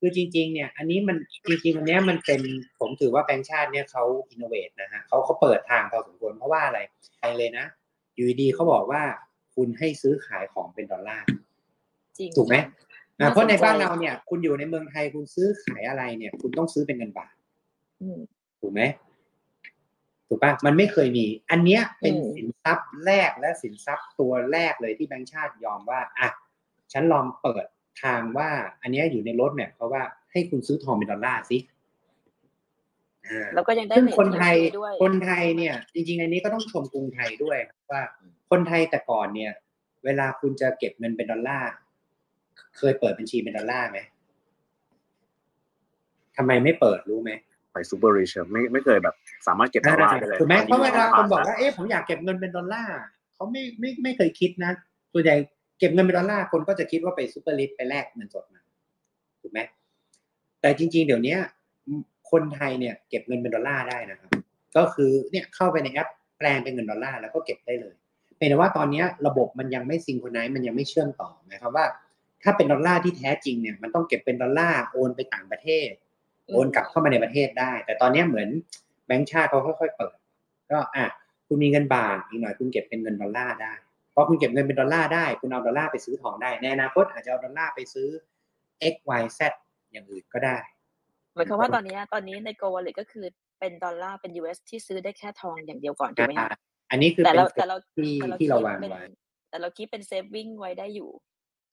[0.00, 1.16] คือจริง ๆ เนี่ย อันนี้มัน
[1.48, 2.40] จริงๆอันเนี้ยมันเป็น
[2.80, 6.78] ผมถือว่าแบงค์ชาติเนี่ยเขาอินโนเวทนะฮะเขาเขาเปิดทางพอสมควรเพราะว่าอะไร
[7.20, 7.66] ไปเลยนะ
[8.14, 9.02] อยู่ดีๆเขาบอกว่า
[9.54, 11.26] คุณให้ซื้อขายของเป็นดอลลาร์
[12.18, 12.56] จริงถูกไหม
[13.18, 17.34] น่าอะเพราะในสนใจบ้านเราเนี่ย คุณอยู่ในเมืองไทยคุณซื้อขายอะไรเนี่ย คุณต้องซื้อเป็นเงินบาท
[18.02, 18.18] อืม
[18.60, 18.82] ถูกไหม
[20.28, 26.28] ถูกปะมันไม่เคยมี อันเนี้ยเป็นอืมสินทรัพย์แรกและสินทรัพย์ตัวแรกเลยที่แบงก์ชาติยอมว่าอะ
[26.92, 27.64] ฉันลองเปิด
[28.02, 28.50] ทางว่า
[28.82, 30.02] อันเนี้ยอยู่ในรถแมพเพราะว่า
[30.32, 31.58] ให้คุณซื้อทองเป็นดอลลาร์สิ
[33.26, 37.58] อ่าแล้วก็ยังได้ซึ่งเรทคนไทยที่โอเคด้วยคนไทยเนี่ย จริงๆอันนี้ก็ต้องชมกรุงไทยด้วย
[37.90, 38.02] ว่า
[38.50, 39.52] คนไทยแต่ก่อนเนี่ย
[40.04, 41.70] เวลาคุณจะเก็บเงินเป็นดอลลาร์
[42.78, 43.98] เคยเปิดบัญชีเป็นดอลลาร์ไหม
[46.36, 47.30] ทำไมไม่เปิดรู้ไหม
[47.72, 49.14] ไป Superrich ไม่ไม่เคยแบบ
[49.46, 52.96] สามารถเก็บดอลลาร์ได้เลยถูกไหมตอนเพนี้ราะเวลาคนบอกผ่ว่าเอ๊ะผมอยากเก็บเงินเป็นดอลลาร์
[53.34, 54.72] เขาไม่ไม่ไม่เคยคิดนะ
[55.12, 55.36] ส่วนใหญ่
[55.78, 58.62] เก็บเงินเป็นดอลลาร์คนก็จะคิดว่าไป Superrich ไปแลกเงินสดมา
[59.42, 59.60] ถูกไหม
[60.60, 61.36] แต่จริง ๆ เดี๋ยวนี้
[62.30, 64.30] คนไทยเนี่ยเก็บเงินเป็นดอลลาร์ได้นะครับ
[64.76, 66.08] ก็คือเนี่ยเข้าไปในแอป
[66.38, 67.94] แปลงเป็นเงินดอลลาร์แล้วก็เก็บได้เลย
[68.38, 71.86] เป็นแต่ว่าตอนนี้ระบบมันยังไม่ synchronize มันยังไม่เชื่อมต่อหมายความว่า
[72.44, 75.90] ถ้าเป็นดอลลาร์ที่แท้จริงเนี่ยมันต้องเก็บเป็นดอลลาร์โอนไปต่างประเทศ
[76.52, 78.48] โอนกลับเข้ามาในประเทศได้ แต่ตอนนี้เหมือน
[79.06, 80.16] แบงก์ชาติเขาค่อยๆเปิด
[80.70, 81.04] ก็อะ
[81.46, 83.72] คุณมีเงินบาทอีกหน่อยคุณเก็บเป็นเงินดอลลาร์ได้
[84.14, 88.08] พอคุณเก็บเงินเป็นดอลลาร์ได้คุณเอาดอลลาร์ไปซื้อทองได้ในอนาคตอาจจะเอาดอลลาร์ไปซื้อ
[88.92, 89.40] x y z
[89.92, 90.58] อย่างอื่นก็ได้
[91.34, 93.26] หมายความว่าตอนนี้ตอนนี้ใน Gold Wallet ก็คือ
[93.58, 96.58] เป็นดอลลาร์เป็น US ที่ซื้อได้แค่ทองอย่างเดียวก่อนถูกไหมคะ
[96.90, 99.02] อันนี้คือแต่เป็นเราแต่เราที่แต่เราที่เราคิดวางเป็นไว้
[99.50, 101.10] แต่เราคิดเป็น saving ไว้ได้อยู่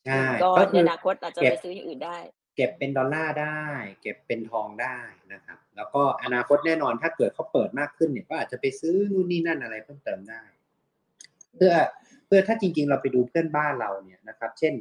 [0.05, 2.17] ใช่ก็ก็ในคืออนาคตอาจจะเก็บไปซื้ออย่างอื่นได้
[2.55, 3.61] เก็บเป็นดอลลาร์ได้
[4.01, 4.97] เก็บเป็นทองได้
[5.33, 10.41] นะครับ แล้วก็อนาคตแน่นอนถ้าเกิดเขาเปิดมากขึ้นเนี่ยก็อาจจะไปซื้อนู่นนี่นั่นอะไรเพิ่มเติมได้
[11.55, 11.73] เพื่อ
[12.25, 14.73] เพื่อถ้าจริง ๆ เราไปดูเพื่อนบ้านเราเนี่ยนะครับ เช่น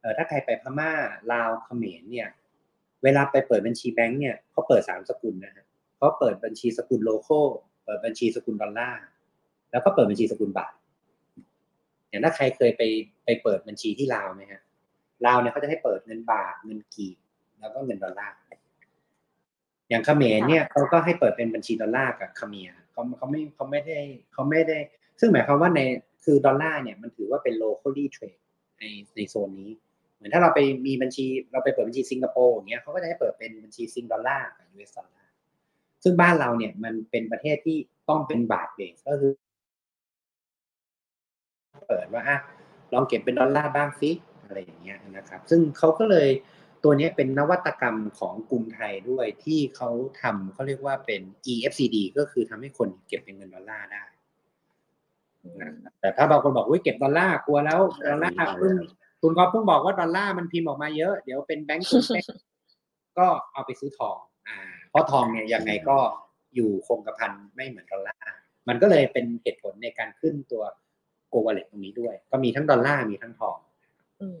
[0.00, 0.92] เอ่อถ้าใครไปพม่า
[1.32, 2.28] ลาวเขมรเนี่ย
[3.02, 5.64] เวลาไปเปิดบัญชีแบงก์เนี่ยเขาเปิดสามสกุลนะฮะ
[5.96, 7.40] เขาเปิดบัญชีสกุล local
[7.84, 9.02] เปิดบัญชีสกุลดอลลาร์
[9.70, 10.72] แล้วก็เปิดบัญชีสกุลบาท
[12.12, 12.82] อย่างถ้าใครเคยไป
[13.24, 14.62] ไปเปิดบัญชีที่ลาวไหมฮะ
[15.26, 17.16] ลาวเนี่ยเขาจะให้เปิดเงินบาทเงินกีบ
[17.60, 18.34] แล้วก็เงินดอลลาร์
[19.88, 23.98] อย่างเขมรเนี่ยเขาก็ให้เปิดเป็นบัญชีดอลลาร์กับเขมรเขาเขาไม่เขาไม่ได้
[24.32, 24.78] เขาไม่ได้
[25.20, 25.80] ซึ่งหมายความว่าใน
[26.24, 28.42] คือดอลลาร์เนี่ยมันถือว่าเป็น locally trade
[28.78, 28.84] ใน
[29.16, 29.70] ในโซนนี้
[30.16, 35.32] เหมือนถ้าเราไปมีบัญชีเราไปเปิดบัญชีสิงคโปร์อย่างเงี้ยเขาก็จะให้เปิดเป็นบัญชี Sing ดอลลาร์กับ US ดอลลาร์
[36.04, 39.32] ซึ่งบ้านเราเนี่ยมันเป็นประเทศที่ต้องเป็นบาท base ก็คือ
[41.86, 42.38] เปิดว่าอะ
[42.92, 44.10] ลองเก็บเป็นดอลลาร์บ้างสิ
[44.46, 46.28] อะไรอย่างเงี้ยนะครับ ซึ่งเขาก็เลย
[46.84, 49.90] ตัวเนี้ยเป็นนวัตกรรมของกรุงไทยด้วยที่เขา
[50.22, 51.22] ทำเขาเรียกว่าเป็น
[51.52, 54.04] EFCD ก็คือทำให้คนเก็บเป็นเงินดอลลาร์ได้
[55.60, 57.80] นะครับแต่ถ้าบางคนบอกว่าเก็บดอลลาร์กลัวแล้ว
[58.10, 58.74] ดอลลาร์เพิ่ง
[59.22, 62.42] คุณก็เพิ่งบอกว่าดอลลาร์มันพิมพ์ออกมาเยอะเดี๋ยวเป็นแบงก์คุณแบงก์
[63.18, 64.16] ก็เอาไปซื้อทอง
[64.48, 64.58] อ่า
[64.90, 65.98] เพราะทองเนี่ยยังไงก็
[66.54, 68.32] อยู่คงกระพันไม่เหมือนดอลลาร์
[68.68, 70.62] มันก็เลยเป็นเหตุผลในการขึ้นตัว
[71.32, 73.58] Gold Wallet ตรงนี้ด้วย ก็มีทั้งดอลลาร์มีทั้งทอง
[74.22, 74.40] อืม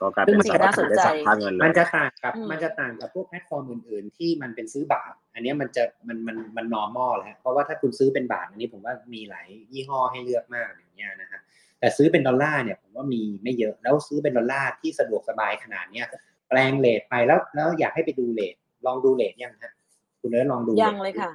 [0.00, 11.40] ก็กลายเป็นซึ่งมันก็น่าสนใจได้สามค่าเงินเลยมันจะต่างกับอืมมันจะต่างกับพวกแพลตฟอร์มอื่นๆ ที่มันเป็นซื้อบาท อันเนี้ยมันจะมันมันมัน normal แล้วเพราะว่าถ้าคุณซื้อเป็นบาทอันนี้ผมว่ามีหลายยี่ห้อให้เลือกมากอย่างเงี้ยนะฮะ
[11.80, 16.06] แต่ซื้อเป็นดอลลาร์เนี่ยผมว่ามีไม่เยอะแล้วซื้อเป็นดอลลาร์ที่สะดวกสบายขนาดเนี้ย
[16.48, 18.54] แปลงเลทไปแล้วแล้วอยากให้ไปดูเลท
[18.86, 19.72] ลองดูเลทยังฮะ
[20.20, 21.30] คุณเอิร์ธลองดูยังเลยค่ะ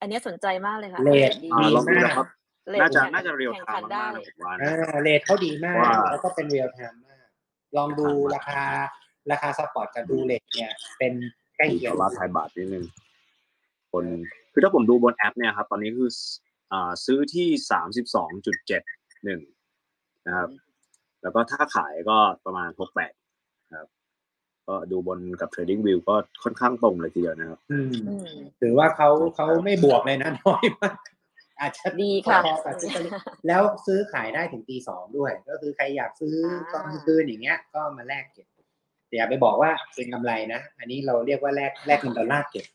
[0.00, 2.26] อันนี้สนใจมากเลยค่ะเลทดีอ่าลองดูดีมาก
[2.72, 7.26] นะครับเลทน่าจะแข่งน่าจะเรียลแข่งไทขันม์ได้มากๆนะผมว่านะอ่าเลทเขาดีมาก ว่า แล้วก็เป็นเรียลไทม์มาก
[7.76, 8.62] ลองดูราคา
[9.30, 11.12] ราคาสปอร์ตกับดูเลทเนี่ย เป็น
[11.56, 12.84] ใกล้เคียดง อลลาร์ไทยบาทนิดนึง
[13.92, 14.04] คน
[14.52, 16.10] คือถ้าผมดูบนแอปเนี่ยครับ ตอนนี้คือ
[16.72, 18.82] อ่าซื้อที่สามสิบสองจุดเจ็ด
[19.24, 19.40] หนึ่ง
[20.26, 20.48] นะครับ
[21.22, 23.12] แล้วก็ถ้าขายก็ประมาณหกแปด
[23.78, 23.88] ครับ
[24.66, 28.28] ก็ดูบนกับ Trading View ก็ค่อนข้างตรงเลยทีเดียวนะครับ อืม อืม
[28.60, 30.96] ถือว่าเขาเขาไม่บวกเลยนะน้อยมาก
[31.60, 33.04] อาจจะดีค่ะพอๆกับซื้อกัน
[33.46, 36.34] แล้วซื้อขายได้ถึงตีสองด้วย ก็คือใครอยากซื้อ
[36.72, 38.46] ตอนกลางคืนอย่างเงี้ย ก็มาแลกเก็บ
[39.08, 42.66] แต่อย่าไปบอกว่าเป็นกำไรนะอันนี้เราเรียกว่าแลกแลกเงินดอลลาร์เก็บ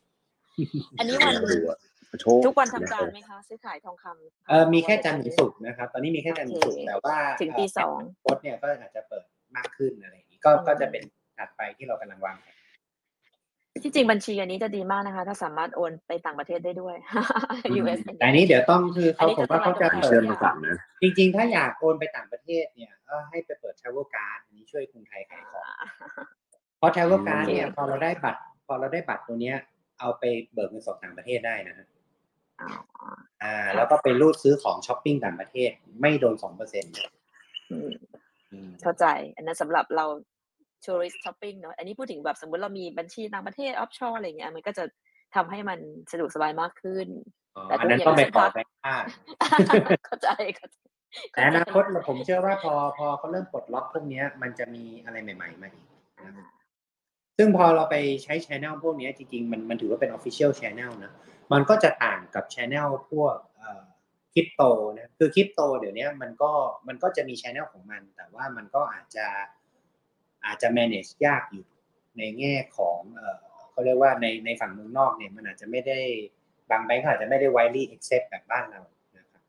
[0.99, 1.79] อันนี้วันดูอะ
[2.19, 9.25] โชว์ทุกวันทำการไหมคะ ซื้อขายทองคำเออมีแค่จันทร์ถึงศุกร์นะครับ ตอนนี้มีแค่จันทร์ถึงศุกร์โอเคแต่ว่าถึงตีสองโพสต์เนี่ยก็อาจจะเปิด
[9.55, 11.03] มากขึ้นอะไรอย่างนี้ก็อืมก็จะเป็น
[11.37, 12.55] ถัดไปที่เรากำลังวางแผน
[13.83, 16.95] ที่จริงบัญชีอันนี้จะดีมากนะคะ ถ้าสามารถโอนไปต่างประเทศได้ด้วย
[17.81, 25.65] US แต่อันนี้เดี๋ยวต้องคือเขาอันนี้ผมว่าเขาจะจะเปิเชื่อดมต่างๆนะจริง ๆ ถ้าอยากโอนไปต่างประเทศเนี่ยก็ให้ไปเปิด travel card อันนี้ช่วยกรุงไทยขายของ
[26.77, 29.57] เพราะ travel card เนี่ยโอเคพอเราได้บัตร พอเราได้บัตรตัวเนี้ย
[29.99, 31.87] เอาไปเบิกเงินสดต่างประเทศได้นะฮะ
[32.61, 32.69] อ๋อ
[33.43, 36.93] อ่า แล้วก็ไปรูดซื้อของช้อปปิ้งต่างประเทศ ไม่โดนสองเปอร์เซ็นต์
[37.71, 37.77] อื
[38.67, 39.05] มเข้าใจ
[39.35, 40.05] อันนั้นสำหรับเรา
[40.85, 44.83] tourist shopping เนอะอันนี้พูดถึงแบบสมมติเรามีบัญชีต่างประเทศ offshore อะไรอย่างเงี้ยมันก็จะ
[45.35, 45.79] ทำให้มัน
[46.11, 47.07] สะดวกสบายมากขึ้น
[47.67, 49.07] แต่อันนั้นตัวอย่างต้องไปเช่นขอว่าแบงค์ชาติ
[50.05, 50.77] เข้าใจเข้าใจ
[51.31, 55.87] แต่อนาคตผมเชื่อว่าพอพอเขาเริ่มปลดล็อกพวกเนี้ยมันจะมีอะไรใหม่ ๆ มาอีก
[56.19, 56.31] อ่า
[57.37, 61.13] ซึ่งพอเราไปใช้ channel พวกเนี้ยจริงๆ มันมันถือว่าเป็น official channel นะ
[61.53, 63.35] มันก็จะต่างกับ channel พวก
[64.33, 64.61] คริปโต
[64.97, 66.51] นะคือคริปโตเดี๋ยวนี้มันก็
[66.87, 69.27] มันก็จะมี channel ของมัน แต่ว่ามันก็อาจจะ
[70.45, 71.65] อาจจะ manage ยากอยู่
[72.17, 73.37] ในแง่ของเอ่อ
[73.71, 75.99] เขาเรียกว่าในในฝั่งเมืองนอกเนี่ยมันอาจจะไม่ได้
[76.71, 78.81] บางแบงก์อาจจะไม่ได้ widely accept แบบบ้านเรา
[79.17, 79.41] นะครับ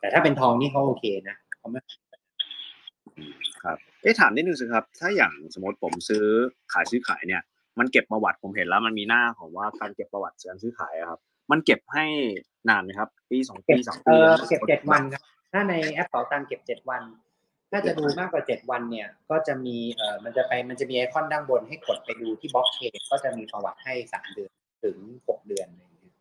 [0.00, 1.80] แต่ถ้าเป็นทองนี่เขาโอเคนะเขาไม่
[3.64, 6.24] ครับเอ๊ะถามนิดนึงสิครับ ถ้าอย่างสมมติผมซื้อ
[6.72, 7.42] ขายซื้อขายเนี่ย
[7.78, 12.04] มันเก็บประวัติผมเห็นแล้ว มันมีหน้าของว่าการเก็บประวัติการซื้อขายอะครับ มันเก็บให้
[12.68, 17.02] นานไหมครับ ปีสองปีเก็บสามเอปีอเก็บเจ็ดวันครับ ถ้าในแอปเป๋าตังค์เก็บเจ็ดวัน
[17.70, 24.50] ถ้าจะดูมากกว่าเจ็ดวันเนี่ย ก็จะมีเออมันจะไปมันจะมีไอคอนด้านบนให้กดไปดูที่บล็อกเชนก็จะมีประวัติให้สามเดือน
[24.84, 24.96] ถึง
[25.28, 26.14] หกเดือนอะไรอย่างเงี้ย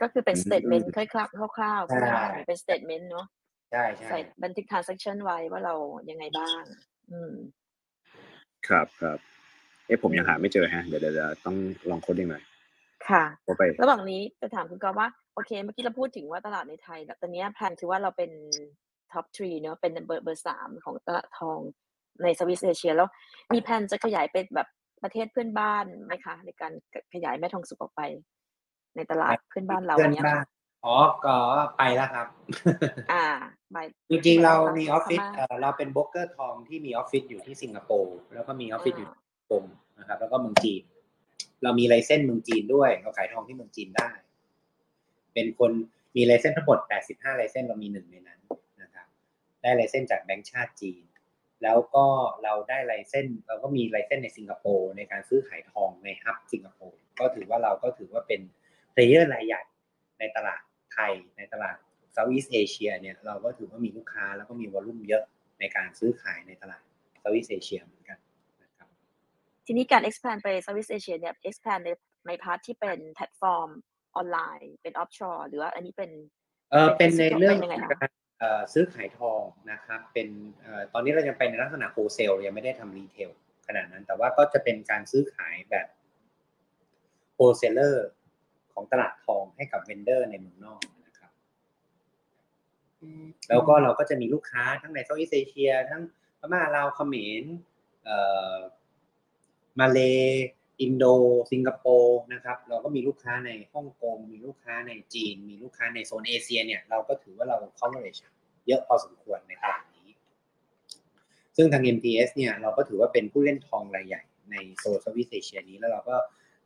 [0.00, 3.26] ก็คือเป็น statement คร่าวๆคร่าวๆใช่ไหมใช่คะเป็น statement เนอะ
[3.72, 5.74] ใช่ใช่ใส่บันทึก transaction ไว้ว่าเรา
[6.10, 6.62] ยังไงบ้าง
[7.10, 7.34] อืม
[8.68, 9.18] ครับครับ
[9.86, 11.56] เอ๊ะผมยังหาไม่เจอฮะ เดี๋ยวเดี๋ยวเดี๋ยวต้อง
[11.90, 12.42] ลอง coding หน่อย
[13.08, 18.30] ค่ะโค้ดไประหว่างนี้จะถามคุณกอฟว่าโอเค เมื่อกี้เราพูดถึงว่าตลาดในไทยแล้วตอนนี้ plan คือว่าเราเป็น
[19.12, 21.58] top three เนอะเป็นเบอร์เบอร์สามของตลาดทอง
[22.22, 23.08] ในสวิสเอเชีย แล้ว
[23.52, 24.68] มีแผนจะขยายเป็นแบบ
[25.02, 26.72] ประเทศเพื่อนบ้านไหมคะ ในการ
[27.14, 28.02] ขยายแม่ทองสุกออกไป
[28.96, 30.46] ในตลาดเพื่อนบ้านเราเพื่อนเนี้ยบ้าค่ะน
[30.84, 31.34] อ๋อ ก็
[31.78, 32.26] ไปแล้วครับ
[33.12, 33.26] อ่า
[33.72, 33.78] ไป
[34.10, 39.64] จริงๆ เรามีออฟฟิศพม่าเอ่อเราเป็นโบรกเกอร์ทองที่มีออฟฟิศอยู่ที่สิงคโปร์ แล้วก็มีออฟฟิศอยู่ที่ฮ่องกง
[39.98, 40.82] นะครับ แล้วก็เมืองจีน
[41.62, 44.08] เรามีไลเส้นเมืองจีนด้วย เราขายทองที่เมืองจีนได้
[45.34, 45.70] เป็นคน
[46.16, 46.78] มีไลเส้นทั้งหมด
[47.08, 48.60] 85ไลเส้นเรามีหนึ่งในนั้นนะครับ
[49.66, 51.02] ได้ license จากแบงก์ชาติจีน
[51.62, 52.06] แล้วก็
[52.42, 58.40] เราได้ license เราก็มี license ในสิงคโปร์ในการซื้อขายทองใน hub สิงคโปร์ก็ถือว่าเราก็ถือว่าเป็น
[58.92, 59.62] player รายใหญ่
[60.18, 60.60] ในตลาด
[60.92, 61.76] ไทยในตลาด
[62.16, 65.22] Southeast Asia เนี่ยเราก็ถือว่ามีลูกค้าแล้วก็มี volume เยอะ
[65.60, 66.82] ในการซื้อขายในตลาด
[67.22, 68.18] Southeast Asia เหมือนกัน
[68.62, 68.88] นะครับ
[69.66, 71.90] ทีนี้การ expand ไป Southeast Asia เนี่ย expand ใน
[72.26, 73.70] ใน part ที่เป็นแพลตฟอร์ม
[74.16, 76.10] ออนไลน์ เป็น offshore หรือว่าอันนี้เป็น
[76.70, 78.25] เออเป็นในเรื่องเป็นยังไงของคะการเอ่อ
[78.72, 80.28] ซื้อขายทองนะครับเป็น
[80.92, 83.30] ตอนนี้เรายังเป็นในลักษณะ wholesale ยังไม่ได้ทำ retail
[83.66, 85.86] ขนาดนั้นแต่ว่าก็จะเป็นการซื้อขายแบบ
[87.34, 88.08] wholesaler
[88.72, 91.30] ของตลาดทองให้กับ vendor ในเมืองนอกนะครับ
[93.48, 96.02] แล้วก็เราก็จะมีลูกค้าทั้งใน Southeast Asia ทั้ง
[96.38, 97.44] พม่าลาวเขมร
[99.80, 99.98] มาเล
[100.80, 101.04] อินโด
[101.52, 108.20] สิงคโปร์นะครับเราก็มีลูกค้าในฮ่องกงมีลูกค้าในจีน มีลูกค้าในโซนเอเชียเนี่ยเราก็ถือว่าเรา coverage
[108.66, 110.08] เยอะพอสมควรในตลาดนี้
[111.56, 116.16] ซึ่งทาง MTS เนี่ยเราก็ถือว่าเป็นผู้เล่นทองรายใหญ่ในโซน Southeast Asia นี้แล้วเราก็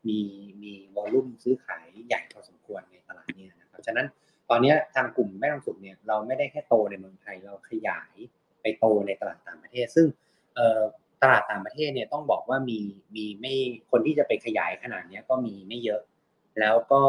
[0.08, 0.18] มี
[0.62, 4.06] มีวอลลุ่มซื้อขายใหญ่พอสมควรในตลาดนี้นะครับฉะนั้น
[4.50, 8.14] ตอนนี้ทางกลุ่มแม่ทองสุกเนี่ยเราไม่ได้แค่โตในเมืองไทยเราขยาย
[8.62, 10.06] ไปโตในตลาดต่างประเทศ ซึ่ง
[10.54, 10.82] เอ่อ
[11.22, 12.78] ตลาดต่างประเทศเนี่ยต้องบอกว่ามี
[13.14, 13.54] มีไม่
[13.90, 16.02] คนที่จะไปขยายขนาดนี้ก็มีไม่เยอะ
[16.60, 17.02] แล้วก็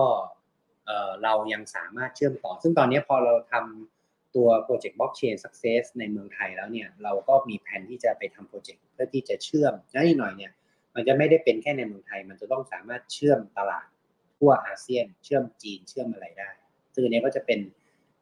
[1.24, 10.51] เรายังสามารถเชื่อมต่อ ซึ่งตอนนี้พอเราทำตัวโปรเจกต์บล็อกเชน success ในเมืองไทยแล้วเนี่ยเราก็มีแผนที่จะไปทำโปรเจกต์เพื่อที่จะเชื่อมและอีกหน่อยเนี่ย
[10.95, 13.88] มันจะไม่ได้เป็นแค่ในเมืองไทย มันจะต้องสามารถเชื่อมตลาด
[14.38, 16.49] ทั่วอาเซียน เชื่อมจีนเชื่อมอะไรได้
[16.93, 17.59] ซึ่งอันนี้ก็จะเป็น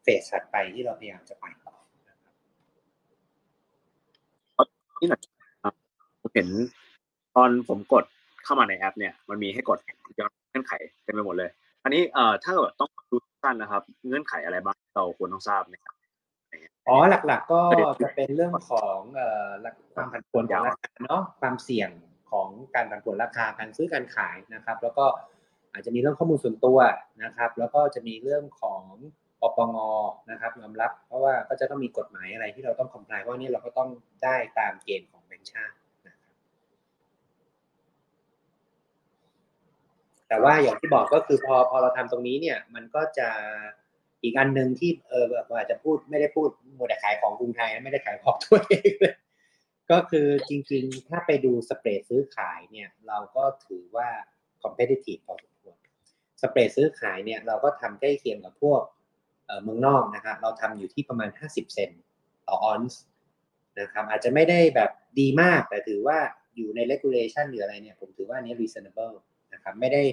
[0.03, 1.75] เฟสถัดไปที่เราพยายามจะไปต่อ
[2.09, 2.33] นะครับ
[6.33, 6.47] เห็น
[7.35, 8.05] ตอนผมกด
[8.43, 9.79] เข้ามาในแอป เนี่ยมันมีให้กด
[10.19, 10.73] ย้อนเงื่อนไข
[11.03, 11.49] เต็มไปหมดเลย
[11.83, 15.95] อันนี้เอ่อถ้าเกิดต้องดูสั้นนะครับ เงื่อนไขอะไรบ้างเราควรต้องทราบไหมครับ
[16.87, 17.61] อ๋อหลัก ๆ ก็
[18.01, 21.89] จะเป็นเรื่องของเอ่อราความผันผวนของราคาเนาะความเสี่ยง
[22.31, 25.05] ของการผันผวนราคาการซื้อการขายนะครับ แล้วก็
[25.73, 26.77] อาจจะมีเรื่องข้อมูลส่วนตัว
[27.23, 28.81] นะครับ แล้วก็จะมีเรื่องของ
[29.41, 29.75] ปปง
[30.31, 33.89] นะครับยอมรับ เพราะว่าก็จะต้องมีกฎหมายอะไรที่เราต้องคอมพลายเพราะว่านี่เราก็ต้อง
[34.23, 35.75] ได้ตามเกณฑ์ของแบงก์ชาติ
[36.07, 36.33] นะครับ
[40.29, 43.29] แต่ว่าอย่างที่บอกก็คือพอพอเราทำตรงนี้เนี่ยมันก็จะ
[44.23, 45.25] อีกอันหนึ่งที่เออ
[45.57, 49.15] อาจจะพูดไม่ได้พูดมัวแต่ขายของกรุงไทยไม่ได้ขายของตัวเองเลย
[49.91, 54.09] ก็คือจริงๆ ถ้าไปดูสเปรดซื้อขายเนี่ยเราก็ถือว่า
[54.63, 55.77] competitive พอสมควร
[56.41, 58.81] สเปรดซื้อขายเนี่ยเราก็ทำใกล้เคียงกับพวก
[59.45, 62.01] เออเมืองนอกนะครับเราทำอยู่ที่ประมาณ 50 เซนต์
[62.47, 63.01] ต่อออนซ์
[63.79, 66.17] นะครับอาจจะไม่ได้แบบดีมากแต่ถือว่า
[66.55, 69.15] อยู่ใน regulation หรืออะไรเนี่ยผมถือว่านนี้ reasonable
[69.69, 70.03] นะครับไม่ได้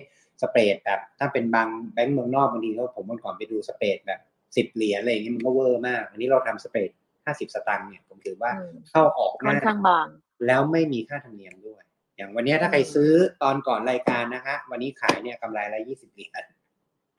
[0.43, 4.21] spread แบบถ้าเป็นบางแบงก์เมืองนอกบางทีเขาผมเมื่อก่อนไปดู spread แบบ
[4.55, 6.91] 10เหรียญอะไรอย่างเงี้ยมันก็เวอร์มาก อันนี้เราทำ spread
[7.23, 10.07] 50สตางค์เนี่ยผมถือว่าอืมเข้าออกค่อนง่ายข้างบาง
[10.47, 11.83] แล้วไม่มีค่าธรรมเนียมด้วย
[12.17, 16.45] อย่างวันนี้ถ้าใครซื้อตอนก่อนรายการนะฮะวันนี้ขายเนี่ยกำไรละยี่สิบเหรียญ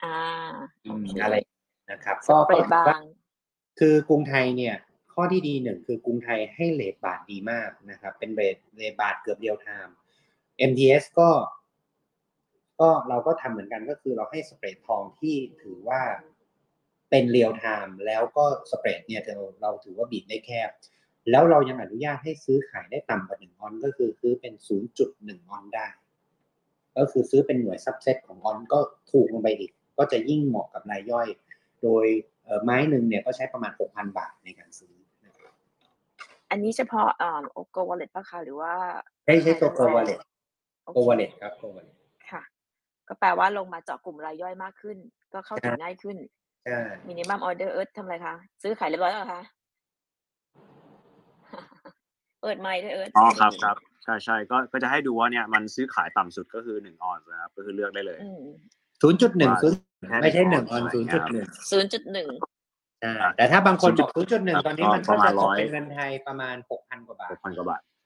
[0.04, 0.18] อ่า
[0.84, 1.36] อืโอมเคอะไร
[1.90, 3.02] นะครับ spread บาง
[3.80, 4.74] คือกรุงไทยเนี่ย
[5.14, 9.94] ข้อที่ดีหนึ่งคือกรุงไทยให้เรทบาทดีมากนะครับ เป็นเรทเรทบาทเกือบเรียลไทม์
[10.70, 11.28] MTS ก็
[12.80, 16.00] ก็เราก็ทำเหมือนกันก็คือเราให้ spread ทองที่ถือว่า
[17.10, 20.70] เป็นเรียลไทม์แล้วก็ spread เนี่ยเราเราถือว่าบีบได้แคบ
[21.30, 24.52] แล้วเรายังอนุญาตให้ซื้อขายได้ต่ำกว่าหนึ่งออนซ์ก็คือซื้อเป็น
[25.00, 25.86] 0.1 ออนซ์ได้
[26.96, 28.78] ก็คือซื้อเป็นหน่วย subset ของออนซ์ก็
[29.12, 31.28] ถูกลงไปอีก ก็จะยิ่งเหมาะกับรายย่อย
[31.82, 32.06] โดย
[32.44, 35.52] เอ่อไม้หนึ่งเนี่ยก็ใช้ประมาณ 6,000 บาทในการซื้อนะครับ
[36.50, 38.74] อันนี้เฉพาะอ่าโอ Go Wallet ป่ะคะหรือว่า
[39.24, 40.18] ใช้ใช้ตัว Go Wallet
[40.84, 41.97] โอค Go Wallet ครับ Go Wallet ค่ะ
[43.08, 44.96] ก็แปลว่าลงมาเจาะกลุ่มรายย่อยมากขึ้น
[45.32, 46.16] ก็เข้าถึงง่ายขึ้น
[46.66, 49.42] ใช่ minimum order เอิร์ธทำอะไรคะ ซื้อขายเรียบร้อยแล้วเหรอคะ
[52.42, 58.42] เปิดไมค์ด้วยเอิร์ธอ๋อครับครับใช่ใช่ก็ก็จะให้ดูว่าเนี่ยมันซื้อขายต่ำสุดก็คือหนึ่งออนซ์นะครับก็คือเลือกได้เลยอืม
[59.02, 59.72] 0.1ซื้อ
[60.08, 62.28] แค่ไม่ใช่หหนึ่นึ่งงออนใช่ครับ0.1ศูนย์จุดหนึ่ง
[63.00, 67.97] ใช่แต่ถ้าบางคนบอก0.1 0.1ตอนนี้มันปก็ระมาจะณตกร้อยเป็นเงินไทยประมาณ6,000กว่าบาหทกพันกว่าบาทอืม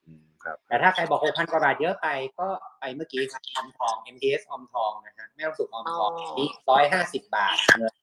[0.44, 2.06] ครับ แต่ถ้าใครบอก6,000กว่าบาทเยอะไป
[2.38, 2.48] ก็
[2.80, 6.48] ไปเมื่อกี้ครับออมทอง MTS ออมทองนะฮะไม่ต้องสุกออมทองนี่
[6.90, 7.94] 150บาทเงิน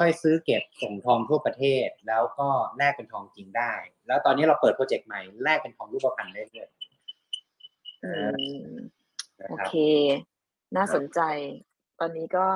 [0.00, 2.48] ค่อยๆซื้อเก็บส่งทองทั่วประเทศ แล้วก็
[2.78, 3.72] แลกเป็นทองจริงได้
[4.06, 6.68] แล้วตอนนี้เราเปิดโปรเจกต์ใหม่แลกเป็นทองรูปพรรณได้ด้วย
[8.04, 8.10] อื
[8.72, 8.74] ม
[9.40, 9.74] นะโอครับเค
[10.76, 11.20] น่าสนใจ
[12.00, 12.46] ตอนนี้ก็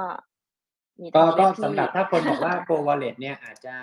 [1.01, 3.75] มีก็ทำเลก็ขที่สำหรับถ้าคนบอกว่า Go Wallet เนี่ยอาจจะ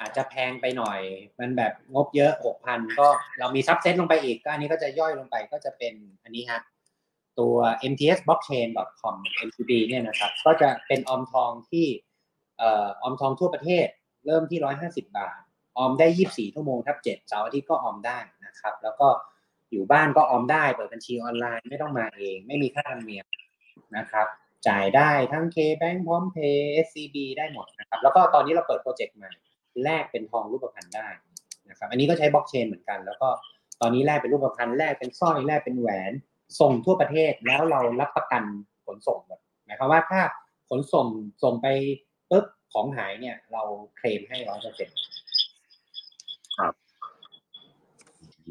[0.00, 1.00] อาจจะแพงไปหน่อย
[1.38, 2.32] มันแบบงบเยอะ
[2.66, 3.08] 6,000ก็
[3.38, 5.94] เรามีซับเซตลงไปอีกก็อันนี้ก็จะย่อยลงไปก็จะเป็น
[6.24, 6.60] อันนี้ฮะ
[7.38, 7.56] ตัว
[7.92, 8.68] mts blockchain
[9.00, 9.16] com
[9.46, 11.86] mtb เนี่ยนะครับ ก็จะเป็นออมทองที่
[12.58, 13.86] เอ่อออมทองทั่วประเทศ
[14.26, 14.58] เริ่มที่
[14.88, 15.38] 150บาท
[15.78, 19.08] ออมได้24ชั่วโมงทับ7เสาร์อาทิตย์ก็ออมได้นะครับ แล้วก็
[19.70, 23.26] อยู่บ้านก็ออมได้เปิดบัญชีออนไลน์ไม่ต้องมาเอง ไม่มีค่าธรรมเนียม
[23.96, 24.26] นะครับ
[24.68, 29.32] จ่ายได้ทั้ง K-Bank พร้อมเพย์ SCB ได้หมดนะครับ แล้วก็ตอนนี้เราเปิดโปรเจกต์ใหม่
[29.82, 31.08] แลกเป็นทองรูปพรรณได้
[31.70, 33.28] นะครับอันนี้ก็ใช้บล็อกเชนเหมือนกัน แล้วก็
[33.80, 36.12] ตอนนี้แลกเป็นรูปพรรณแลกเป็นสร้อยแลกเป็นแหวน
[36.60, 38.42] ส่งทั่วประเทศแล้วเรารับประกัน
[38.86, 40.20] ขนส่งหมดหมายความว่าถ้า
[40.68, 41.06] ขนส่ง
[41.42, 41.66] ส่งไป
[42.30, 43.62] ปุ๊บของหายเนี่ยเรา
[43.96, 44.96] เคลมให้ร้อยเปอร์เซ็นต์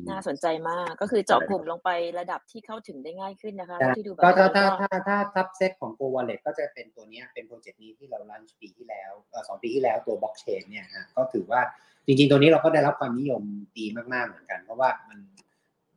[0.09, 1.89] น่าสนใจมากก็คือเจาะกลุ่มลงไป
[2.19, 11.61] ระดับที่เข้าถึงได้ง่ายขึ้นนะคะที่ดูแบบก็ถ้านี้ถ้าก็ถ้าถ้า subset ของ Go Wallet ก็จะเป็นตัวเนี้ยเป็นโปรเจกต์นี้ที่เรา launch ปีที่แล้วเอ่อสองปีที่แล้วตัวบล็อกเชนเนี่ยฮะก็ถือว่า
[12.05, 13.43] จริงๆ ตัวนี้เราก็ได้รับความนิยม
[13.77, 15.19] ดีมากๆเหมือนกัน เพราะว่ามัน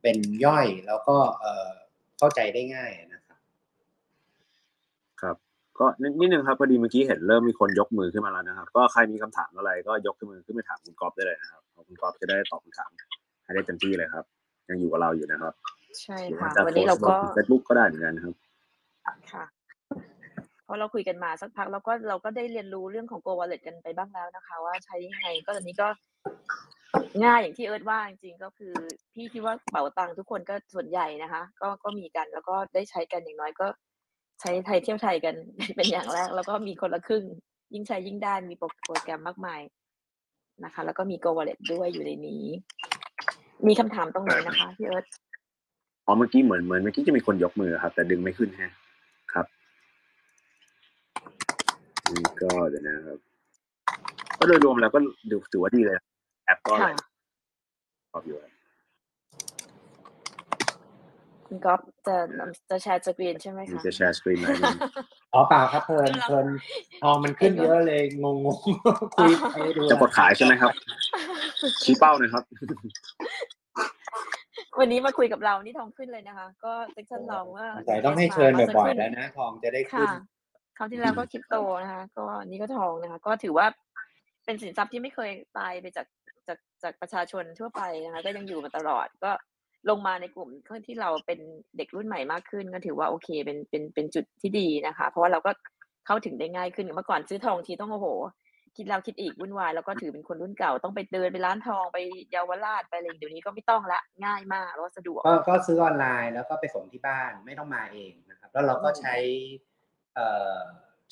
[0.01, 1.71] เป็นย่อยแล้วก็เอ่อ
[2.17, 3.39] เข้าใจได้ง่ายนะครับ
[5.21, 5.35] ครับ
[5.79, 12.89] ก็นิดนิดนึงครับพอดีเมื่อกี้เห็นเริ่มมีคนยกมือขึ้นมาแล้วนะครับ ก็ใครมีคำถามอะไรก็ยกขึ้นมือขึ้นไปถามคุณก๊อฟได้เลยนะครับคุณก๊อฟจะได้ตอบคำถาม
[13.47, 14.25] ให้ได้เต็มที่เลยครับ
[14.69, 15.53] ยังอยู่กับเราอยู่นะครับ
[16.01, 18.35] ใช่หรือค่ะว่าจะวันโพนี้สเราต์บก็นเฟซบุ๊กก็ได้เหมือนกันนะครับ
[19.31, 19.45] ค่ะ
[20.63, 25.87] เพราะเราคุยกันมาสักพักแล้วก็เราก็ได้เรียนรู้เรื่องของ Go Wallet กันไปบ้างแล้วนะคะ ว่าใช้ยังไงก็ตอนนี้ก็
[27.23, 28.73] ง่ายอย่างที่เอิร์ธว่าจริงๆก็คือ
[29.13, 33.67] พี่คิดว่าเป๋าตังค์ทุกคนก็ส่วนใหญ่นะคะ ก็ก็มีกันแล้วก็ได้ใช้กันอย่างน้อยก็
[34.41, 35.35] ใช้ไทยเที่ยวไทยกัน
[35.75, 37.23] เป็นอย่างแรก แล้วก็มีคนละครึ่ง
[37.73, 39.61] ยิ่งใช้ยิ่งได้มีโปรโปรแกรมมากมาย
[40.63, 42.43] นะคะ แล้วก็มี Go Wallet ด้วยอยู่ในนี้
[43.67, 45.05] มีคำถามตรงไหนนะคะพี่เอิร์ธ
[46.05, 48.71] อ๋อเมื่อกี้เหมือนเหมือนเมื่อกี้จะมีคนยกมือครับ แต่ดึงไม่ขึ้นฮะ
[49.33, 49.45] ครับ
[52.11, 53.17] นี่ก็เดี๋ยวนะครับ
[54.39, 54.99] ก็โดยรวมแล้วก็
[55.31, 55.97] ดูถือว่าดีเลย
[56.45, 56.91] แอปก็ค่ะ
[58.11, 58.51] ชอบอยู่ครับ
[61.47, 62.15] คุณก๊อฟจะ
[62.69, 64.47] จะ share screen ใช่ไหมมีคะจะ share screen ไหม
[65.33, 66.47] อ๋อเปล่าครับเพลินคือเราเพลิน
[67.01, 70.71] ทองมันขึ้นเยอะเลยงงงๆคุยไปดูจะกดขายใช่ไหมครับ
[71.83, 72.43] ชี้เป้าหนะครับ
[74.79, 80.15] วันนี้มาคุยกับเรานี่ทองขึ้นเลยนะคะ ก็ section เราว่าแต่ต้องให้เชิญบ่อยๆแล้วนะทองจะได้ขึ้ค่ะน
[80.77, 83.67] คราวที่แล้วก็คริปโตนะคะ ก็อันนี้ก็ทองนะคะ ก็ถือว่า
[84.45, 86.07] เป็นสินทรัพย์ที่ไม่เคยตายไปจาก
[86.47, 89.31] จากจากประชาชนทั่วไปนะคะ ก็ยังอยู่มาตลอดก็
[89.89, 90.49] ลงมาในกลุ่ม
[90.87, 91.39] ที่เราเป็น
[91.77, 95.51] เด็กรุ่นใหม่มากขึ้นก็ถือว่าโอเคเป็นเป็นเป็นจุดที่ดีนะคะ เพราะว่าเราก็
[96.05, 98.07] เข้าถึงได้ง่ายขึ้นเมื่อก่อนซื้อทองทีต้องโอ้โห
[98.77, 101.97] คิดแล้วคิดอีกวุ่นวายแล้วก็ถือเป็นคนรุ่นเก่าต้องไปเดินไปร้านทองไป
[102.31, 109.15] เยาวราชไปอะไรเดี๋ยวนี้ก็ไม่ต้องละง่ายมากแล้วสะดวกก็ก็ซื้อออนไลน์แล้วก็ไปส่งที่บ้านไม่ต้องมาเองนะครับ แล้วเราก็ใช้
[110.15, 110.27] เอ่
[110.57, 110.59] อ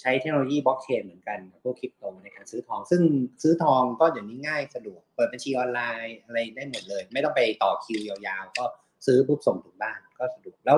[0.02, 3.02] ใช้เทคโนโลยีบล็อกเชนเหมือนกันกับพวกคริปโตในการซื้อทอง ซึ่ง
[3.44, 8.64] ซื้อทองก็อย่างนี้ง่ายสะดวก เปิดบัญชีออนไลน์อะไรได้หมดเลย ไม่ต้องไปต่อคิวยาวๆ ก็
[9.06, 10.78] ซื้อปุ๊บส่งถึงบ้านก็สะดวกแล้ว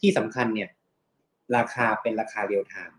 [0.00, 0.70] ที่สำคัญเนี่ย
[1.56, 2.95] ราคาเป็นราคาเรียลไทม์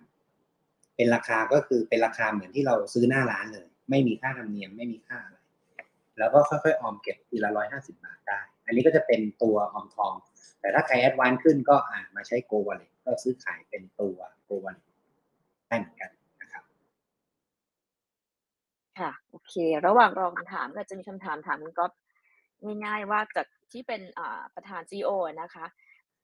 [0.98, 5.38] เป็นราคาก็คือเป็นราคาเหมือนที่เราซื้อหน้าร้านเลย ไม่มีค่าธรรมเนียมไม่มีค่าอะไร
[6.18, 10.14] แล้วก็ค่อยๆออมเก็บทีละร้อยห้าสิบาทได้ อันนี้ก็จะเป็นตัวออมทอง
[10.62, 14.18] แต่ถ้าใครแอดวานซ์ขึ้นก็อ่ามาใช้ Go Wallet ก็ซื้อขายเป็นตัว
[14.48, 14.86] Go Wallet
[15.68, 16.12] ได้เหมือนกัน
[16.42, 16.64] นะครับ
[19.00, 19.54] ค่ะ โอเค
[19.86, 21.92] ระหว่างรอคำถามก็จะมีคำถามถามคุณก๊อฟ
[22.86, 25.12] ง่ายๆว่าจากที่เป็นอ่าประธาน CEO
[25.42, 25.66] นะคะ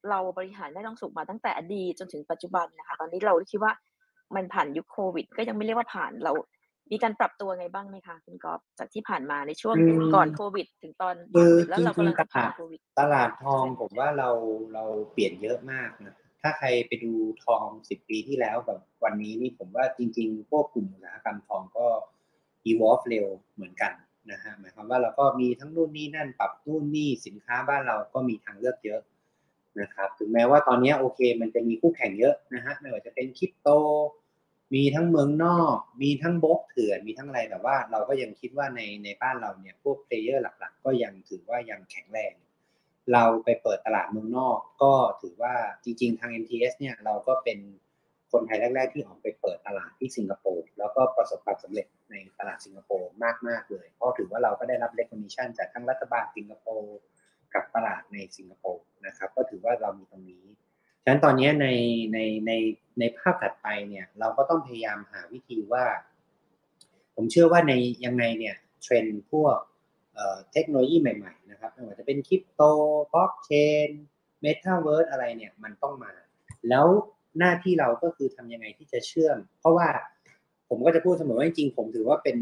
[0.10, 3.74] เราบริหารแม่ต้องสุขมาตั้งแต่อดีตจนถึงปัจจุบันนะคะ ตอนนี้เราคิดว่า
[4.36, 6.34] มันผ่านยุคโควิด ก็ยังไม่เรียกว่าผ่านเรา
[6.92, 14.30] มีการปรับตัวไงบ้างไหมคะคุณก๊อฟจากที่ผ่านมาในช่วงอืม ก่อนโควิด ถึงตอนคือแล้วเรากำลังจะผ่านจริงๆโควิด ตลาดทองผมว่าเรา
[14.74, 17.14] เราเปลี่ยนเยอะมากนะถ้าใครไปดู
[17.46, 21.88] ทองสิบปีที่แล้วกับวันนี้นี่ผมว่าจริงๆ พวกกลุ่มอุตสาหกรรมทองก็
[22.70, 23.94] evolve เร็วเหมือนกัน
[24.32, 29.02] นะฮะหมายความว่าเราก็มีทั้งนู่นนี่นั่นปรับนู่นนี่สินค้าบ้านเราก็มีทางเลือกเยอะ
[29.82, 33.70] นะครับถึงแม้ว่าตอนนี้โอเค มันจะมีคู่แข่งเยอะนะฮะไม่ว่าจะเป็นคริปโต
[34.74, 42.34] มีทั้งเมืองนอก มีทั้งโบรกเถื่อนมีทั้งอะไรแต่ว่าเราก็ยังคิดว่าในในบ้านเราเนี่ยพวก player หลักๆ ก็ยังถือว่ายังแข็งแรง
[43.14, 47.60] เราไปเปิดตลาดเมืองนอก ก็ถือว่าจริง ๆ ทาง MTS เนี่ยเราก็เป็น
[48.32, 53.12] คนไทยแรก ๆ ที่ออกไปเปิดตลาดที่สิงคโปร์แล้วก็ประสบความสำเร็จในตลาดสิงคโปร์
[53.48, 56.98] มากๆเลย เพราะถือว่าเราก็ได้รับ recognition จากทั้งรัฐบาลสิงคโปร์
[57.56, 60.44] กับตลาดในสิงคโปร์นะครับ ก็ถือว่าเรามีตรงนี้
[61.02, 61.68] ฉะนั้นตอนนี้ใน
[62.14, 62.52] ในใน
[63.00, 65.86] ในภาพถัดไปเนี่ยเราก็ต้องพยายามหาวิธีว่า
[67.16, 67.74] ผมเชื่อว่าใน
[68.06, 69.58] ยังไงเนี่ยเทรนด์พวก
[70.52, 72.62] เทคโนโลยีใหม่ๆนะครับไม่ว่าจะเป็นคริปโต
[73.14, 73.52] บล็อกเช
[73.88, 73.90] น
[74.42, 76.10] เมตาเวิร์สอะไรเนี่ยมันต้องมา
[76.70, 76.88] แล้ว
[77.40, 79.88] หน้าที่เราก็คือทำยังไงที่จะเชื่อม เพราะว่า
[80.70, 82.38] ผมก็จะพูดเสมอว่าจริงๆผมถือว่าเป็น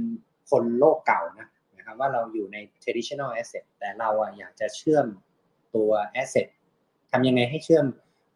[0.51, 1.47] คนโลกเก่านะ
[1.81, 5.05] นะครับว่าเราอยู่ใน traditional asset แต่เราอะอยากจะเชื่อม
[5.75, 5.91] ตัว
[6.21, 6.47] asset
[7.11, 7.85] ทำยังไงให้เชื่อม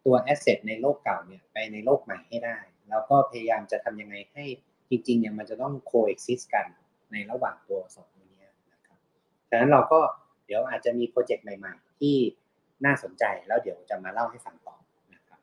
[0.05, 2.57] ตัว asset ในโลกเก่าเนี่ยไปในโลกใหม่ให้ได้
[2.89, 4.43] แล้วก็พยายามจะทำยังไงให้
[4.89, 6.65] จริงๆเนี่ยมันจะต้อง coexist กัน
[7.11, 8.99] ในระหว่างตัวสองตัวเนี้ยนะครับ
[9.49, 9.99] ฉะนั้นเราก็
[10.45, 12.15] เดี๋ยวอาจจะมีโปรเจกต์ใหม่ ๆ ที่
[12.85, 14.75] น่าสนใจแล้วเดี๋ยวจะมาเล่าให้ฟังต่อ
[15.13, 15.39] นะครับ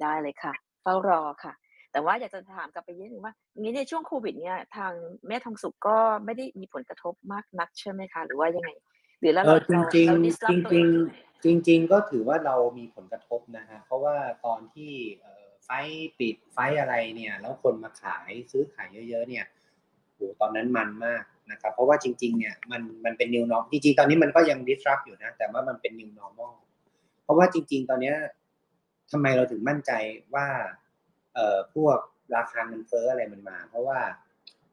[0.00, 1.52] ได้เลยค่ะ เฝ้ารอค่ะ
[1.92, 4.92] แต่ว่าอยากจะถามกลับไปนิดนึงว่างี้ในช่วงโควิดเนี่ยทาง
[5.26, 8.70] แม่ทองสุกก็ไม่ได้มีผลกระทบมากนักใช่ไหมคะ หรือว่ายังไง
[9.20, 10.86] หรือแล้วเอเราอจริงจริงเราจ disrupt ริงตัวจริเอง
[11.44, 19.44] จริงจริงๆก็ถือว่าเรามีผลกระทบนะฮะเพราะว่าตอนที่เอ่อไฟท์ปิดไฟท์อะไรเนี่ยแล้วคนมาขายซื้อขายเยอะ ๆ เนี่ย
[20.14, 26.52] โหตอนนั้นมันมากนะครับเพราะว่าจริง ๆ เนี่ยมันมันเป็น new normal จริงๆตอนนี้มันก็ยัง disrupt อยู่นะแต่ว่ามันเป็น new normal
[27.24, 28.16] เพราะว่าจริง ๆ ตอนเนี้ย
[29.12, 29.92] ทำไมเราถึงมั่นใจ
[30.34, 30.46] ว่า
[31.34, 31.98] เอ่อพวก
[32.36, 33.98] ราคาเงินเฟ้ออะไรมันมา เพราะว่า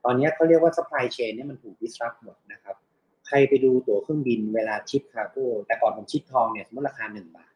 [0.03, 2.75] ตอนนี้เขาเรียกว่า supply chain เนี่ยมันถูก disrupt หมดนะครับ
[3.27, 7.53] ใครไปดูตั๋วเครื่องบินเวลาชิปคาร์โก้แต่ก่อนผมชิปทองเนี่ยสมมติราคาหนึ่งบาท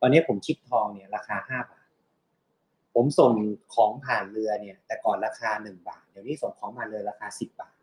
[0.00, 1.88] ตอนนี้ผมชิปทองเนี่ยราคาห้าบาท
[2.94, 3.32] ผมส่ง
[3.74, 7.74] ของผ่านเรือเนี่ย แต่ก่อนราคาหนึ่งบาท เดี๋ยวนี้ส่งของผ่านเรือราคาสิบบาท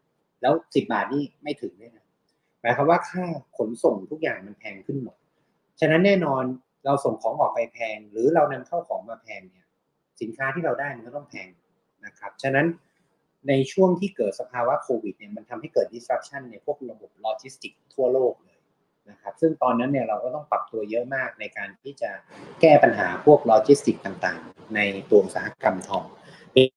[0.42, 2.06] แล้วสิบบาทนี่ไม่ถึงเลยนะ
[2.62, 3.26] หมายความว่าค่า
[3.58, 5.16] ขนส่งทุกอย่างมันแพงขึ้นหมด
[5.80, 6.44] ฉะนั้นแน่นอน
[6.86, 9.67] เราส่งของออกไปแพง หรือเรานำเข้าของมาแพงเนี่ย
[10.22, 11.50] สินค้าที่เราได้มันก็ต้องแพง
[12.06, 12.66] นะครับ ฉะนั้น
[13.48, 18.60] ในช่วงที่เกิดสภาวะโควิดเนี่ยมันทำให้เกิด disruption ในพวกระบบโลจิสติกทั่วโลกเลย
[19.10, 22.12] นะครับ ซึ่งตอนนั้นเนี่ยเราก็ต้องปรับตัวเยอะมากในการที่จะ
[22.62, 24.80] แก้ปัญหาพวกโลจิสติกต่างๆ ใน
[25.10, 26.06] ตัวอุตสาหกรรมทอง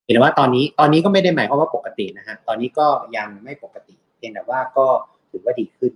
[0.07, 2.87] เห็นว่าตอนนี้ตอนนี้ก็ไม่ได้หมายความว่าปกตินะฮะตอนนี้ก็
[3.17, 4.87] ยังไม่ปกติเพียงแต่ว่าก็
[5.31, 5.93] ถือว่าดีขึ้น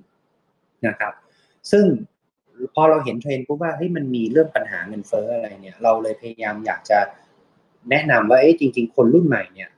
[0.86, 1.12] นะครับ
[1.72, 1.84] ซึ่ง
[2.74, 6.98] พอเราเห็นเทรนด์ปุ๊บว่าเฮ้ยมันมีเรื่องปัญหาเงินเฟ้ออะไรเนี่ย เราเลยพยายามอยากจะ
[7.90, 9.70] แนะนำว่าเอ้จริง ๆ คนรุ่นใหม่เนี่ย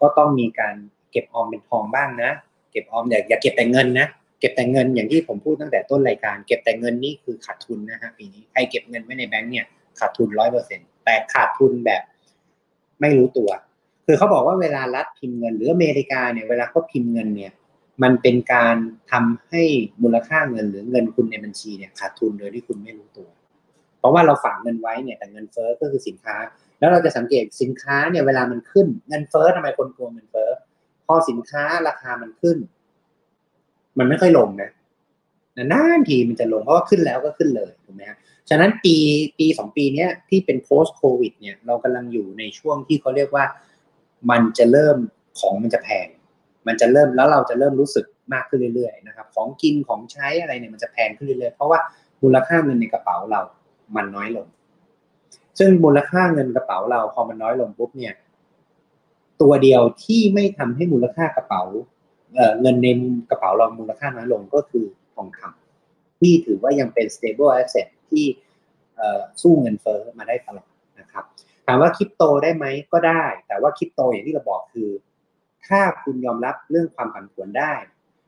[0.00, 0.74] ก็ต้องมีการ
[1.10, 2.30] เก็บออมเป็นทองบ้างนะ
[2.72, 4.06] เก็บออมอย่าอย่าเก็บแต่เงินนะ
[4.40, 9.66] เก็บแต่เงินอย่างที่ผมพูดตั้งแต่ต้นรายการ เก็บแต่เงินนี่คือขาดทุนนะฮะปีนี้ใครเก็บเงินไว้ในแบงก์เนี่ย
[9.98, 12.02] ขาดทุนร้อยเปอร์เซ็นแต่ขาดทุนแบบ
[13.00, 13.50] ไม่รู้ตัว
[14.06, 17.52] คือเขาบอกว่าเวลารัฐพิมพ์เงิน หรืออเมริกาเนี่ยเวลาเขาพิมพ์เงินเนี่ย
[18.02, 18.76] มันเป็นการ
[19.12, 19.62] ทำให้
[20.02, 23.28] มูลค่าเงินหรือเงินคุณในบัญชีเนี่ยขาดทุนโดยที่คุณไม่รู้ตัว
[23.98, 26.36] เพราะว่าเราฝากเงินไว้เนี่ยแต่เงินเฟ้อก็คือสินค้า
[26.80, 30.50] แล้วเราจะสังเกตสินค้าเนี่ยเวลามันขึ้นเงินเฟ้อทำไมคนกลัวเงินเฟ้อ
[31.06, 32.58] พอสินค้าราคามันขึ้น
[33.98, 34.70] มันไม่ค่อยลงนะ
[35.72, 38.96] นานทีมันจะลงเพราะว่าขึ้นแล้วก็ขึ้นเลยถูกไหมฮะฉะนั้นปี
[39.38, 43.44] ปีสองปีเนี้ยที่เป็น post covid เนี่ยเรากำลังอยู่ในช่วงที่เขาเรียกว่า
[44.30, 44.96] มันจะเริ่ม
[45.38, 46.08] ของมันจะแพง
[46.66, 51.78] มันจะเริ่มแล้วเราจะเริ่มรู้สึกมากขึ้นเรื่อยๆนะครับ ของกินของใช้อะไรเนี่ยมันจะแพงขึ้นเรื่อยๆเพราะว่า
[52.22, 53.40] มูลค่าเงินในกระเป๋าเรา
[53.96, 54.46] มันน้อยลง
[55.58, 58.14] ซึ่งมูลค่าเงินกระเป๋าเราพอมันน้อยลงปุ๊บเนี่ย
[59.42, 61.62] ตัวเดียวที่ไม่ทำให้มูลค่ากระเป๋า
[62.34, 62.86] เเงินใน
[63.30, 68.24] กระเป๋าเรามูลค่าน้อยลงก็คือทองคำที่ถือว่ายังเป็น stable asset ที่
[69.42, 70.70] สู้เงินเฟ้อมาได้ตลอด
[71.00, 71.24] นะครับ
[71.66, 74.90] ถามว่าคริปโตได้ไหมก็ได้ แต่ว่าคริปโตอย่างที่เราบอกคือ
[75.66, 77.72] ถ้าคุณยอมรับเรื่องความผันผวนได้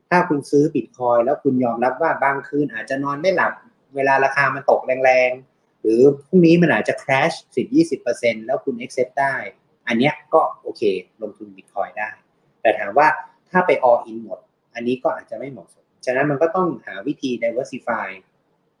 [0.09, 3.53] ถ้าคุณซื้อบิตคอยแล้วคุณยอมรับว่าบางคืนอาจจะนอนไม่หลับ
[3.95, 5.52] เวลาราคามันตกแรงๆ
[5.83, 7.35] หรือพรุ่งนี้มันอาจจะ crash
[7.91, 9.35] 10-20%แล้วคุณ accept ได้
[9.87, 10.81] อันเนี้ยก็โอเค
[11.21, 12.09] ลงทุนบิตคอยได้
[12.61, 13.07] แต่ถามว่า
[13.49, 14.39] ถ้าไป all in หมด
[14.75, 18.07] อันนี้ก็อาจจะไม่เหมาะสม ฉะนั้นมันก็ต้องหาวิธี diversify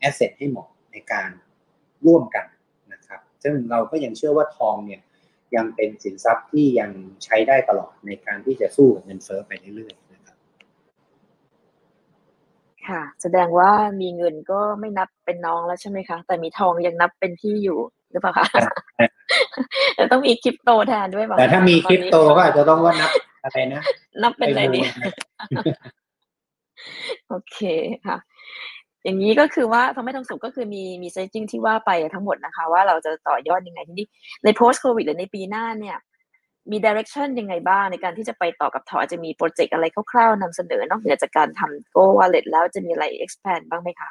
[0.07, 1.29] asset ให้เหมาะในการ
[2.05, 2.45] ร่วมกัน
[2.93, 5.01] นะครับ ซึ่งเราก็ยังเชื่อว่าทองเนี่ย
[5.55, 6.91] ยังเป็นสินทรัพย์ที่ยัง
[7.23, 9.93] ใช้ได้ตลอดในการที่จะสู้กับเงินเฟ้อไปเรื่อย
[12.87, 13.69] ครับค่ะ แสดงว่า
[14.01, 17.77] มีเงินก็ไม่นับเป็นน้องแล้วใช่ไหมคะ แต่มีทองยังนับเป็นพี่อยู่
[18.11, 18.45] หรือเปล่าคะ
[19.95, 23.11] แต่ต้องมีคริปโตแทนด้วยเปล่าแต่ถ้ามีตคอนริปนี้โตก็อาจจะต้องว่านับ
[23.43, 23.81] อะไรนะ
[24.23, 25.13] นับเป็นอะไรไปดีมูลนะ
[27.29, 27.57] โอเค
[28.07, 28.17] ค่ะ
[29.03, 34.07] อย่างนี้ก็คือว่าทำให้ทองสุกก็คือมีมี staging ที่ว่าไปทั้งหมดนะคะ ว่าเราจะต่อยอดยังไงทีนี้
[34.43, 35.97] ใน post covid หรือในปีหน้าเนี่ย
[36.71, 44.09] มี direction ยังไงบ้างในการที่จะไปต่อกับทออาจจะมีโปรเจกต์อะไรคร่าวๆนำเสนอนอกเหนือจากการทำ go wallet แล้วจะมีอะไร expand บ้างไหมคะ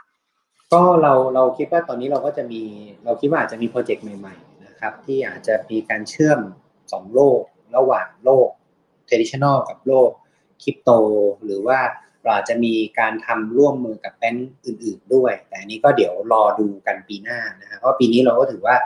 [0.72, 2.62] ก็เราเราคิดว่าตอนนี้เราก็จะมี
[3.04, 6.40] เราคิดว่าอาจจะมีโปรเจกต์ใหม่ๆนะครับที่อาจจะมีการเชื่อม
[6.92, 7.40] สองโลก
[7.76, 8.48] ระหว่างโลก
[9.08, 10.10] traditional กับโลก
[10.62, 10.90] คริปโต
[11.44, 11.78] หรือว่า
[12.24, 18.76] เราจะมีการทำร่วมมือกับแบงก์อื่น ๆ ด้วย แต่อันนี้ก็เดี๋ยวรอดูกันปีหน้านะฮะเพราะปีนี้เราก็ถือว่า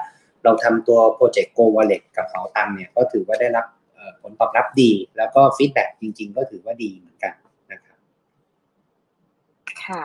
[0.47, 7.33] เราทำตัวโปรเจกต์ Go Wallet กับเป๋าตังค์เนี่ยก็ถือว่าได้รับเอ่อผลตอบรับดี แล้วก็ feedback จริง ๆ ก็ถือว่าดีเหมือนกัน
[7.73, 7.99] นะครับ
[9.85, 10.05] ค่ะ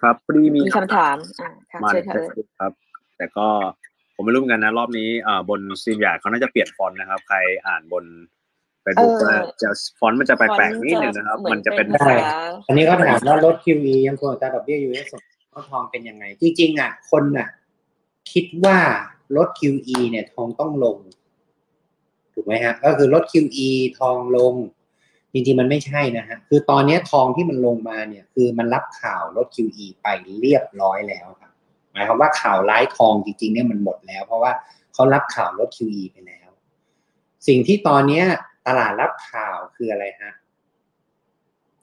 [0.00, 2.72] ครับพอดีมีมีคำถามอ่าค่ะมาเชิในญค่ะเลย Facebook ครับ
[3.16, 3.46] แต่ก็
[4.14, 7.36] ผมไม่รู้เหมือนกันนะ รอบนี้อ่าบนซีมใหญ่เขาน่าจะเปลี่ยนฟอนต์นะครับ ใคร
[7.66, 8.04] อ่านบน
[8.84, 9.68] Facebook เออจะ
[9.98, 12.16] ฟอนต์มันจะแปลกๆนิดนึงนะครับ มันจะเป็นภาษา
[12.66, 15.22] อันนี้ก็ถามว่ารถ QE ยังคงอัตราดอกเบี้ย US ส่ง
[15.54, 17.48] ก็ทองเป็นยังไง จริงๆอะ คนอะ
[18.32, 18.78] คิดว่า
[19.36, 20.98] รถ QE เนี่ยทองต้องลง
[22.34, 23.68] ถูกไหมฮะ ก็คือรถ QE
[23.98, 24.54] ทองลง
[25.32, 30.06] จริงๆ มันไม่ใช่นะฮะ คือตอนนี้ทองที่มันลงมาเนี่ย คือมันรับข่าวรถ QE ไป
[30.40, 31.52] เรียบร้อยแล้วครับ
[31.92, 34.52] หมายความว่าข่าวร้ายทองจริงๆ เนี่ยมันหมดแล้ว เพราะว่า
[34.94, 36.50] เขารับข่าวรถ QE ไปแล้ว
[37.48, 38.22] สิ่งที่ตอนนี้
[38.66, 40.32] ตลาดรับข่าวคืออะไรฮะ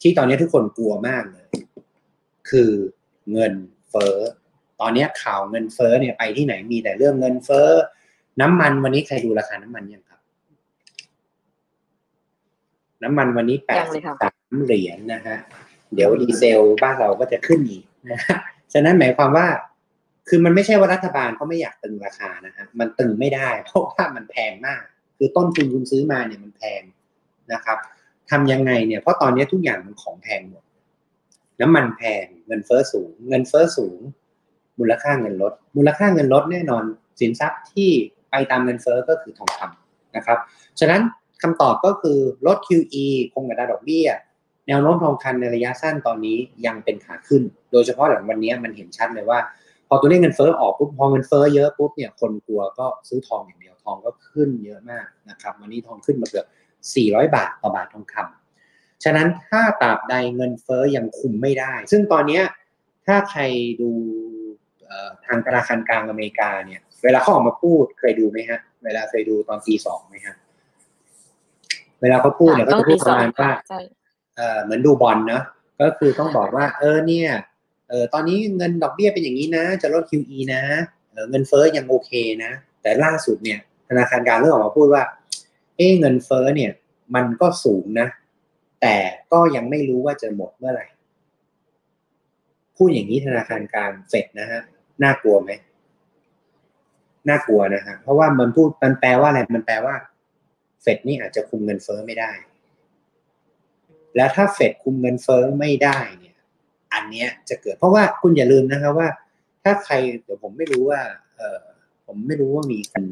[0.01, 1.55] ที่ตอนนี้ทุกคนกลัวมากเลยค
[2.49, 2.71] คือ
[3.31, 3.53] เงิน
[3.89, 4.17] เฟ้อ
[4.81, 7.69] ตอนนี้ข่าวเงินเฟ้อเนี่ยไปที่ไหนมีแต่เรื่องเงินเฟ้อ
[8.41, 10.19] น้ำมันวันนี้ใครดูราคาน้ำมันยังครับ
[13.03, 15.37] น้ำมันวันนี้แปดสิบสามเหรียญนะฮะ
[15.93, 18.37] เดี๋ยวดีเซลบ้านเราก็จะขึ้นอีกนะฮะ
[18.73, 19.47] ฉะนั้นหมายความว่า
[20.29, 24.83] คือมันไม่ใช่ว่ารัฐบาลเขาไม่อยากตึงราคานะฮะมันตึงไม่ได้ เพราะว่ามันแพงมาก
[25.17, 26.81] คือต้นทุนคุณซื้อมาเนี่ยมันแพง
[27.53, 27.77] นะครับ
[28.31, 30.63] ทำยังไงเนี่ยเพราะตอนนี้ทุกอย่างมันของแพงหมด
[31.61, 33.99] น้ำมันแพง เงินเฟ้อสูง เงินเฟ้อสูง
[34.81, 36.83] มูลค่าเงินลด มูลค่าเงินลดแน่นอน
[37.19, 37.89] สินทรัพย์ที่
[38.31, 40.37] ไปตามเงินเฟ้อก็คือทองคำนะครับ
[40.79, 41.01] ฉะนั้น
[41.41, 42.17] คำตอบก็คือ
[42.47, 44.07] ลด QE คงอัตราดอกเบี้ย
[44.67, 49.39] แนวโน้มทองคำในระยะสั้นตอนนี้ยังเป็นขาขึ้น โดยเฉพาะหลังวันนี้มันเห็นชัดเลยว่า
[49.87, 56.45] พอตัวเลขเงินเฟ้อออกปุ๊บพอเงินเฟ้อเยอะปุ๊บเนี่ยคนกลัวก็ซื้อทองอย่างเดียวทองก็ขึ้นเยอะมากนะครับวันนี้ทองขึ้นมาเกือบ
[56.91, 62.41] 400 บาทต่อบาททองคำฉะนั้นถ้าตราบใดเงินเฟ้อยังคุมไม่ได้ ซึ่งตอนนี้
[63.07, 63.41] ถ้าใคร
[63.81, 63.91] ดู
[65.25, 70.35] ทางธนาคารกลางอเมริกาเนี่ย เวลาเขาออกมาพูดเคยดูไหมฮะ เวลาเคยดูตอนตีสองไหมฮะ
[72.01, 73.51] เวลาเขาพูดเนี่ยเขาจะพูดประมาณว่า
[74.37, 75.43] เออเหมือนดูบอลเนาะ
[75.81, 77.29] ก็คือต้องบอกว่า เออเนี่ย
[77.89, 80.61] เออตอนนี้เงินดอกเบี้ยเป็นอย่างนี้นะ จะลด QE นะ
[81.11, 82.11] เออเงินเฟ้อยังโอเค
[82.43, 82.51] นะ
[82.81, 83.59] แต่ล่าสุดเนี่ย
[83.89, 85.03] ธนาคารกลางเริ่มออกมาพูดว่า
[85.77, 86.71] เอ้เงินเฟ้อเนี่ย
[87.15, 88.07] มันก็สูงนะ
[88.81, 88.95] แต่
[89.31, 90.85] ก็ยังไม่รู้ว่าจะหมดเมื่อไหร่
[92.77, 94.61] พูดอย่างนี้ธนาคารกลางเฟดนะฮะ
[95.03, 95.51] น่ากลัวไหม
[97.29, 99.95] น่ากลัวนะฮะเพราะว่ามันพูดมันแปลว่าอะไรมันแปลว่า
[100.81, 102.31] เฟดนี่อาจจะคุมเงินเฟ้อไม่ได้
[104.15, 106.37] แล้วถ้าเฟดคุมเงินเฟ้อไม่ได้เนี่ย
[106.93, 109.09] อันเนี้ยจะเกิด เพราะว่าคุณอย่าลืมนะครับว่า
[109.63, 111.01] ถ้าใครเดี๋ยวผมไม่รู้ว่า
[111.35, 111.59] เออ
[112.05, 113.03] ผมไม่รู้ว่ามีกัน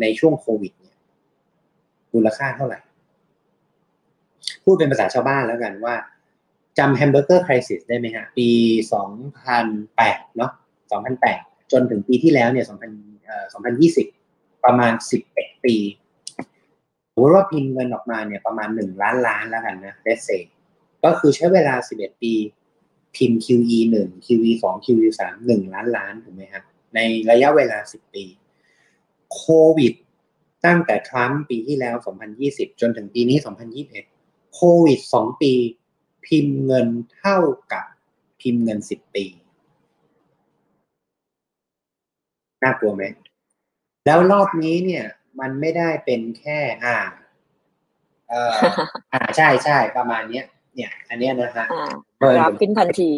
[0.00, 0.96] ในช่วงโควิด เนี่ย
[2.14, 2.78] มูลค่าเท่าไหร่
[4.64, 5.94] พูดเป็นภาษาชาวบ้านแล้วกันว่า
[6.78, 8.48] จำ hamburger crisis ได้ไหมฮะปี
[9.42, 10.52] 2008เนาะ
[10.92, 13.44] 2008 จนถึงปีที่แล้วเนี่ย2000เอ่อ
[14.04, 14.92] 2020 ประมาณ
[15.28, 15.76] 11 ปี
[17.12, 20.30] สมมติว่าพิมพ์เงินออกมาเนี่ยประมาณ 1 ล้านล้านแล้วกันนะ let's say
[21.04, 22.32] ก็คือใช้เวลา 11 ปี
[23.16, 26.98] พิมพ์ QE 1 QE 2 QE 3 1 ล้านล้านถูกไหมครับใน
[27.30, 28.24] ระยะเวลา 10 ปี
[29.34, 29.44] โค
[29.76, 29.94] วิด
[30.66, 31.96] ตั้งแต่ทรัมป์ปีที่แล้ว
[32.38, 33.38] 2020 จนถึงปีนี้
[33.96, 35.52] 2021 โควิด 2 ปี
[36.26, 37.38] พิมพ์เงินเท่า
[37.72, 37.86] กับ
[38.40, 39.24] พิมพ์เงิน 10 ปี
[42.62, 43.02] น่ากลัวไหม
[44.06, 45.04] แล้วรอบนี้เนี่ย
[45.40, 46.96] มันไม่ได้เป็นแค่ อ่า
[48.28, 48.56] เอ่อ
[49.12, 50.44] อ่าใช่ใช่ประมาณเนี้ย
[50.74, 51.66] เนี่ย อันเนี้ยนะฮะ
[52.20, 53.10] กราฟขึ้นทันที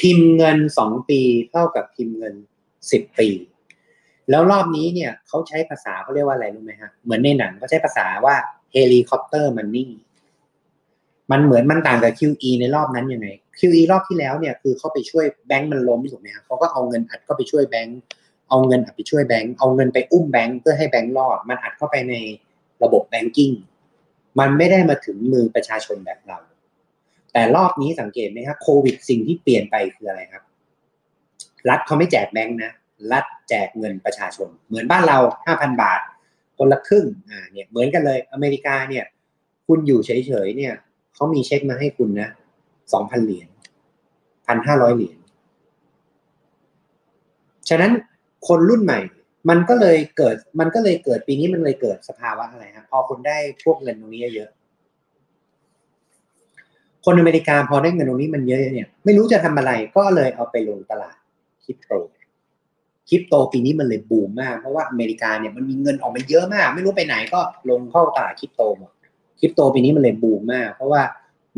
[0.00, 1.20] พิมพ์เงินสองปี
[1.50, 2.34] เท่ากับพิมพ์เงิน
[2.90, 3.28] สิบปี
[4.30, 8.36] แล้วรอบนี้เนี่ยเขาใช้ภาษาเขาเรียกว่าอะไรรู้ไหมฮะ เหมือนในหนังเขาใช้ภาษาว่า
[8.72, 9.90] helicopter money
[11.30, 13.28] มันเหมือนมันต่างกับ QE ในรอบนั้นยังไง
[13.58, 17.98] QE รอบที่แล้วเนี่ยคือเขาไปช่วยแบงก์มันล้มถูกไหมครับเขาก็เอาเงินอัดเข้าไปช่วยแบงก์
[18.48, 22.14] เอาเงินอัดไปช่วยแบงก์เอาเงินไปอุ้มแบงก์เพื่อให้แบงก์รอด มันอัดเข้าไปใน
[22.82, 23.50] ระบบ banking
[24.38, 26.38] มันไม่ได้มาถึงมือประชาชนแบบเรา
[27.32, 30.42] แต่รอบนี้สังเกตไหมครับโควิดสิ่งที่เปลี่ยนไปคืออะไรครับ
[31.68, 32.72] รัฐเขาไม่แจกแบงก์นะ
[33.12, 36.00] รัฐแจกเงินประชาชน เหมือนบ้านเราห้าพันบาท
[36.58, 39.04] คนละครึ่งอ่าเนี่ยเหมือนกันเลยอเมริกาเนี่ย
[39.66, 40.74] คุณอยู่เฉยๆเนี่ย
[41.20, 42.30] เขามีเช็คมาให้คุณนะ
[42.92, 43.48] สองพันเหรียญ
[44.46, 45.16] พันห้าร้อยเหรียญ
[47.68, 47.92] ฉะนั้น
[48.48, 49.00] คนรุ่นใหม่
[49.48, 54.50] มันก็เลยเกิด มันก็เลยเกิดปีนี้มันเลยเกิดสภาวะอะไรครับพอคุณได้พวกเงินตรงนี้เยอะ
[57.04, 61.16] คนอเมริกาพอได้เงินตรงนี้มันเยอะเนี่ย ไม่รู้จะทำอะไรก็เลยเอาไปลงตลาด
[61.64, 61.92] คริปโต
[63.08, 67.40] คริปโตปีนี้มันเลยบูมมากเพราะว่าอเมริกาเนี่ยมันมีเงินออกมาเยอะมาก ไม่รู้ไปไหนก็
[67.70, 68.92] ลงเข้าตลาดคริปโตหมด
[69.40, 71.02] คริปโตปีนี้มันเลยบูมมาก เพราะว่า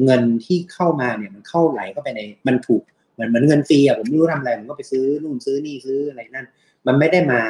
[0.04, 2.82] เงินที่เข้ามาเนี่ยมันเข้าไหลเข้าไปในมันถูก
[3.14, 6.46] เหมือนเหมือนเงินฟรีอะผมไม่รู้ทำอะไรผมก็ไปซื้อนู่นซื้อนี่ซื้ออะไรนั่น
[6.86, 7.40] มันไม่ได้มา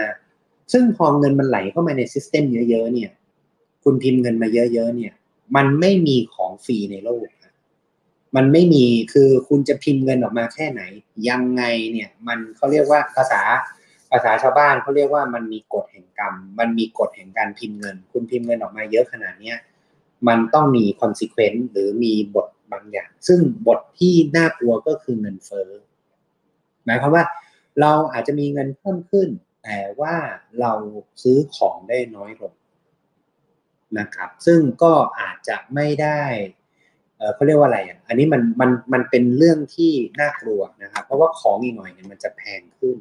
[0.73, 3.11] ซึ่งพอเงินมันไหลเข้ามาในซิสเต็มเยอะๆเนี่ย
[3.85, 5.13] คุณพิมพ์เงินมาเยอะๆเนี่ย
[5.57, 7.27] มันไม่มีของฟรีในโลก
[8.37, 10.83] มันไม่มีคือคุณจะพิมพ์เงินออกมาแค่ไหน
[11.29, 13.43] ยังไงเนี่ย มันเขาเรียกว่าภาษา
[14.11, 19.57] ภาษาชาวบ้านเขาเรียกว่ามันมีกฎแห่งกรรม มันมีกฎแห่งการพิมพ์เงิน คุณพิมพ์เงินออกมาเยอะขนาดเนี้ย
[20.29, 25.71] มันต้องมี consequence หรือมีบทบางอย่าง ซึ่งบทที่น่ากลัวก็คือเงินเฟ้อ
[26.85, 27.25] หมายความว่า
[27.81, 29.29] เราอาจจะมีเงินเพิ่มขึ้น
[29.65, 30.17] แต่ว่า
[30.61, 30.73] เรา
[31.23, 32.55] ซื้อของได้น้อยลง
[33.99, 36.23] นะครับ ซึ่งก็อาจจะไม่ได้
[37.35, 42.97] เขาเรียกว่าอะไรอะ อันนี้มันมันมันเป็นเรื่องที่น่ากลัวนะครับ เพราะว่าของอีกหน่อยเนี่ยมันจะแพงขึ้น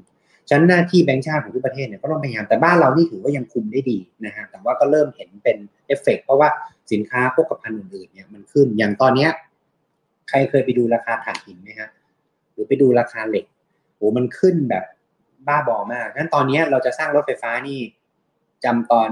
[0.51, 5.57] ฉะนั้นหน้าที่แบงก์ชาติของทุกประเทศเนี่ยก็ต้องพยายามแต่บ้านเรานี่ถือว่ายังคุมได้ดีนะฮะแต่ว่าก็เริ่มเห็นเป็น
[5.87, 6.49] เอฟเฟกเพราะว่า
[6.91, 9.29] สินค้าพวกกับพันอื่นๆเนี่ยมันขึ้นอย่างตอนเนี้ย
[10.29, 11.89] ใครเคยไปดูราคาถ่านหินไหมฮะ
[12.53, 13.45] หรือไปดูราคาเหล็ก
[13.95, 14.83] โอ้มันขึ้นแบบ
[15.47, 17.79] บ้าบอมากงั้นตอนนี้เราจะสร้างรถไฟฟ้านี่
[18.63, 19.09] จำตอน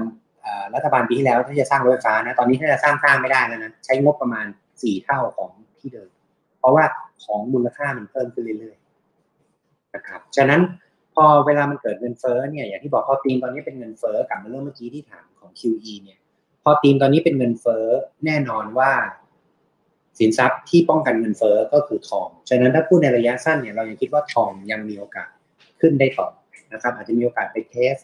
[0.74, 4.46] รัฐบาลปีที่แล้วที่จะสร้างรถไฟฟ้านะตอนนี้ถ้าจะสร้างสร้างไม่ได้แล้วนะใช้งบประมาณ
[4.82, 5.50] สี่เท่าของ
[5.80, 6.10] ที่เดิม
[6.58, 6.84] เพราะว่า
[7.24, 10.60] ของมูลค่ามันเพิ่มขึ้นเรื่อยๆนะครับฉะนั้น
[11.24, 16.18] อเวลามันเกิดเงินเฟ้อเนี่ยอย่างที่บอกพอตีมตอนนี้เป็นเงินเฟ้อกลับมาเรื่องเมื่อกี้ที่ถามของ QE เนี่ย
[16.62, 17.84] พอตีมตอนนี้เป็นเงินเฟ้อ
[18.24, 18.92] แน่นอนว่า
[20.18, 25.28] สินทรัพย์ที่ป้องกันเงินเฟ้อก็คือทองฉะนั้นถ้าพูดในระยะสั้นเนี่ยเรายังคิดว่าทองยังมีโอกาส
[25.80, 26.28] ขึ้นได้ต่อ
[26.72, 27.96] นะครับ อาจจะมีโอกาสไปเทส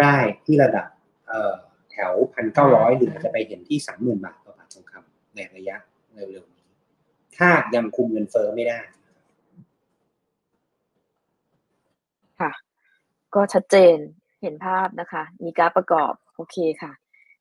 [0.00, 0.14] ได้
[0.46, 0.86] ที่ระดับ
[1.90, 5.76] แถวพันเก้าร้อยหรืออาจจะไปเห็นที่สามหมื่นบาทต่อบาททองคำในระยะ
[6.14, 6.66] เร็วๆนี้
[7.36, 8.80] ถ้ายังคุมเงินเฟ้อไม่ได้
[12.42, 12.52] ค่ะ
[13.34, 13.96] ก็ชัดเจน
[14.42, 16.92] เห็นภาพนะคะ มีการประกอบ โอเคค่ะ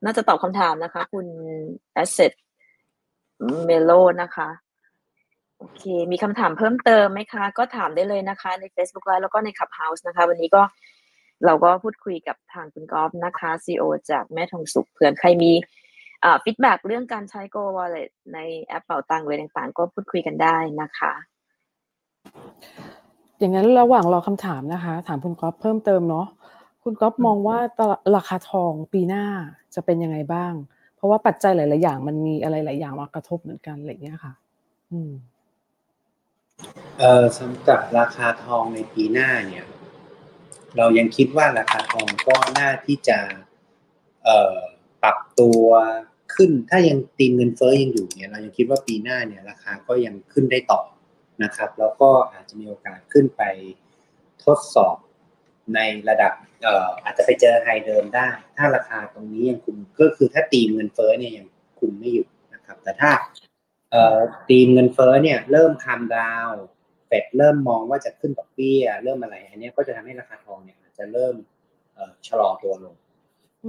[0.04, 1.28] น่าจะตอบคำถามนะคะ คุณ
[2.04, 2.34] Asset
[3.68, 4.50] Melo นะคะ
[5.58, 10.62] โอเค มีคำถามเพิ่มเติมไหมคะ ก็ถามได้เลยนะคะ ใน Facebook Live แล้วก็ใน Clubhouse นะคะ วันนี้ก็
[11.46, 15.52] เราก็พูดคุยกับทางคุณกอล์ฟนะคะ CEO จากแม่ทองสุขเผื่อใครมี
[16.24, 21.14] อ่าฟีดแบ็เรื่องการใช้ Go Wallet ในแอปเป่าตังค์เลยต่างๆ ก็พูดคุยกันได้นะคะ
[23.42, 26.28] อย่างนั้นระหว่างรอคำถามนะคะ ถามคุณก๊อฟเพิ่มเติมเนาะ
[26.84, 27.58] คุณก๊อฟมองว่า
[28.16, 29.26] ราคาทองปีหน้า
[29.76, 30.54] จะเป็นยังไงบ้าง
[30.96, 34.34] เพราะว่าปัจจัยหลาย ๆ อย่างมันมีอะไรหลายอย่างมากระทบเหมือนกันอะไรอย่างเงี้ยค่ะ
[34.92, 35.12] อืม
[37.00, 39.66] เอ่อสำหรับราคาทองในปีหน้าเนี่ย
[40.78, 43.20] เรายังคิดว่าราคาทองก็น่าที่จะ
[44.24, 44.58] เอ่อ
[45.04, 45.64] ปรับตัว
[46.36, 50.82] ขึ้นถ้ายังตีมเงินเฟ้อยังอยู่เนี่ย เรายังคิดว่าปีหน้าเนี่ย ราคาก็ยังขึ้นได้ต่อ
[51.44, 53.42] นะครับ แล้วก็อาจจะมีโอกาสขึ้นไป
[54.46, 54.98] ทดสอบ
[55.76, 61.48] ในระดับเอ่ออาจจะไปเจอไฮเดิมได้ ถ้าราคาตรงนี้ยังคุมก็คือถ้าตีมเงินเฟ้อเนี่ยยัง
[61.80, 63.12] คุมไม่อยู่นะครับ แต่ถ้า
[63.92, 64.18] เอ่อ
[64.50, 66.52] ตีมเงินเฟ้อเนี่ย เริ่มคามดาว
[67.08, 71.36] เฟดเริ่มมองว่าจะขึ้นดอกเบี้ยเริ่มอะไร อันนี้ก็จะทำให้ราคาทองเนี่ยอาจจะเริ่ม
[71.94, 72.96] เอ่อชะลอตัวลง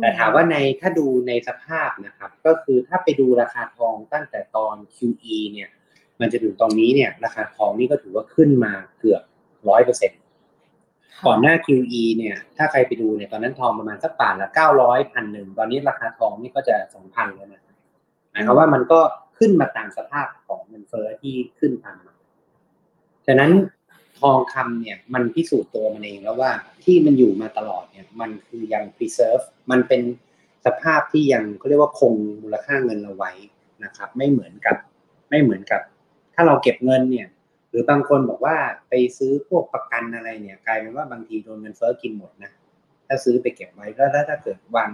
[0.00, 5.70] แต่ถามว่าในถ้าดูในสภาพนะครับ ก็คือถ้าไปดูราคาทองตั้งแต่ตอน QE เนี่ย
[6.20, 9.22] มันจะถึงตอนนี้เนี่ยราคาทองนี่ก็ถือว่าขึ้นมาเกือบ
[9.68, 10.20] ร้อยเปอร์เซ็นต์
[11.26, 17.62] ก่อนหน้า QE เนี่ยถ้าใครไปดูเนี่ยตอนนั้นทองประมาณสักบาทละเก้าร้อยพันหนึ่งตอนนี้ราคาทองนี่ก็จะสองพันแล้วนะ
[18.30, 19.00] หมายความว่ามันก็
[19.38, 22.14] ขึ้นมาตามสภาพของเงินเฟ้อที่ขึ้นตามมา
[23.26, 23.50] ฉะนั้น
[24.20, 26.50] ทองคำเนี่ยมันพิสูจน์ตัวมันเองแล้วว่า
[26.84, 30.02] ที่มันอยู่มาตลอดเนี่ยมันคือยัง preserve มันเป็น
[30.66, 33.32] สภาพที่ยังเขาเรียกว่าคงมูลค่าเงินเราไว้
[33.84, 34.76] นะครับ ไม่เหมือนกับ
[35.30, 37.28] ไม่เหมือนกับถ้าเราเก็บเงินเนี่ย
[37.70, 38.56] หรือบางคนบอกว่า
[38.88, 42.50] ไปซื้อพวกประกันอะไรเนี่ย กลายเป็นว่าบางทีโดนเงินเฟ้อกินหมดนะ
[43.06, 44.90] ถ้าซื้อไปเก็บไว้แล้วถ้าเกิดวัน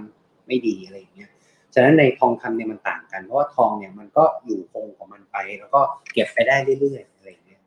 [0.47, 1.31] ไม่ดีอะไรอย่างเงี้ย
[1.75, 5.81] ฉะนั้นในทองคำเนี่ยมันต่างกันเพราะว่าทองเนี่ยมันก็อยู่คงของมันไป แล้วก็
[6.13, 7.61] เก็บไปได้เรื่อยๆอะไรอย่างเงี้ย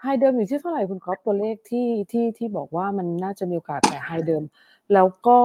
[0.00, 4.44] ไฮเดิมอยู่ที่เท่าไหร่คุณก๊อฟตัวเลขที่ที่ที่บอกว่ามันน่าจะมีโอกาสแต่ไฮเดิม
[4.92, 5.40] แล้วก็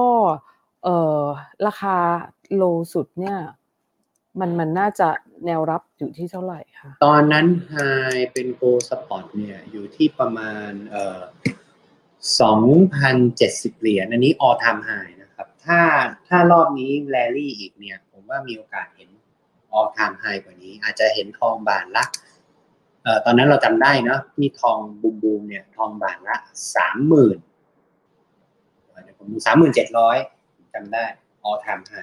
[0.84, 1.24] เอ่อ
[1.66, 1.96] ราคา
[2.54, 2.62] low
[2.92, 3.38] สุดเนี่ย
[4.40, 5.08] มันมันน่าจะ
[5.46, 7.74] แนวรับอยู่ที่เท่าไหร่คะตอนนั้น high
[8.32, 11.20] เป็น gold spot เนี่ยอยู่ที่ประมาณเอ่อ
[12.40, 12.62] สอง
[12.94, 14.90] พันเจ็ดสิบเหรียญอันนี้ all time high
[15.22, 15.80] นะครับ ถ้า
[16.28, 19.10] ถ้ารอบนี้แรลลี่อีกเนี่ย ผมว่ามีโอกาสเห็น
[19.72, 22.04] all time high กว่านี้ อาจจะเห็นทองบาทละ
[23.02, 26.36] เอ่อตอนนั้นเราจำได้เนาะที่ทอง boom boom เนี่ย ทองบาทละ
[26.74, 27.38] สามหมื่น
[29.02, 30.16] เดี๋ยวผมดูสามหมื่นเจ็ดร้อย
[30.74, 31.04] จำได้
[31.44, 31.94] ออทามไฮ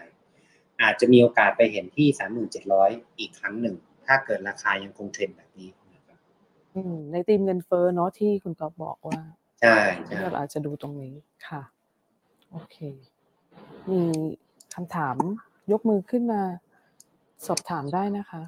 [0.82, 2.08] อาจจะมีโอกาสไปเห็นที่
[2.64, 3.76] 3,700อีกครั้งหนึ่ง
[4.06, 6.18] ถ้าเกิดราคายังคงเทรนแบบนี้นะครับ
[6.76, 9.20] อืมในธีมเงินเฟ้อเนาะที่คุณก๊อฟบอกว่า
[9.62, 11.14] ใช่ใช่ที่เราอาจจะดูตรงนี้
[11.48, 11.62] ค่ะ
[12.52, 12.78] โอเค
[13.90, 14.02] มี
[14.76, 15.16] คำถาม
[15.72, 16.42] ยกมือขึ้นมา
[17.46, 18.44] สอบถามได้นะคะ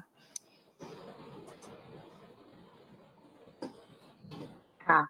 [4.86, 5.00] ค่ะ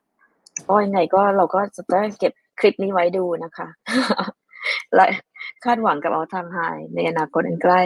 [0.68, 3.68] ก็ยังไงก็เราก็จะได้เก็บคลิปนี้ไว้ดูนะคะ
[4.94, 5.04] และ
[5.64, 6.58] คาดหวังกับเอาทางไฮ
[6.94, 7.82] ในอนาคตอันใกล้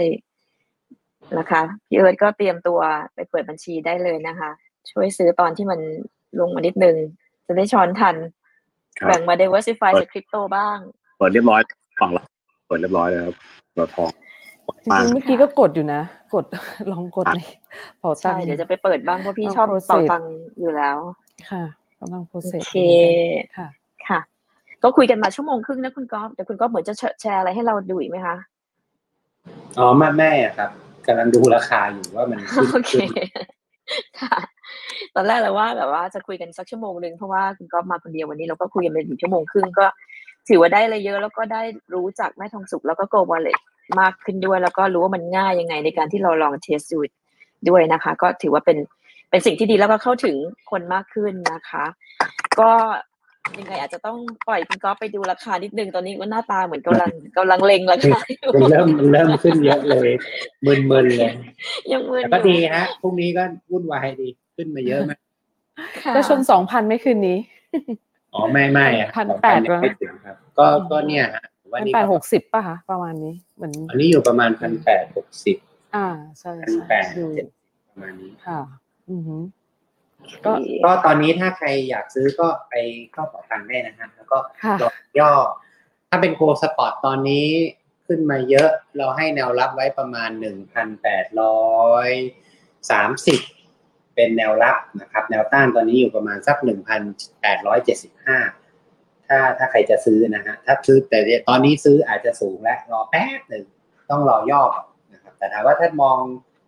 [1.38, 2.80] นะคะพี่เอิร์ธก็เตรียมตัว
[3.14, 4.50] ไปเปิดบัญชีได้เลยนะคะ
[4.90, 5.80] ช่วยซื้อตอนที่มัน
[6.40, 6.96] ลงมานิดนึง
[7.46, 8.16] จะได้ช้อนทัน
[9.00, 10.78] ครับแบ่งมา diversify จากคริปโตบ้าง
[11.18, 11.60] เปิดเรียบร้อย
[12.00, 12.24] ฝั่งละ
[12.66, 13.36] เปิดเรียบร้อยเลยครับ
[13.76, 14.10] เราทอง
[14.84, 16.02] จริงๆเมื่อกี้ก็กดอยู่นะ
[16.34, 16.44] กด
[16.92, 17.40] ลองกดใน
[17.98, 20.98] เป๋าตังค์ใช่เดี๋ยวจะไปเปิดบ้างเพราะพี่เอาชอบ process เป๋าตังค์อยู่แล้ว
[21.50, 21.64] ค่ะ
[22.00, 22.88] กำลัง process โอเคค่ะ
[23.56, 23.68] ค่ะ
[24.82, 28.36] ก็คุยกันมาชั่วโมงครึ่งนะคุณก๊อฟแต่คุณก๊อฟเหมือนจะแชร์อะไรให้เราดูอีกไหมคะ
[29.78, 30.70] อ๋อไม่ไม่อะครับ
[31.06, 34.38] กำลังดูราคาอยู่ว่ามันขึ้นโอเคขึ้นค่ะ
[35.14, 39.86] ตอนแรกเราว่าแบบว่าจะคุยกันสักชั่วโมงหนึ่งเพราะว่าคุณก๊อฟมาคนเดียววันนี้เราก็คุยกันไปถึงชั่วโมงครึ่งก็
[40.48, 41.62] ถือว่าได้อะไรเยอะแล้วก็ได้
[41.94, 43.58] รู้จักแม่ทองสุกแล้วก็โกวอลเล็ต
[44.00, 46.98] มากขึ้นด้วย แล้วก็รู้ว่ามันง่ายยังไงในการที่เราลองเทสดู
[47.68, 48.78] ด้วยนะคะ ก็ถือว่าเป็น
[49.30, 50.36] เป็นสิ่งที่ดีแล้วก็เข้าถึง
[50.70, 51.84] คนมากขึ้นนะคะ
[52.60, 52.70] ก็
[53.58, 54.16] ยังไงอาจจะต้อง
[54.48, 60.10] ปล่อยคุณก๊อฟไปดูราคานิดนึงตอนนี้ก็หน้าตาเหมือนกำลังกำลังเล็งราคาอยู่มันเริ่มมันเริ่มขึ้นเยอะเลย
[60.66, 60.72] มึ
[61.04, 61.32] นๆเลย
[61.92, 65.18] ยังมึนแต่อก็ดียู่ฮะพรุ่งนี้ก็วุ่นวายดีขึ้นมาเยอะมาก
[66.04, 67.38] ค่ะจะชนสองพันไหม่คืนนี้
[68.34, 75.56] อ๋อไม่ไม่อะพันของแปดยังไม่แล้วถึงครับ ก็ก็เนี่ยฮะวัพันนนี้แปดหก็กสิบป่ะคะประมาณนี้เหมือนอันนี้อยู่ประมาณพันแปดหกสิบ
[75.96, 76.06] อ่า
[76.40, 77.46] ใช่พันใช่แปดดูเจ็ด
[77.88, 78.60] ประมาณนี้ค่ะ
[79.10, 79.42] อือหือ
[80.44, 80.52] ก็
[80.84, 82.74] ก็ตอนนี้ถ้าใครอยากซื้อก็ไป
[83.12, 85.32] เข้าเป๋าตังค์ได้นะฮะแล้วก็ค่ะรอย่อ
[86.08, 87.46] ถ้าเป็นโกลสปอร์ตตอนนี้
[88.06, 91.58] ขึ้นมาเยอะ เราให้แนวรับไว้ประมาณหนึ่งพันแปดร้
[91.88, 92.10] อย
[92.90, 93.40] สามสิบ
[94.14, 97.00] เป็นแนวรับนะครับ แนวต้านตอนนี้อยู่ประมาณสักหนึ่งพัน
[97.42, 98.38] แปดร้อยเจ็ดสิบห้า
[99.26, 103.64] ถ้าถ้าใครจะซื้อนะฮะถ้าซื้อแต่ตอนนี้ซื้ออาจจะสูงและรอแป๊บหนึ่ง
[104.10, 106.18] ต้องรอย่อก่อนนะครับแต่ถามว่าถ้ามอง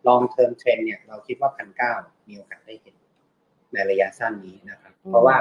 [0.08, 1.92] long term trend เนี่ยเราคิดว่าพันเก้า
[2.28, 2.94] มีโอกาสได้เห็น
[3.74, 5.36] ในระยะสั้นนี้นะครับอืมเพราะว่า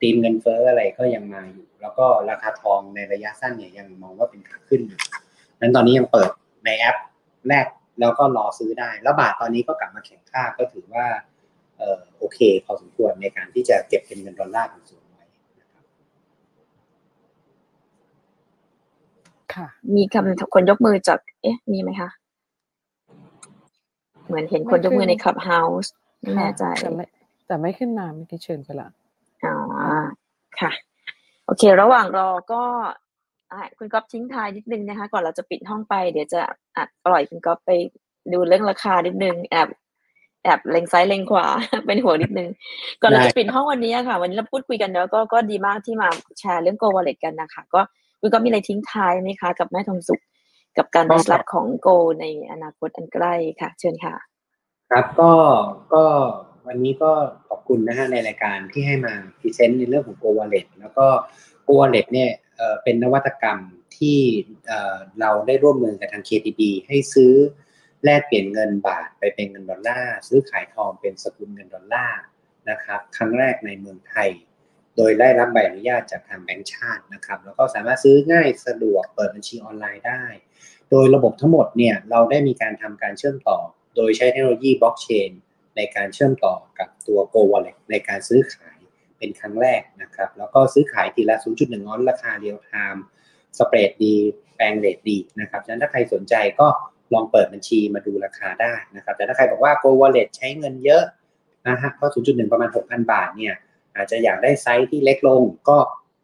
[0.00, 5.00] ตีมเงินเฟ้ออะไรก็ยังมาอยู่ แล้วก็ราคาทองในระยะสั้นเนี่ยยังมองว่าเป็นขาขึ้นอยู่
[5.60, 6.30] นั้นตอนนี้ยังเปิด
[6.64, 6.96] ในแอป
[7.48, 7.66] แรก
[8.00, 11.06] แล้วก็รอซื้อได้ แล้วบาทตอนนี้ก็กลับมาแข็งค่าก็ถือว่า
[11.78, 15.24] เออโอเค พอสมควรในการที่จะเก็บเป็นเงินดอลลาร์เป็นส่วนไว้
[15.60, 15.84] นะครับ
[19.54, 22.10] ค่ะ มีคำคนยกมือจาก เอ๊ะ มีไหมคะ
[24.26, 26.64] เหมือนเห็นคนยกมือในคลับเฮาส์ไม่แน่ใจ
[27.46, 28.88] แต่ไม่แต่ไม่ขึ้นมาเมื่อกี้เชิญไปละ
[29.44, 29.56] อ๋อ
[30.60, 30.70] ค่ะ
[31.46, 32.62] โอเค ระหว่างรอก็
[33.52, 36.40] อะคุณก๊อฟทิ้งท้ายนิดนึงนะคะ ก่อนเราจะปิดห้องไปเดี๋ยวจะ
[36.76, 37.70] อัดปล่อยคุณก๊อฟไป
[38.32, 39.68] ดูเรื่องราคานิดนึงแอบ
[40.44, 41.46] แอบเล็งซ้ายเล็งขวา
[41.86, 42.48] เป็นห่วงนิดนึง
[43.00, 46.08] ก่อนเราได้จะปิดห้องวันนี้ค่ะ วันนี้เราพูดคุยกันเนอะก็ก็ดีมากที่มา
[46.38, 47.80] แชร์เรื่อง Go Wallet กันนะคะ ก็
[48.20, 50.22] คุณก็มีอะไรทิ้งท้ายไหมคะ กับแม่ทองสุข
[50.78, 54.14] กับการ disrupt ของ Go ในอนาคตอันใกล้ค่ะ เชิญค่ะ
[54.90, 55.30] ครับก็
[55.94, 56.04] ก็
[56.66, 57.12] วันนี้ก็
[57.48, 61.06] ขอบคุณนะฮะในรายการที่ให้มา present ในเรื่องของ Gold Wallet แล้วก็
[61.66, 62.30] Gold Wallet เนี่ย
[62.82, 63.58] เป็นนวัตกรรม
[63.96, 64.18] ที่
[64.66, 67.32] เอ่อเราได้ร่วมมือกับทาง KTB ให้ซื้อ
[68.04, 72.20] แลกเปลี่ยนเงินบาทไปเป็นเงินดอลลาร์ ซื้อขายทองเป็นสกุลเงินดอลลาร์
[72.70, 74.30] นะครับครั้งแรกในเมืองไทย
[74.96, 80.24] โดยได้รับใบอนุญาตจากทางแบงก์ชาตินะครับ แล้วก็สามารถซื้อง่ายสะดวกเปิดบัญชีออนไลน์ได้
[80.90, 83.58] โดยระบบทั้งหมดเนี่ยเราได้มีการทำการเชื่อมต่อ
[83.96, 85.30] โดยใช้เทคโนโลยีบล็อกเชน
[85.76, 88.78] ในการเชื่อมต่อกับตัว Go Wallet ในการซื้อขาย
[89.18, 94.14] เป็นครั้งแรกนะครับ แล้วก็ซื้อขายทีละ 0.1 ออนซ์ราคา real time spread ดี
[94.56, 96.66] แปลง rate ดีนะครับฉะนั้นถ้าใครสนใจก็
[97.14, 101.04] ลองเปิดบัญชีมาดูราคาได้นะครับ แต่ถ้าใครบอกว่า Go Wallet ใช้เงินเยอะ
[101.68, 103.54] นะฮะเพราะ 0.1 ประมาณ 6,000 บาทเนี่ย
[103.96, 105.78] อาจจะอยากได้ไซส์ที่เล็กลงก็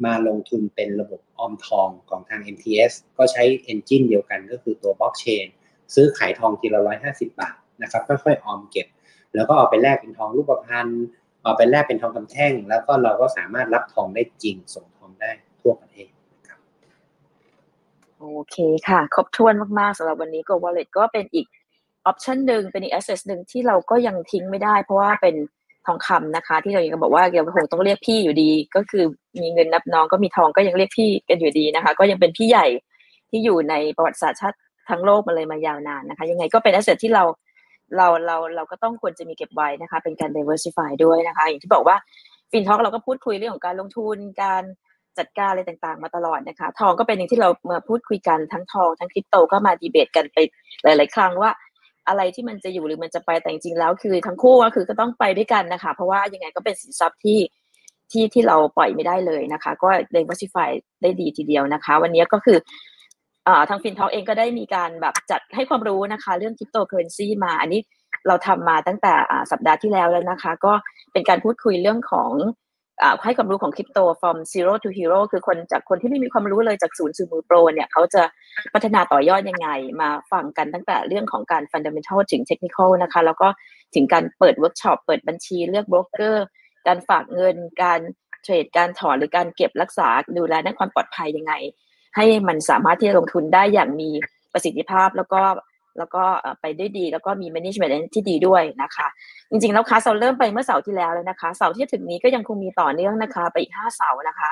[0.04, 5.46] มาลงทุนเป็นระบบออมทองของทาง MTS ก็ใช้ Engine เดียวกันก็คือตัวบล็อกเชน
[5.94, 8.86] ซื้อขายทองทีละ 150 บาทนะครับค่อยๆออมเก็บ
[9.34, 10.88] แล้วก็เอาไปแลกเป็นทองรูปพรรณ
[11.42, 15.30] เอาไปแลกเป็นทองคำแท่ง แล้วก็เราก็สามารถรับทองได้จริงส่งทองได้
[15.60, 16.60] ทั่วประเทศนะครับ
[18.18, 18.56] โอเค
[18.88, 21.46] ค่ะ ครบถ้วนมากๆสำหรับวันนี้ Go Wallet ก็เป็นอีก
[22.06, 25.34] ออปชันหนึ่งเป็นอีก access หนึ่งที่เราก็ยังทิ้งไม่ได้ เพราะว่าเป็น
[25.86, 29.04] ทองคำนะคะ ที่เรายังบอกว่าเราคงต้องเรียกพี่อยู่ดี ก็คือ
[29.40, 32.66] มีเงินนับน้องก็มีทองก็ยังเรียกพี่กันอยู่ดีนะคะ ก็ยังเป็นพี่ใหญ่
[33.30, 34.58] ที่อยู่ในประวัติศาสตร์ชาติ
[34.90, 37.24] ทั้งโลกมาเลยมายาวนานนะคะ ยังไงก็เป็น asset ที่เรา
[37.96, 41.96] เราเราเราก็ต้องควรจะมีเก็บไว้นะคะ เป็นการ diversify ด้วยนะคะ อย่างที่บอกว่า
[42.50, 44.62] ฟินทอกเราก็พูดคุยเรื่องของการลงทุนการ
[45.18, 50.38] จัดการอะไรต่างๆ มาตลอดนะคะ ทองก็เป็นหนึ่งที่เรามาพูดคุยกันทั้งทอง ทั้งคริปโตก็มาดีเบตกันไป
[50.84, 51.50] หลาย ๆ ครั้งว่า
[52.08, 57.38] อะไรที่มันจะอยู่หรือมันจะไปแต่จริงๆแล้วคือทั้งคู่ก็คือก็ต้องไปด้วยกันนะคะ เพราะว่ายังไงก็เป็นสินทรัพย์ที่
[58.10, 60.68] ที่ที่เราปล่อยไม่ได้เลยนะคะ ก็ diversify
[61.02, 62.58] ได้ดีทีเดียวนะคะ วันนี้ก็คือ
[63.68, 67.80] ทางฟินทอกเองก็ได้มีการแบบจัดให้ความรู้นะคะ เรื่องคริปโตเคอเรนซีมา อันนี้
[68.28, 69.14] เราทำมาตั้งแต่
[69.50, 70.72] สัปดาห์ที่แล้วแล้วนะคะ ก็
[71.12, 72.30] เป็นการพูดคุยเรื่องของ
[73.02, 78.22] อให้ความรู้ของคริปโต from zero to hero คือคนจากคนที่ไม่มีความรู้เลยจากศูนย์สู่มือโปรเนี่ยเขาจะ
[78.74, 79.68] พัฒนาต่อยอดยังไง
[80.00, 83.48] มาฟังกันตั้งแต่เรื่องของการ fundamental ถึง technical นะคะ แล้วก็
[83.94, 86.46] ถึงการเปิดเวิร์กช็อปเปิดบัญชีเลือกโบรกเกอร์
[86.86, 88.00] การฝากเงินการ
[88.42, 90.08] เทรดการถอนหรือการเก็บรักษา
[90.38, 91.52] ดูแลด้านความปลอดภัยยังไง
[92.16, 94.10] ให้มันสามารถที่จะลงทุนได้อย่างมี
[94.52, 95.40] ประสิทธิภาพแล้วก็
[95.98, 96.22] แล้วก็
[96.60, 99.06] ไปได้ดี แล้วก็มี management ที่ดีด้วยนะคะ
[99.50, 104.50] จริงๆ แล้วคลาสเราเริ่มไปเมื่อเสาร์ที่แล้วแล้วนะคะ เสาร์ที่จะถึงนี้ก็ยังคงมีต่อเนื่องนะคะ ไปอีกห้าเสาร์นะคะ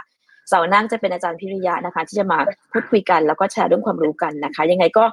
[0.48, 2.38] เสาร์นั่งจะเป็นอาจารย์พิริยะนะคะ ที่จะมา
[2.72, 5.04] พูดคุยกัน แล้วก็แชร์เรื่องความรู้กันนะคะ ยังไงก็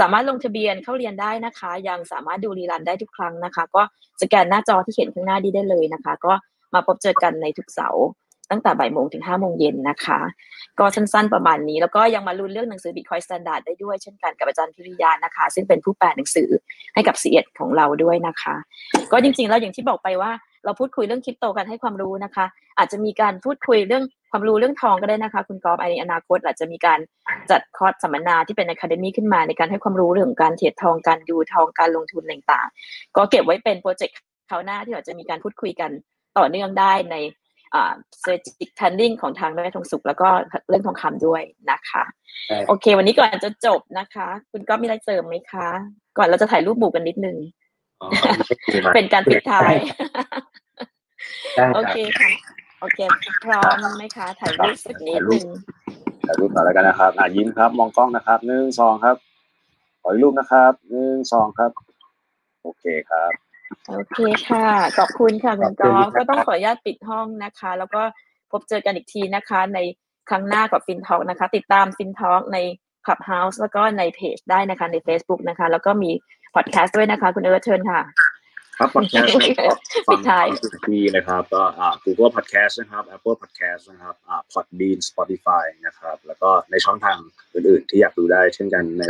[0.00, 3.82] สามารถลงทะเบียนเข้าเรียนได้นะคะ ยังสามารถดูรีลันได้ทุกครั้งนะคะ ก็
[4.22, 6.32] สแกนหน้าจอที่เห็นข้างหน้าดีได้เลยนะคะ ก็
[6.74, 8.04] มาพบเจอกันในทุกเสาร์
[8.50, 10.20] ตั้งแต่บ่ายโมงถึงห้าโมงเย็นนะคะ
[10.78, 16.48] ก็สั้นๆประมาณนี้ แล้วก็ยังมาลุ้นเรื่องหนังสือ Bitcoin Standard ได้ด้วยเช่นกันกับอาจารย์พิริยานะคะ ซึ่งเป็นผู้แปลหนังสือ
[16.94, 18.54] ให้กับเสียดของเราด้วยนะคะ
[19.12, 20.32] ก็จริงๆแล้วอย่างที่บอกไปว่า
[20.64, 22.46] เราพูดคุยเรื่องคริปโตกันให้ความรู้นะคะ
[22.78, 26.98] อาจจะมีการพูดคุยเรื่องความรู้เรื่องทองก็ได้นะคะ คุณกอล์ฟในอนาคตอาจจะมีการ
[27.50, 34.16] จัดคอร์สสัมมนาที่เป็น academy ขึ้นมาในการให้ความรู้เรื่องการเทรดทองการดูทองการลงทุนต่างๆ ก็เก็บไว้เป็นโปรเจกต์
[34.50, 35.90] คราวหน้าที่เราจะมีการพูดคุยกัน
[36.38, 37.16] ต่อเนื่องได้ใน
[38.18, 40.28] strategic planning ของทางแม่ทองสุข แล้วก็
[40.68, 42.04] เรื่องทองคำด้วยนะคะ
[42.46, 45.68] ใช่โอเค วันนี้ก่อนจะจบนะคะ คุณก๊อฟมีอะไรเสริมไหมคะ
[46.18, 47.36] ก่อนเราจะถ่ายรูปหมู่กันนิดนึง
[48.02, 48.08] อ๋อ
[48.94, 49.74] เป็นการปิดท้าย
[51.56, 52.30] ได้โอครับโอเคค่ะ
[52.80, 52.98] โอเค
[53.44, 55.46] พร้อมไหมคะ ถ่ายรูปสักนิดนึง
[56.26, 59.16] ถ่ายรูปหน่อยแล้วกันนะครับ อะยิ้มครับ มองกล้องนะครับหนึ่งสองครับ
[60.02, 61.70] ขออีกรูปนะครับหนึ่งสองครับ
[62.62, 63.32] โอเคครับ
[63.88, 64.18] โอเค
[64.48, 64.66] ค่ะ
[64.98, 68.02] ขอบคุณค่ะคุณกอล์ฟก็ต้องขออนุญาตปิดห้องนะคะ แล้วก็
[68.50, 69.78] พบเจอกันอีกทีนะคะ ใน
[70.28, 72.58] ครั้งหน้ากับฟินท a l k นะคะ ติดตามฟินท a l k ใน
[73.06, 76.10] Clubhouse แล้วก็ในเพจได้นะคะใน Facebook นะคะ แล้วก็มี
[76.54, 78.00] พอดแคสต์ด้วยนะคะ คุณเอิร์ธเชิญค่ะ
[78.78, 79.78] ครับ podcast นะครับ
[80.10, 87.16] ปิดท้ายฟังฟรีนะครับ ก็อ่า Google podcast นะครับ Apple podcast นะครับอ่า Podbean Spotify นะครับ แล้วก็ในช่องทาง
[87.54, 89.02] อื่นๆ ที่อยากดูได้เช่นกันใน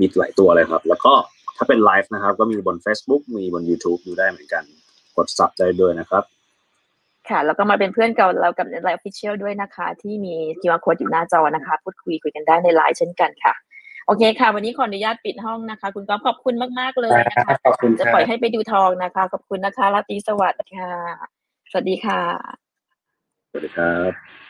[0.00, 1.12] มีหลายตัวเลยครับ แล้วก็
[1.56, 4.64] ถ้าเป็นไลฟ์นะครับ ก็มีบน Facebook มีบน YouTube ดูได้เหมือนกัน
[5.16, 6.24] กด sub ได้ด้วยนะครับ
[7.28, 13.54] ค่ะ แล้วก็มาเป็นเพื่อนกับเรากับในไลน์ official ด้วยนะคะ ที่มี QR code อยู่หน้าจอนะคะ พูดคุยคุยกันได้ในไลน์เช่นกันค่ะ
[14.06, 20.90] โอเคค่ะ วันนี้ขออนุญาตปิดห้องนะคะ คุณก๊อฟขอบคุณมากๆเลยนะคะขอบคุณครับจะปล่อยให้ไปดูทองนะคะ ขอบคุณนะคะราตรีสวัสดิ์ค่ะ
[21.70, 22.20] สวัสดีค่ะ
[23.50, 24.43] สวัสดีครับ